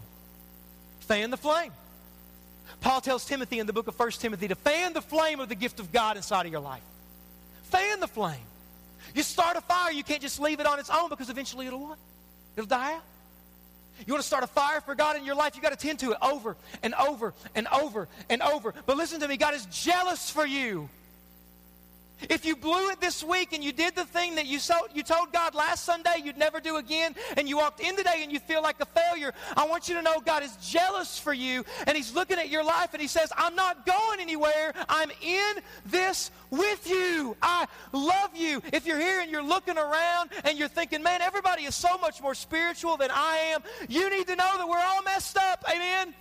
Fan 0.99 1.31
the 1.31 1.37
flame. 1.37 1.71
Paul 2.85 3.01
tells 3.01 3.25
Timothy 3.25 3.57
in 3.57 3.65
the 3.65 3.73
book 3.73 3.87
of 3.87 3.97
1 3.97 4.11
Timothy 4.11 4.47
to 4.47 4.53
fan 4.53 4.93
the 4.93 5.01
flame 5.01 5.39
of 5.39 5.49
the 5.49 5.55
gift 5.55 5.79
of 5.79 5.91
God 5.91 6.17
inside 6.17 6.45
of 6.45 6.51
your 6.51 6.61
life. 6.61 6.83
Fan 7.71 7.99
the 7.99 8.07
flame. 8.07 8.45
You 9.15 9.23
start 9.23 9.57
a 9.57 9.61
fire, 9.61 9.91
you 9.91 10.03
can't 10.03 10.21
just 10.21 10.39
leave 10.39 10.59
it 10.59 10.67
on 10.67 10.77
its 10.77 10.91
own 10.91 11.09
because 11.09 11.31
eventually 11.31 11.65
it'll 11.65 11.79
what? 11.79 11.97
It'll 12.55 12.67
die 12.67 12.93
out. 12.93 13.01
You 14.05 14.13
want 14.13 14.21
to 14.21 14.27
start 14.27 14.43
a 14.43 14.47
fire 14.47 14.81
for 14.81 14.93
God 14.93 15.17
in 15.17 15.25
your 15.25 15.33
life, 15.33 15.55
you 15.55 15.63
got 15.63 15.71
to 15.71 15.75
tend 15.75 15.97
to 16.01 16.11
it 16.11 16.17
over 16.21 16.55
and 16.83 16.93
over 16.93 17.33
and 17.55 17.67
over 17.69 18.07
and 18.29 18.43
over. 18.43 18.75
But 18.85 18.97
listen 18.97 19.19
to 19.21 19.27
me, 19.27 19.37
God 19.37 19.55
is 19.55 19.65
jealous 19.71 20.29
for 20.29 20.45
you. 20.45 20.87
If 22.29 22.45
you 22.45 22.55
blew 22.55 22.89
it 22.89 23.01
this 23.01 23.23
week 23.23 23.53
and 23.53 23.63
you 23.63 23.71
did 23.71 23.95
the 23.95 24.05
thing 24.05 24.35
that 24.35 24.45
you, 24.45 24.59
so, 24.59 24.75
you 24.93 25.03
told 25.03 25.33
God 25.33 25.53
last 25.53 25.83
Sunday 25.83 26.21
you'd 26.23 26.37
never 26.37 26.59
do 26.59 26.77
again, 26.77 27.15
and 27.37 27.47
you 27.47 27.57
walked 27.57 27.79
in 27.79 27.95
today 27.95 28.21
and 28.21 28.31
you 28.31 28.39
feel 28.39 28.61
like 28.61 28.79
a 28.79 28.85
failure, 28.85 29.33
I 29.55 29.67
want 29.67 29.89
you 29.89 29.95
to 29.95 30.01
know 30.01 30.19
God 30.19 30.43
is 30.43 30.55
jealous 30.57 31.19
for 31.19 31.33
you, 31.33 31.65
and 31.87 31.95
He's 31.95 32.13
looking 32.13 32.37
at 32.37 32.49
your 32.49 32.63
life 32.63 32.93
and 32.93 33.01
He 33.01 33.07
says, 33.07 33.31
I'm 33.37 33.55
not 33.55 33.85
going 33.85 34.19
anywhere. 34.19 34.73
I'm 34.87 35.11
in 35.21 35.55
this 35.85 36.31
with 36.49 36.89
you. 36.89 37.35
I 37.41 37.67
love 37.91 38.35
you. 38.35 38.61
If 38.71 38.85
you're 38.85 38.99
here 38.99 39.21
and 39.21 39.31
you're 39.31 39.43
looking 39.43 39.77
around 39.77 40.29
and 40.43 40.57
you're 40.57 40.67
thinking, 40.67 41.03
man, 41.03 41.21
everybody 41.21 41.63
is 41.63 41.75
so 41.75 41.97
much 41.97 42.21
more 42.21 42.35
spiritual 42.35 42.97
than 42.97 43.09
I 43.11 43.53
am, 43.53 43.61
you 43.89 44.09
need 44.09 44.27
to 44.27 44.35
know 44.35 44.57
that 44.57 44.67
we're 44.67 44.79
all 44.79 45.03
messed 45.03 45.37
up. 45.37 45.63
Amen. 45.69 46.13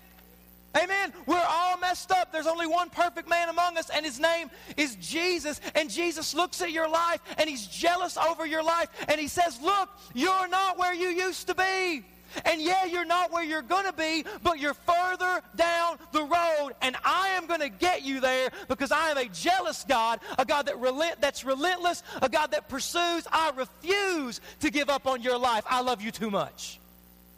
Amen. 0.76 1.12
We're 1.26 1.44
all 1.46 1.78
messed 1.78 2.10
up. 2.10 2.32
There's 2.32 2.46
only 2.46 2.66
one 2.66 2.90
perfect 2.90 3.28
man 3.28 3.48
among 3.48 3.78
us, 3.78 3.90
and 3.90 4.04
his 4.04 4.18
name 4.18 4.50
is 4.76 4.96
Jesus. 4.96 5.60
And 5.74 5.88
Jesus 5.88 6.34
looks 6.34 6.60
at 6.62 6.72
your 6.72 6.88
life 6.88 7.20
and 7.38 7.48
he's 7.48 7.66
jealous 7.66 8.16
over 8.16 8.46
your 8.46 8.62
life. 8.62 8.88
And 9.08 9.20
he 9.20 9.28
says, 9.28 9.60
Look, 9.60 9.88
you're 10.14 10.48
not 10.48 10.78
where 10.78 10.94
you 10.94 11.08
used 11.08 11.46
to 11.46 11.54
be. 11.54 12.04
And 12.44 12.60
yeah, 12.60 12.84
you're 12.84 13.04
not 13.04 13.32
where 13.32 13.44
you're 13.44 13.62
going 13.62 13.84
to 13.84 13.92
be, 13.92 14.24
but 14.42 14.58
you're 14.58 14.74
further 14.74 15.40
down 15.54 15.98
the 16.12 16.22
road. 16.22 16.72
And 16.82 16.96
I 17.04 17.28
am 17.36 17.46
going 17.46 17.60
to 17.60 17.68
get 17.68 18.02
you 18.02 18.20
there 18.20 18.50
because 18.68 18.90
I 18.90 19.10
am 19.10 19.18
a 19.18 19.26
jealous 19.26 19.84
God, 19.88 20.20
a 20.36 20.44
God 20.44 20.66
that 20.66 20.78
relent, 20.78 21.20
that's 21.20 21.44
relentless, 21.44 22.02
a 22.22 22.28
God 22.28 22.50
that 22.50 22.68
pursues. 22.68 23.26
I 23.30 23.52
refuse 23.54 24.40
to 24.60 24.70
give 24.70 24.90
up 24.90 25.06
on 25.06 25.22
your 25.22 25.38
life. 25.38 25.64
I 25.68 25.82
love 25.82 26.02
you 26.02 26.10
too 26.10 26.30
much. 26.30 26.80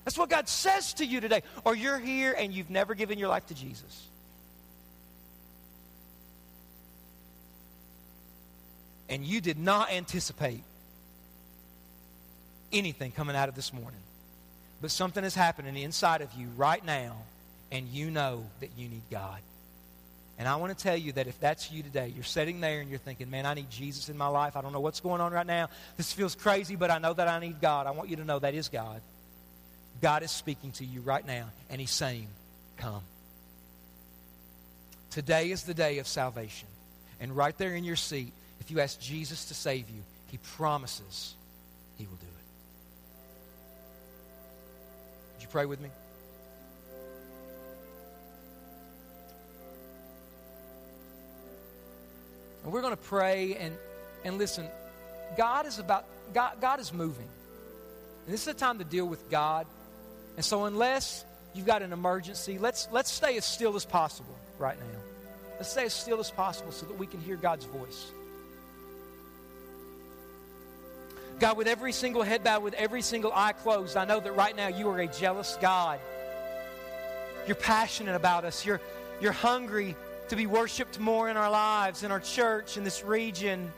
That's 0.06 0.16
what 0.16 0.30
God 0.30 0.48
says 0.48 0.94
to 0.94 1.04
you 1.04 1.20
today. 1.20 1.42
Or 1.64 1.74
you're 1.74 1.98
here 1.98 2.32
and 2.38 2.52
you've 2.52 2.70
never 2.70 2.94
given 2.94 3.18
your 3.18 3.28
life 3.28 3.44
to 3.46 3.54
Jesus. 3.54 4.06
And 9.08 9.24
you 9.24 9.40
did 9.40 9.58
not 9.58 9.90
anticipate 9.90 10.62
anything 12.72 13.10
coming 13.10 13.34
out 13.34 13.48
of 13.48 13.56
this 13.56 13.72
morning. 13.72 13.98
But 14.80 14.92
something 14.92 15.24
is 15.24 15.34
happening 15.34 15.76
inside 15.76 16.20
of 16.20 16.32
you 16.34 16.46
right 16.56 16.84
now, 16.84 17.16
and 17.72 17.88
you 17.88 18.08
know 18.10 18.44
that 18.60 18.70
you 18.76 18.88
need 18.88 19.02
God. 19.10 19.40
And 20.38 20.46
I 20.46 20.54
want 20.56 20.76
to 20.76 20.80
tell 20.80 20.96
you 20.96 21.12
that 21.12 21.26
if 21.26 21.40
that's 21.40 21.72
you 21.72 21.82
today, 21.82 22.12
you're 22.14 22.22
sitting 22.22 22.60
there 22.60 22.80
and 22.80 22.88
you're 22.88 22.98
thinking, 23.00 23.28
man, 23.28 23.44
I 23.44 23.54
need 23.54 23.70
Jesus 23.70 24.08
in 24.08 24.16
my 24.16 24.28
life. 24.28 24.56
I 24.56 24.60
don't 24.60 24.72
know 24.72 24.80
what's 24.80 25.00
going 25.00 25.20
on 25.20 25.32
right 25.32 25.46
now. 25.46 25.68
This 25.96 26.12
feels 26.12 26.36
crazy, 26.36 26.76
but 26.76 26.92
I 26.92 26.98
know 26.98 27.12
that 27.14 27.26
I 27.26 27.40
need 27.40 27.60
God. 27.60 27.88
I 27.88 27.90
want 27.90 28.08
you 28.08 28.16
to 28.16 28.24
know 28.24 28.38
that 28.38 28.54
is 28.54 28.68
God. 28.68 29.00
God 30.00 30.22
is 30.22 30.30
speaking 30.30 30.72
to 30.72 30.84
you 30.84 31.00
right 31.00 31.26
now, 31.26 31.46
and 31.70 31.80
He's 31.80 31.90
saying, 31.90 32.28
Come. 32.76 33.02
Today 35.10 35.50
is 35.50 35.62
the 35.62 35.74
day 35.74 35.98
of 35.98 36.06
salvation. 36.06 36.68
And 37.20 37.34
right 37.34 37.56
there 37.56 37.74
in 37.74 37.84
your 37.84 37.96
seat, 37.96 38.32
if 38.60 38.70
you 38.70 38.80
ask 38.80 39.00
Jesus 39.00 39.46
to 39.46 39.54
save 39.54 39.88
you, 39.88 40.02
He 40.30 40.38
promises 40.56 41.34
He 41.96 42.04
will 42.04 42.16
do 42.16 42.26
it. 42.26 42.32
Would 45.34 45.42
you 45.42 45.48
pray 45.48 45.64
with 45.64 45.80
me? 45.80 45.88
And 52.64 52.72
we're 52.72 52.82
going 52.82 52.96
to 52.96 53.02
pray 53.02 53.54
and, 53.54 53.76
and 54.24 54.38
listen, 54.38 54.66
God 55.36 55.66
is 55.66 55.78
about 55.78 56.04
God, 56.34 56.60
God 56.60 56.80
is 56.80 56.92
moving. 56.92 57.28
And 58.24 58.34
this 58.34 58.42
is 58.42 58.48
a 58.48 58.54
time 58.54 58.78
to 58.78 58.84
deal 58.84 59.06
with 59.06 59.30
God. 59.30 59.66
And 60.36 60.44
so, 60.44 60.64
unless 60.64 61.24
you've 61.54 61.66
got 61.66 61.82
an 61.82 61.92
emergency, 61.92 62.58
let's, 62.58 62.88
let's 62.92 63.10
stay 63.10 63.36
as 63.36 63.44
still 63.44 63.74
as 63.76 63.84
possible 63.84 64.36
right 64.58 64.78
now. 64.78 65.00
Let's 65.56 65.70
stay 65.70 65.86
as 65.86 65.94
still 65.94 66.20
as 66.20 66.30
possible 66.30 66.72
so 66.72 66.84
that 66.86 66.98
we 66.98 67.06
can 67.06 67.20
hear 67.20 67.36
God's 67.36 67.64
voice. 67.64 68.10
God, 71.38 71.56
with 71.56 71.66
every 71.66 71.92
single 71.92 72.22
head 72.22 72.44
bowed, 72.44 72.62
with 72.62 72.74
every 72.74 73.02
single 73.02 73.32
eye 73.34 73.52
closed, 73.52 73.96
I 73.96 74.04
know 74.04 74.20
that 74.20 74.32
right 74.32 74.56
now 74.56 74.68
you 74.68 74.88
are 74.88 74.98
a 74.98 75.06
jealous 75.06 75.58
God. 75.60 76.00
You're 77.46 77.56
passionate 77.56 78.14
about 78.14 78.44
us. 78.44 78.64
You're, 78.64 78.80
you're 79.20 79.32
hungry 79.32 79.96
to 80.28 80.36
be 80.36 80.46
worshiped 80.46 80.98
more 80.98 81.28
in 81.28 81.36
our 81.36 81.50
lives, 81.50 82.02
in 82.02 82.10
our 82.10 82.20
church, 82.20 82.76
in 82.76 82.84
this 82.84 83.04
region. 83.04 83.70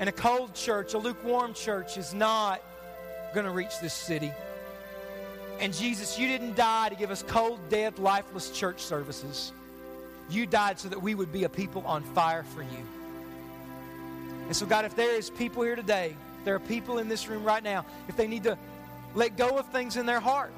And 0.00 0.08
a 0.08 0.12
cold 0.12 0.54
church, 0.54 0.94
a 0.94 0.98
lukewarm 0.98 1.54
church, 1.54 1.96
is 1.96 2.14
not 2.14 2.62
going 3.34 3.46
to 3.46 3.52
reach 3.52 3.78
this 3.80 3.94
city. 3.94 4.32
And 5.60 5.74
Jesus, 5.74 6.18
you 6.18 6.28
didn't 6.28 6.56
die 6.56 6.88
to 6.88 6.94
give 6.94 7.10
us 7.10 7.22
cold, 7.22 7.58
dead, 7.68 7.98
lifeless 7.98 8.50
church 8.50 8.80
services. 8.80 9.52
You 10.30 10.46
died 10.46 10.78
so 10.78 10.88
that 10.88 11.02
we 11.02 11.14
would 11.14 11.32
be 11.32 11.44
a 11.44 11.48
people 11.48 11.82
on 11.86 12.02
fire 12.02 12.44
for 12.44 12.62
you. 12.62 12.84
And 14.46 14.56
so, 14.56 14.66
God, 14.66 14.84
if 14.84 14.94
there 14.94 15.14
is 15.14 15.30
people 15.30 15.62
here 15.62 15.76
today, 15.76 16.14
there 16.44 16.54
are 16.54 16.60
people 16.60 16.98
in 16.98 17.08
this 17.08 17.28
room 17.28 17.44
right 17.44 17.62
now, 17.62 17.84
if 18.08 18.16
they 18.16 18.26
need 18.26 18.44
to 18.44 18.56
let 19.14 19.36
go 19.36 19.58
of 19.58 19.66
things 19.66 19.96
in 19.96 20.06
their 20.06 20.20
heart, 20.20 20.52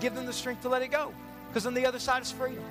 give 0.00 0.14
them 0.14 0.26
the 0.26 0.32
strength 0.32 0.62
to 0.62 0.68
let 0.68 0.82
it 0.82 0.88
go. 0.88 1.12
Because 1.48 1.66
on 1.66 1.74
the 1.74 1.86
other 1.86 1.98
side 1.98 2.22
is 2.22 2.30
freedom. 2.30 2.64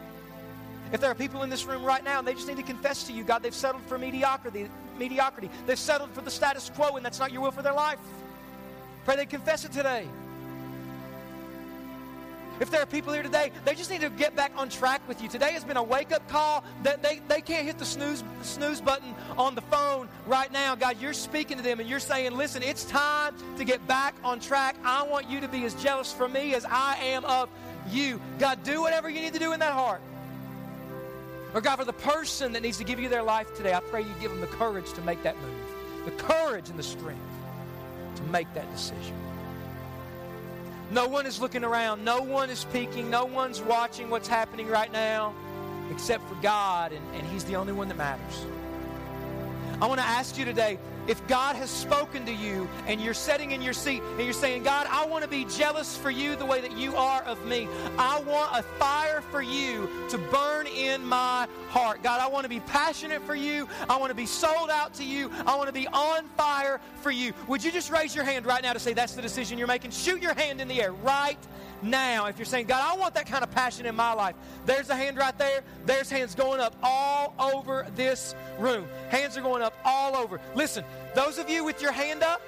If 0.92 1.02
there 1.02 1.12
are 1.12 1.16
people 1.16 1.44
in 1.44 1.50
this 1.50 1.66
room 1.66 1.84
right 1.84 2.04
now 2.04 2.20
and 2.20 2.28
they 2.28 2.34
just 2.34 2.48
need 2.48 2.58
to 2.58 2.64
confess 2.64 3.04
to 3.04 3.14
you, 3.14 3.24
God, 3.24 3.44
they've 3.44 3.54
settled 3.54 3.84
for 3.84 4.00
mediocrity, 4.00 4.68
mediocrity. 4.98 5.50
They've 5.68 5.78
settled 5.78 6.12
for 6.12 6.22
the 6.22 6.32
status 6.32 6.72
quo, 6.74 6.96
and 6.96 7.06
that's 7.06 7.20
not 7.20 7.32
your 7.32 7.42
will 7.42 7.52
for 7.52 7.62
their 7.62 7.74
life. 7.74 8.00
Pray 9.10 9.16
they 9.16 9.26
confess 9.26 9.66
it 9.66 9.72
today. 9.72 10.08
If 12.60 12.70
there 12.70 12.80
are 12.80 12.86
people 12.86 13.12
here 13.12 13.24
today, 13.24 13.52
they 13.66 13.74
just 13.74 13.90
need 13.90 14.02
to 14.02 14.12
get 14.12 14.36
back 14.36 14.52
on 14.56 14.70
track 14.70 15.02
with 15.08 15.20
you. 15.20 15.28
Today 15.28 15.52
has 15.54 15.64
been 15.64 15.78
a 15.78 15.82
wake 15.82 16.12
up 16.12 16.28
call 16.28 16.64
that 16.84 17.02
they, 17.02 17.20
they 17.28 17.42
can't 17.42 17.66
hit 17.66 17.80
the 17.80 17.86
snooze, 17.86 18.24
snooze 18.44 18.80
button 18.82 19.16
on 19.36 19.56
the 19.56 19.62
phone 19.62 20.10
right 20.28 20.52
now. 20.52 20.76
God, 20.76 21.02
you're 21.02 21.14
speaking 21.14 21.58
to 21.58 21.64
them 21.64 21.80
and 21.80 21.90
you're 21.90 22.00
saying, 22.00 22.38
listen, 22.38 22.62
it's 22.62 22.86
time 22.86 23.34
to 23.58 23.66
get 23.66 23.88
back 23.88 24.14
on 24.24 24.40
track. 24.40 24.76
I 24.86 25.02
want 25.02 25.28
you 25.28 25.42
to 25.42 25.48
be 25.48 25.66
as 25.66 25.74
jealous 25.74 26.14
for 26.14 26.30
me 26.30 26.54
as 26.54 26.64
I 26.70 26.96
am 26.98 27.26
of 27.26 27.50
you. 27.90 28.22
God, 28.38 28.62
do 28.62 28.80
whatever 28.80 29.10
you 29.10 29.22
need 29.22 29.34
to 29.34 29.40
do 29.40 29.54
in 29.54 29.60
that 29.62 29.74
heart. 29.74 30.02
Or 31.56 31.62
God, 31.62 31.78
for 31.78 31.86
the 31.86 31.94
person 31.94 32.54
that 32.54 32.62
needs 32.62 32.78
to 32.78 32.84
give 32.84 33.00
you 33.00 33.10
their 33.10 33.24
life 33.24 33.56
today, 33.56 33.74
I 33.74 33.80
pray 33.80 34.04
you 34.04 34.14
give 34.22 34.30
them 34.30 34.42
the 34.42 34.46
courage 34.46 34.94
to 34.94 35.02
make 35.02 35.24
that 35.24 35.36
move, 35.42 36.06
the 36.06 36.12
courage 36.12 36.70
and 36.70 36.78
the 36.78 36.84
strength 36.84 37.29
to 38.20 38.32
make 38.32 38.52
that 38.54 38.72
decision. 38.72 39.16
No 40.92 41.08
one 41.08 41.26
is 41.26 41.40
looking 41.40 41.64
around. 41.64 42.04
No 42.04 42.22
one 42.22 42.50
is 42.50 42.66
peeking. 42.66 43.10
No 43.10 43.26
one's 43.26 43.62
watching 43.62 44.10
what's 44.10 44.28
happening 44.28 44.68
right 44.68 44.92
now 44.92 45.34
except 45.92 46.28
for 46.30 46.36
God, 46.36 46.92
and, 46.92 47.16
and 47.16 47.26
He's 47.28 47.44
the 47.44 47.56
only 47.56 47.74
one 47.74 47.88
that 47.88 47.98
matters. 47.98 48.46
I 49.82 49.88
want 49.88 50.00
to 50.00 50.06
ask 50.06 50.38
you 50.38 50.46
today 50.46 50.78
if 51.10 51.26
God 51.28 51.56
has 51.56 51.72
spoken 51.72 52.24
to 52.28 52.32
you 52.32 52.70
and 52.86 53.02
you're 53.02 53.16
sitting 53.16 53.50
in 53.50 53.64
your 53.64 53.74
seat 53.74 54.04
and 54.04 54.24
you're 54.24 54.32
saying, 54.32 54.62
God, 54.62 54.86
I 54.92 55.08
want 55.08 55.24
to 55.24 55.30
be 55.30 55.44
jealous 55.46 55.98
for 55.98 56.12
you 56.12 56.36
the 56.36 56.46
way 56.46 56.62
that 56.62 56.78
you 56.78 56.96
are 56.96 57.24
of 57.24 57.44
me. 57.48 57.68
I 57.98 58.20
want 58.22 58.56
a 58.56 58.62
fire 58.62 59.22
for 59.22 59.42
you 59.42 59.90
to 60.10 60.20
burn 60.20 60.68
in 60.68 61.04
my 61.04 61.48
heart. 61.70 62.04
God, 62.04 62.22
I 62.22 62.28
want 62.28 62.44
to 62.44 62.50
be 62.50 62.60
passionate 62.60 63.24
for 63.24 63.34
you. 63.34 63.68
I 63.90 63.98
want 63.98 64.12
to 64.12 64.16
be 64.16 64.28
sold 64.28 64.70
out 64.70 64.94
to 64.96 65.04
you. 65.04 65.32
I 65.48 65.56
want 65.58 65.66
to 65.66 65.74
be 65.74 65.88
on 65.88 66.26
fire 66.38 66.80
for 67.02 67.10
you. 67.10 67.34
Would 67.48 67.64
you 67.64 67.72
just 67.72 67.90
raise 67.90 68.14
your 68.14 68.24
hand 68.24 68.46
right 68.46 68.62
now 68.62 68.74
to 68.74 68.80
say 68.80 68.94
that's 68.94 69.16
the 69.16 69.22
decision 69.24 69.58
you're 69.58 69.68
making? 69.68 69.90
Shoot 69.90 70.22
your 70.22 70.36
hand 70.36 70.62
in 70.62 70.68
the 70.68 70.80
air 70.80 70.92
right 70.92 71.40
now. 71.82 72.26
If 72.28 72.38
you're 72.38 72.46
saying, 72.46 72.68
God, 72.68 72.84
I 72.86 73.00
want 73.00 73.14
that 73.16 73.26
kind 73.26 73.44
of 73.44 73.52
passion 73.52 73.86
in 73.86 73.96
my 73.96 74.14
life, 74.14 74.36
there's 74.66 74.90
a 74.90 74.96
hand 74.96 75.18
right 75.18 75.38
there. 75.38 75.64
There's 75.86 76.10
hands 76.10 76.36
going 76.36 76.60
up 76.60 76.76
all 76.84 77.34
over 77.40 77.88
this 77.96 78.36
room. 78.58 78.88
Hands 79.10 79.36
are 79.38 79.42
going 79.42 79.62
up 79.62 79.74
all 79.84 80.16
over. 80.16 80.40
Listen, 80.56 80.84
those 81.16 81.38
of 81.38 81.50
you 81.50 81.64
with 81.64 81.82
your 81.82 81.92
hand 81.92 82.24
up, 82.24 82.42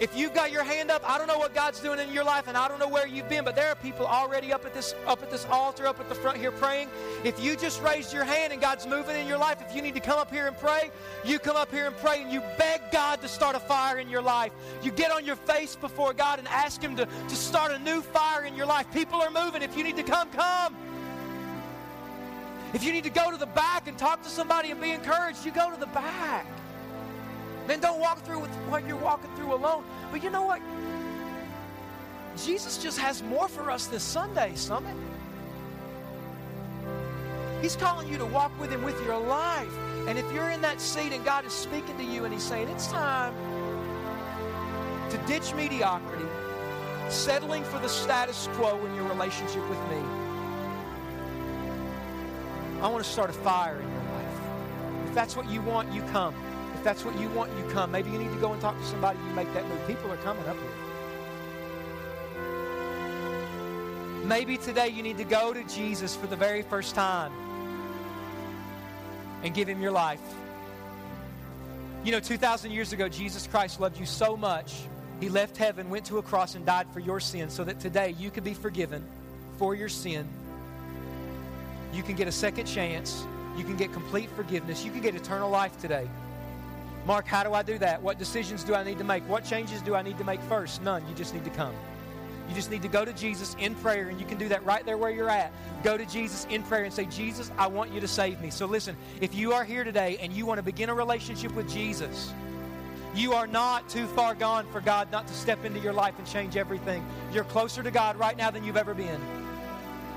if 0.00 0.16
you've 0.16 0.32
got 0.32 0.52
your 0.52 0.62
hand 0.62 0.92
up, 0.92 1.02
I 1.08 1.18
don't 1.18 1.26
know 1.26 1.38
what 1.38 1.54
God's 1.54 1.80
doing 1.80 1.98
in 1.98 2.12
your 2.12 2.22
life, 2.22 2.46
and 2.46 2.56
I 2.56 2.68
don't 2.68 2.78
know 2.78 2.88
where 2.88 3.08
you've 3.08 3.28
been, 3.28 3.44
but 3.44 3.56
there 3.56 3.68
are 3.68 3.74
people 3.74 4.06
already 4.06 4.52
up 4.52 4.64
at 4.64 4.72
this 4.72 4.94
up 5.08 5.24
at 5.24 5.30
this 5.30 5.44
altar, 5.46 5.86
up 5.86 5.98
at 5.98 6.08
the 6.08 6.14
front 6.14 6.38
here 6.38 6.52
praying. 6.52 6.88
If 7.24 7.42
you 7.42 7.56
just 7.56 7.82
raised 7.82 8.12
your 8.12 8.22
hand 8.22 8.52
and 8.52 8.62
God's 8.62 8.86
moving 8.86 9.16
in 9.16 9.26
your 9.26 9.38
life, 9.38 9.60
if 9.60 9.74
you 9.74 9.82
need 9.82 9.94
to 9.94 10.00
come 10.00 10.18
up 10.18 10.30
here 10.30 10.46
and 10.46 10.56
pray, 10.56 10.92
you 11.24 11.40
come 11.40 11.56
up 11.56 11.72
here 11.72 11.86
and 11.86 11.96
pray 11.96 12.22
and 12.22 12.32
you 12.32 12.40
beg 12.58 12.80
God 12.92 13.20
to 13.22 13.28
start 13.28 13.56
a 13.56 13.60
fire 13.60 13.98
in 13.98 14.08
your 14.08 14.22
life. 14.22 14.52
You 14.82 14.92
get 14.92 15.10
on 15.10 15.24
your 15.24 15.36
face 15.36 15.74
before 15.74 16.12
God 16.12 16.38
and 16.38 16.46
ask 16.46 16.80
Him 16.80 16.94
to, 16.96 17.06
to 17.06 17.36
start 17.36 17.72
a 17.72 17.78
new 17.80 18.00
fire 18.00 18.44
in 18.44 18.54
your 18.54 18.66
life. 18.66 18.86
People 18.92 19.20
are 19.20 19.30
moving. 19.30 19.62
If 19.62 19.76
you 19.76 19.82
need 19.82 19.96
to 19.96 20.04
come, 20.04 20.30
come. 20.30 20.76
If 22.72 22.84
you 22.84 22.92
need 22.92 23.04
to 23.04 23.10
go 23.10 23.32
to 23.32 23.36
the 23.36 23.46
back 23.46 23.88
and 23.88 23.98
talk 23.98 24.22
to 24.22 24.28
somebody 24.28 24.70
and 24.70 24.80
be 24.80 24.92
encouraged, 24.92 25.44
you 25.44 25.50
go 25.50 25.72
to 25.72 25.80
the 25.80 25.86
back. 25.86 26.46
Man, 27.68 27.80
don't 27.80 28.00
walk 28.00 28.24
through 28.24 28.38
with 28.38 28.50
what 28.70 28.86
you're 28.88 28.96
walking 28.96 29.28
through 29.36 29.52
alone. 29.52 29.84
But 30.10 30.22
you 30.24 30.30
know 30.30 30.42
what? 30.42 30.62
Jesus 32.42 32.78
just 32.78 32.98
has 32.98 33.22
more 33.22 33.46
for 33.46 33.70
us 33.70 33.88
this 33.88 34.02
Sunday, 34.02 34.54
Summit. 34.54 34.96
He's 37.60 37.76
calling 37.76 38.08
you 38.08 38.16
to 38.16 38.24
walk 38.24 38.58
with 38.58 38.70
Him 38.70 38.82
with 38.82 38.98
your 39.04 39.18
life. 39.18 39.70
And 40.06 40.18
if 40.18 40.32
you're 40.32 40.48
in 40.48 40.62
that 40.62 40.80
seat 40.80 41.12
and 41.12 41.22
God 41.26 41.44
is 41.44 41.52
speaking 41.52 41.98
to 41.98 42.04
you 42.04 42.24
and 42.24 42.32
He's 42.32 42.42
saying, 42.42 42.68
it's 42.68 42.86
time 42.86 43.34
to 45.10 45.18
ditch 45.26 45.52
mediocrity, 45.52 46.24
settling 47.10 47.64
for 47.64 47.78
the 47.80 47.88
status 47.88 48.48
quo 48.54 48.82
in 48.86 48.94
your 48.94 49.04
relationship 49.08 49.68
with 49.68 49.78
me, 49.90 50.02
I 52.80 52.88
want 52.88 53.04
to 53.04 53.10
start 53.10 53.28
a 53.28 53.34
fire 53.34 53.78
in 53.78 53.86
your 53.90 54.02
life. 54.04 55.08
If 55.08 55.14
that's 55.14 55.36
what 55.36 55.50
you 55.50 55.60
want, 55.60 55.92
you 55.92 56.00
come. 56.04 56.34
If 56.78 56.84
that's 56.84 57.04
what 57.04 57.18
you 57.18 57.28
want, 57.30 57.50
you 57.58 57.64
come. 57.70 57.90
Maybe 57.90 58.08
you 58.08 58.18
need 58.18 58.30
to 58.30 58.38
go 58.38 58.52
and 58.52 58.62
talk 58.62 58.78
to 58.78 58.86
somebody, 58.86 59.18
you 59.18 59.34
make 59.34 59.52
that 59.52 59.66
move. 59.68 59.84
People 59.88 60.12
are 60.12 60.16
coming 60.18 60.46
up 60.46 60.54
here. 60.54 60.70
Maybe 64.24 64.56
today 64.58 64.86
you 64.86 65.02
need 65.02 65.18
to 65.18 65.24
go 65.24 65.52
to 65.52 65.64
Jesus 65.64 66.14
for 66.14 66.28
the 66.28 66.36
very 66.36 66.62
first 66.62 66.94
time 66.94 67.32
and 69.42 69.52
give 69.52 69.68
him 69.68 69.82
your 69.82 69.90
life. 69.90 70.20
You 72.04 72.12
know, 72.12 72.20
2,000 72.20 72.70
years 72.70 72.92
ago, 72.92 73.08
Jesus 73.08 73.48
Christ 73.48 73.80
loved 73.80 73.98
you 73.98 74.06
so 74.06 74.36
much, 74.36 74.82
he 75.18 75.28
left 75.28 75.56
heaven, 75.56 75.90
went 75.90 76.04
to 76.06 76.18
a 76.18 76.22
cross, 76.22 76.54
and 76.54 76.64
died 76.64 76.86
for 76.92 77.00
your 77.00 77.18
sin 77.18 77.50
so 77.50 77.64
that 77.64 77.80
today 77.80 78.14
you 78.20 78.30
could 78.30 78.44
be 78.44 78.54
forgiven 78.54 79.04
for 79.58 79.74
your 79.74 79.88
sin. 79.88 80.28
You 81.92 82.04
can 82.04 82.14
get 82.14 82.28
a 82.28 82.32
second 82.32 82.66
chance. 82.66 83.24
You 83.56 83.64
can 83.64 83.76
get 83.76 83.92
complete 83.92 84.30
forgiveness. 84.36 84.84
You 84.84 84.92
can 84.92 85.00
get 85.00 85.16
eternal 85.16 85.50
life 85.50 85.76
today. 85.80 86.08
Mark, 87.06 87.26
how 87.26 87.42
do 87.42 87.54
I 87.54 87.62
do 87.62 87.78
that? 87.78 88.02
What 88.02 88.18
decisions 88.18 88.64
do 88.64 88.74
I 88.74 88.84
need 88.84 88.98
to 88.98 89.04
make? 89.04 89.26
What 89.28 89.44
changes 89.44 89.80
do 89.82 89.94
I 89.94 90.02
need 90.02 90.18
to 90.18 90.24
make 90.24 90.40
first? 90.42 90.82
None. 90.82 91.06
You 91.08 91.14
just 91.14 91.34
need 91.34 91.44
to 91.44 91.50
come. 91.50 91.74
You 92.48 92.54
just 92.54 92.70
need 92.70 92.82
to 92.82 92.88
go 92.88 93.04
to 93.04 93.12
Jesus 93.12 93.54
in 93.58 93.74
prayer, 93.76 94.08
and 94.08 94.18
you 94.18 94.26
can 94.26 94.38
do 94.38 94.48
that 94.48 94.64
right 94.64 94.84
there 94.84 94.96
where 94.96 95.10
you're 95.10 95.28
at. 95.28 95.52
Go 95.84 95.98
to 95.98 96.06
Jesus 96.06 96.46
in 96.48 96.62
prayer 96.62 96.84
and 96.84 96.92
say, 96.92 97.04
Jesus, 97.04 97.50
I 97.58 97.66
want 97.66 97.92
you 97.92 98.00
to 98.00 98.08
save 98.08 98.40
me. 98.40 98.50
So 98.50 98.64
listen, 98.64 98.96
if 99.20 99.34
you 99.34 99.52
are 99.52 99.64
here 99.64 99.84
today 99.84 100.16
and 100.20 100.32
you 100.32 100.46
want 100.46 100.58
to 100.58 100.62
begin 100.62 100.88
a 100.88 100.94
relationship 100.94 101.54
with 101.54 101.70
Jesus, 101.70 102.32
you 103.14 103.34
are 103.34 103.46
not 103.46 103.88
too 103.88 104.06
far 104.06 104.34
gone 104.34 104.66
for 104.72 104.80
God 104.80 105.10
not 105.12 105.26
to 105.28 105.34
step 105.34 105.64
into 105.64 105.78
your 105.80 105.92
life 105.92 106.14
and 106.18 106.26
change 106.26 106.56
everything. 106.56 107.04
You're 107.32 107.44
closer 107.44 107.82
to 107.82 107.90
God 107.90 108.16
right 108.16 108.36
now 108.36 108.50
than 108.50 108.64
you've 108.64 108.76
ever 108.76 108.94
been. 108.94 109.20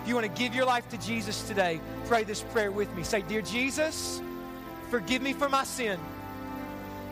If 0.01 0.07
you 0.07 0.15
want 0.15 0.25
to 0.25 0.41
give 0.41 0.55
your 0.55 0.65
life 0.65 0.87
to 0.89 0.97
Jesus 0.97 1.43
today, 1.47 1.81
pray 2.05 2.23
this 2.23 2.41
prayer 2.41 2.71
with 2.71 2.93
me. 2.95 3.03
Say, 3.03 3.21
Dear 3.21 3.41
Jesus, 3.41 4.21
forgive 4.89 5.21
me 5.21 5.33
for 5.33 5.49
my 5.49 5.63
sin. 5.63 5.99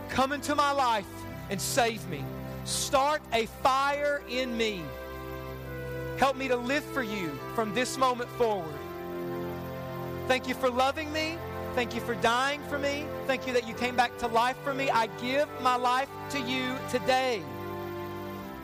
Come 0.10 0.32
into 0.32 0.56
my 0.56 0.72
life 0.72 1.08
and 1.50 1.60
save 1.60 2.08
me. 2.10 2.24
Start 2.66 3.22
a 3.34 3.46
fire 3.64 4.22
in 4.30 4.56
me. 4.58 4.84
Help 6.18 6.36
me 6.36 6.48
to 6.48 6.58
live 6.58 6.84
for 6.84 7.04
you 7.04 7.30
from 7.56 7.74
this 7.74 7.98
moment 7.98 8.30
forward. 8.32 8.76
Thank 10.28 10.48
you 10.48 10.54
for 10.54 10.70
loving 10.70 11.12
me. 11.14 11.38
Thank 11.76 11.96
you 11.96 12.02
for 12.02 12.16
dying 12.16 12.62
for 12.70 12.78
me. 12.78 13.06
Thank 13.26 13.48
you 13.48 13.54
that 13.54 13.68
you 13.68 13.74
came 13.74 13.96
back 13.96 14.18
to 14.18 14.28
life 14.28 14.58
for 14.64 14.74
me. 14.74 14.90
I 14.90 15.08
give 15.22 15.48
my 15.62 15.76
life 15.76 16.10
to 16.32 16.40
you 16.40 16.76
today 16.90 17.42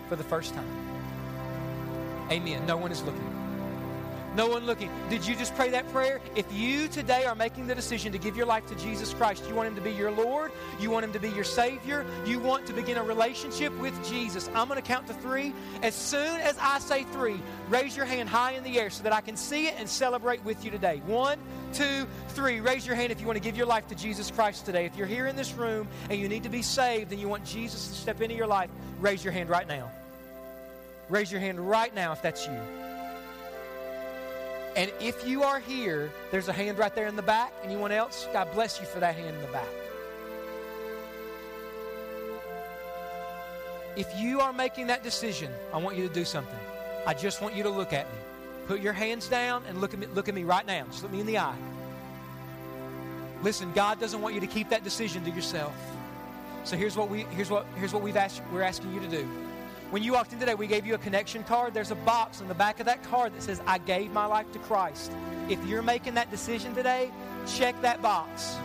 for 0.09 0.15
the 0.15 0.23
first 0.23 0.53
time. 0.53 0.67
Amen. 2.31 2.65
No 2.65 2.77
one 2.77 2.91
is 2.91 3.01
looking. 3.03 3.34
No 4.35 4.47
one 4.47 4.65
looking. 4.65 4.91
Did 5.09 5.25
you 5.25 5.33
just 5.33 5.55
pray 5.55 5.69
that 5.69 5.89
prayer? 5.93 6.19
If 6.35 6.51
you 6.51 6.89
today 6.89 7.23
are 7.23 7.35
making 7.35 7.67
the 7.67 7.75
decision 7.75 8.11
to 8.11 8.17
give 8.17 8.35
your 8.35 8.45
life 8.45 8.65
to 8.67 8.75
Jesus 8.75 9.13
Christ, 9.13 9.47
you 9.47 9.55
want 9.55 9.69
Him 9.69 9.75
to 9.75 9.81
be 9.81 9.91
your 9.91 10.11
Lord, 10.11 10.51
you 10.77 10.89
want 10.89 11.05
Him 11.05 11.13
to 11.13 11.19
be 11.19 11.29
your 11.29 11.45
Savior, 11.45 12.05
you 12.25 12.39
want 12.39 12.65
to 12.65 12.73
begin 12.73 12.97
a 12.97 13.03
relationship 13.03 13.75
with 13.79 13.93
Jesus, 14.09 14.49
I'm 14.53 14.67
going 14.67 14.81
to 14.81 14.85
count 14.85 15.07
to 15.07 15.13
three. 15.13 15.53
As 15.81 15.95
soon 15.95 16.41
as 16.41 16.57
I 16.59 16.79
say 16.79 17.03
three, 17.03 17.39
raise 17.69 17.95
your 17.95 18.05
hand 18.05 18.27
high 18.27 18.51
in 18.51 18.63
the 18.63 18.77
air 18.77 18.89
so 18.89 19.03
that 19.03 19.13
I 19.13 19.21
can 19.21 19.37
see 19.37 19.67
it 19.67 19.75
and 19.77 19.87
celebrate 19.87 20.43
with 20.43 20.65
you 20.65 20.71
today. 20.71 21.01
One, 21.05 21.39
two, 21.73 22.05
three. 22.29 22.59
Raise 22.59 22.85
your 22.85 22.95
hand 22.95 23.13
if 23.13 23.21
you 23.21 23.27
want 23.27 23.37
to 23.37 23.43
give 23.43 23.55
your 23.55 23.67
life 23.67 23.87
to 23.87 23.95
Jesus 23.95 24.31
Christ 24.31 24.65
today. 24.65 24.85
If 24.85 24.97
you're 24.97 25.07
here 25.07 25.27
in 25.27 25.37
this 25.37 25.53
room 25.53 25.87
and 26.09 26.19
you 26.19 26.27
need 26.27 26.43
to 26.43 26.49
be 26.49 26.61
saved 26.61 27.13
and 27.13 27.21
you 27.21 27.29
want 27.29 27.45
Jesus 27.45 27.87
to 27.87 27.93
step 27.93 28.19
into 28.19 28.35
your 28.35 28.47
life, 28.47 28.69
raise 28.99 29.23
your 29.23 29.31
hand 29.31 29.49
right 29.49 29.67
now. 29.67 29.89
Raise 31.07 31.31
your 31.31 31.39
hand 31.39 31.59
right 31.59 31.93
now 31.95 32.11
if 32.11 32.21
that's 32.21 32.45
you. 32.47 32.84
And 34.75 34.91
if 34.99 35.25
you 35.25 35.43
are 35.43 35.59
here, 35.59 36.11
there's 36.31 36.49
a 36.49 36.53
hand 36.53 36.77
right 36.77 36.93
there 36.93 37.07
in 37.07 37.15
the 37.15 37.21
back. 37.21 37.53
Anyone 37.63 37.91
else? 37.91 38.27
God 38.33 38.51
bless 38.53 38.79
you 38.79 38.85
for 38.85 38.99
that 38.99 39.15
hand 39.15 39.35
in 39.35 39.41
the 39.41 39.47
back. 39.47 39.67
If 43.95 44.07
you 44.17 44.41
are 44.41 44.51
making 44.51 44.87
that 44.87 45.03
decision, 45.03 45.51
I 45.73 45.77
want 45.77 45.95
you 45.95 46.05
to 46.05 46.13
do 46.13 46.25
something. 46.25 46.59
I 47.07 47.13
just 47.13 47.41
want 47.41 47.55
you 47.55 47.63
to 47.63 47.69
look 47.69 47.93
at 47.93 48.11
me. 48.11 48.19
Put 48.67 48.81
your 48.81 48.91
hands 48.91 49.29
down 49.29 49.63
and 49.69 49.79
look 49.79 49.93
at 49.93 49.99
me, 49.99 50.07
look 50.07 50.27
at 50.27 50.35
me 50.35 50.43
right 50.43 50.65
now. 50.65 50.83
Just 50.85 51.03
look 51.03 51.11
me 51.11 51.21
in 51.21 51.27
the 51.27 51.37
eye. 51.37 51.55
Listen, 53.43 53.71
God 53.73 53.99
doesn't 53.99 54.21
want 54.21 54.33
you 54.33 54.41
to 54.41 54.47
keep 54.47 54.69
that 54.69 54.83
decision 54.83 55.23
to 55.23 55.29
yourself. 55.29 55.73
So 56.65 56.75
here's 56.75 56.97
what 56.97 57.09
we 57.09 57.21
here's 57.31 57.49
what 57.49 57.65
here's 57.75 57.93
what 57.93 58.01
we've 58.01 58.17
asked 58.17 58.41
we're 58.51 58.63
asking 58.63 58.93
you 58.93 58.99
to 58.99 59.07
do. 59.07 59.44
When 59.91 60.03
you 60.03 60.13
walked 60.13 60.33
in 60.33 60.39
today, 60.39 60.55
we 60.55 60.67
gave 60.67 60.85
you 60.85 60.95
a 60.95 60.97
connection 60.97 61.43
card. 61.43 61.73
There's 61.73 61.91
a 61.91 61.95
box 61.95 62.41
on 62.41 62.47
the 62.47 62.55
back 62.55 62.79
of 62.79 62.85
that 62.87 63.03
card 63.03 63.33
that 63.33 63.43
says, 63.43 63.61
I 63.67 63.77
gave 63.77 64.11
my 64.11 64.25
life 64.25 64.51
to 64.53 64.59
Christ. 64.59 65.11
If 65.47 65.63
you're 65.65 65.83
making 65.83 66.15
that 66.15 66.31
decision 66.31 66.73
today, 66.73 67.11
check 67.47 67.79
that 67.81 68.01
box. 68.01 68.57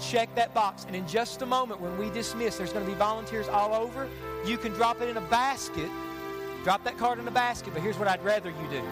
Check 0.00 0.34
that 0.36 0.54
box. 0.54 0.84
And 0.86 0.94
in 0.94 1.06
just 1.06 1.42
a 1.42 1.46
moment, 1.46 1.80
when 1.80 1.98
we 1.98 2.10
dismiss, 2.10 2.56
there's 2.56 2.72
going 2.72 2.84
to 2.84 2.90
be 2.90 2.96
volunteers 2.96 3.48
all 3.48 3.74
over. 3.74 4.08
You 4.46 4.56
can 4.56 4.72
drop 4.72 5.00
it 5.00 5.08
in 5.08 5.16
a 5.16 5.22
basket. 5.22 5.90
Drop 6.64 6.84
that 6.84 6.96
card 6.96 7.18
in 7.18 7.26
a 7.26 7.32
basket. 7.32 7.72
But 7.74 7.82
here's 7.82 7.98
what 7.98 8.08
I'd 8.08 8.22
rather 8.24 8.50
you 8.50 8.68
do. 8.70 8.82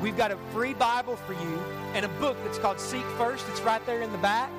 We've 0.00 0.16
got 0.16 0.32
a 0.32 0.36
free 0.52 0.74
Bible 0.74 1.16
for 1.16 1.34
you 1.34 1.62
and 1.94 2.04
a 2.04 2.08
book 2.20 2.36
that's 2.44 2.58
called 2.58 2.80
Seek 2.80 3.04
First. 3.16 3.46
It's 3.50 3.60
right 3.60 3.84
there 3.86 4.02
in 4.02 4.10
the 4.12 4.18
back. 4.18 4.50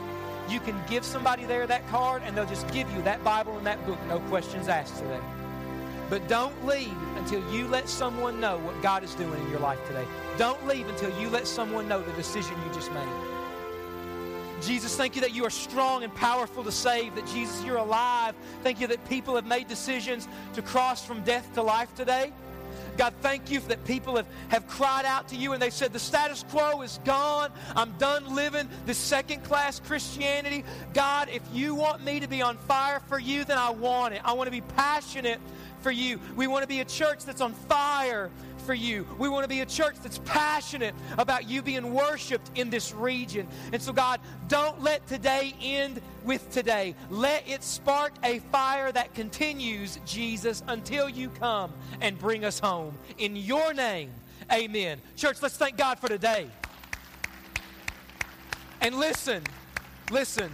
You 0.49 0.59
can 0.59 0.79
give 0.87 1.03
somebody 1.03 1.45
there 1.45 1.65
that 1.67 1.87
card, 1.89 2.21
and 2.25 2.37
they'll 2.37 2.45
just 2.45 2.67
give 2.71 2.89
you 2.91 3.01
that 3.03 3.23
Bible 3.23 3.57
and 3.57 3.65
that 3.65 3.83
book, 3.85 3.97
no 4.07 4.19
questions 4.21 4.67
asked 4.67 4.97
today. 4.97 5.19
But 6.09 6.27
don't 6.27 6.65
leave 6.65 6.95
until 7.15 7.41
you 7.51 7.67
let 7.67 7.89
someone 7.89 8.39
know 8.39 8.57
what 8.59 8.81
God 8.81 9.03
is 9.03 9.15
doing 9.15 9.41
in 9.41 9.49
your 9.49 9.59
life 9.59 9.79
today. 9.87 10.05
Don't 10.37 10.65
leave 10.67 10.87
until 10.87 11.17
you 11.19 11.29
let 11.29 11.47
someone 11.47 11.87
know 11.87 12.01
the 12.01 12.11
decision 12.13 12.55
you 12.65 12.73
just 12.73 12.91
made. 12.91 13.07
Jesus, 14.61 14.95
thank 14.95 15.15
you 15.15 15.21
that 15.21 15.33
you 15.33 15.45
are 15.45 15.49
strong 15.49 16.03
and 16.03 16.15
powerful 16.15 16.63
to 16.63 16.71
save, 16.71 17.15
that 17.15 17.27
Jesus, 17.27 17.63
you're 17.65 17.77
alive. 17.77 18.33
Thank 18.63 18.79
you 18.79 18.87
that 18.87 19.07
people 19.09 19.35
have 19.35 19.45
made 19.45 19.67
decisions 19.67 20.27
to 20.53 20.61
cross 20.61 21.05
from 21.05 21.21
death 21.23 21.53
to 21.55 21.61
life 21.61 21.93
today. 21.95 22.31
God, 22.97 23.13
thank 23.21 23.49
you 23.49 23.59
that 23.61 23.83
people 23.85 24.15
have, 24.17 24.27
have 24.49 24.67
cried 24.67 25.05
out 25.05 25.27
to 25.29 25.35
you 25.35 25.53
and 25.53 25.61
they 25.61 25.71
said, 25.71 25.93
The 25.93 25.99
status 25.99 26.45
quo 26.49 26.81
is 26.81 26.99
gone. 27.03 27.51
I'm 27.75 27.91
done 27.97 28.35
living 28.35 28.69
this 28.85 28.97
second 28.97 29.43
class 29.43 29.79
Christianity. 29.79 30.63
God, 30.93 31.29
if 31.29 31.41
you 31.51 31.73
want 31.73 32.03
me 32.03 32.19
to 32.19 32.27
be 32.27 32.41
on 32.41 32.57
fire 32.57 32.99
for 33.07 33.19
you, 33.19 33.45
then 33.45 33.57
I 33.57 33.71
want 33.71 34.13
it. 34.13 34.21
I 34.23 34.33
want 34.33 34.47
to 34.47 34.51
be 34.51 34.61
passionate 34.61 35.39
for 35.83 35.91
you. 35.91 36.19
We 36.35 36.47
want 36.47 36.63
to 36.63 36.67
be 36.67 36.79
a 36.79 36.85
church 36.85 37.25
that's 37.25 37.41
on 37.41 37.53
fire 37.53 38.31
for 38.63 38.73
you. 38.73 39.05
We 39.19 39.27
want 39.27 39.43
to 39.43 39.49
be 39.49 39.59
a 39.59 39.65
church 39.65 39.95
that's 40.01 40.19
passionate 40.19 40.95
about 41.17 41.49
you 41.49 41.61
being 41.61 41.93
worshiped 41.93 42.49
in 42.55 42.69
this 42.69 42.93
region. 42.93 43.47
And 43.73 43.81
so, 43.81 43.91
God, 43.91 44.21
don't 44.47 44.81
let 44.81 45.05
today 45.07 45.53
end 45.61 46.01
with 46.23 46.49
today. 46.51 46.95
Let 47.09 47.47
it 47.47 47.63
spark 47.63 48.13
a 48.23 48.39
fire 48.39 48.91
that 48.91 49.13
continues, 49.13 49.99
Jesus, 50.05 50.63
until 50.67 51.09
you 51.09 51.29
come 51.29 51.71
and 52.01 52.17
bring 52.17 52.45
us 52.45 52.59
home. 52.59 52.97
In 53.17 53.35
your 53.35 53.73
name, 53.73 54.11
amen. 54.51 54.99
Church, 55.17 55.41
let's 55.41 55.57
thank 55.57 55.77
God 55.77 55.99
for 55.99 56.07
today. 56.07 56.47
And 58.79 58.95
listen, 58.95 59.43
listen, 60.11 60.51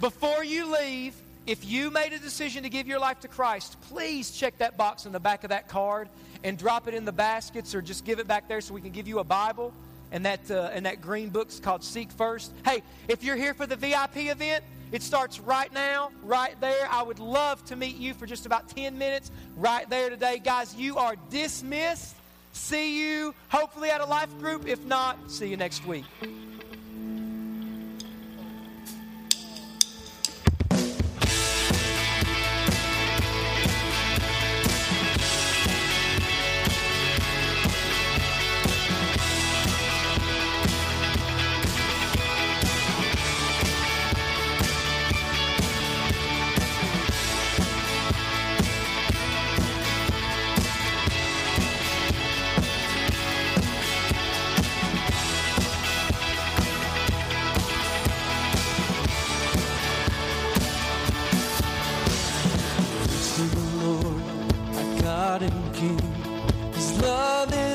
before 0.00 0.44
you 0.44 0.70
leave, 0.72 1.14
if 1.46 1.64
you 1.64 1.90
made 1.90 2.12
a 2.12 2.18
decision 2.18 2.62
to 2.62 2.68
give 2.68 2.86
your 2.86 2.98
life 2.98 3.20
to 3.20 3.28
Christ, 3.28 3.76
please 3.88 4.30
check 4.30 4.58
that 4.58 4.76
box 4.76 5.06
in 5.06 5.12
the 5.12 5.20
back 5.20 5.44
of 5.44 5.50
that 5.50 5.68
card 5.68 6.08
and 6.42 6.56
drop 6.56 6.88
it 6.88 6.94
in 6.94 7.04
the 7.04 7.12
baskets 7.12 7.74
or 7.74 7.82
just 7.82 8.04
give 8.04 8.18
it 8.18 8.26
back 8.26 8.48
there 8.48 8.60
so 8.60 8.72
we 8.74 8.80
can 8.80 8.90
give 8.90 9.06
you 9.06 9.18
a 9.18 9.24
Bible. 9.24 9.72
And 10.10 10.24
that, 10.26 10.50
uh, 10.50 10.70
and 10.72 10.86
that 10.86 11.00
green 11.00 11.30
book's 11.30 11.58
called 11.58 11.82
Seek 11.82 12.12
First. 12.12 12.52
Hey, 12.64 12.82
if 13.08 13.24
you're 13.24 13.36
here 13.36 13.52
for 13.52 13.66
the 13.66 13.76
VIP 13.76 14.16
event, 14.16 14.64
it 14.92 15.02
starts 15.02 15.40
right 15.40 15.72
now, 15.72 16.12
right 16.22 16.58
there. 16.60 16.86
I 16.88 17.02
would 17.02 17.18
love 17.18 17.64
to 17.66 17.76
meet 17.76 17.96
you 17.96 18.14
for 18.14 18.26
just 18.26 18.46
about 18.46 18.68
10 18.68 18.96
minutes 18.96 19.30
right 19.56 19.88
there 19.90 20.10
today. 20.10 20.40
Guys, 20.42 20.74
you 20.76 20.98
are 20.98 21.16
dismissed. 21.30 22.14
See 22.52 23.00
you 23.00 23.34
hopefully 23.48 23.90
at 23.90 24.00
a 24.00 24.06
life 24.06 24.30
group. 24.38 24.68
If 24.68 24.84
not, 24.84 25.18
see 25.30 25.48
you 25.48 25.56
next 25.56 25.84
week. 25.84 26.04
Setting 66.78 67.74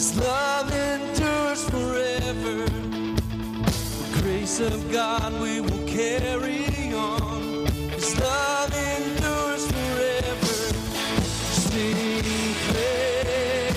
His 0.00 0.16
love 0.18 0.72
endures 0.72 1.68
forever. 1.68 2.64
The 2.64 4.22
grace 4.22 4.58
of 4.58 4.90
God 4.90 5.30
we 5.42 5.60
will 5.60 5.86
carry 5.86 6.94
on. 6.94 7.66
His 7.66 8.18
love 8.18 8.72
endures 8.72 9.66
forever. 9.70 10.56
Sing 11.66 12.24
praise. 12.70 13.76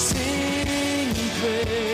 Sing 0.00 1.14
praise. 1.38 1.89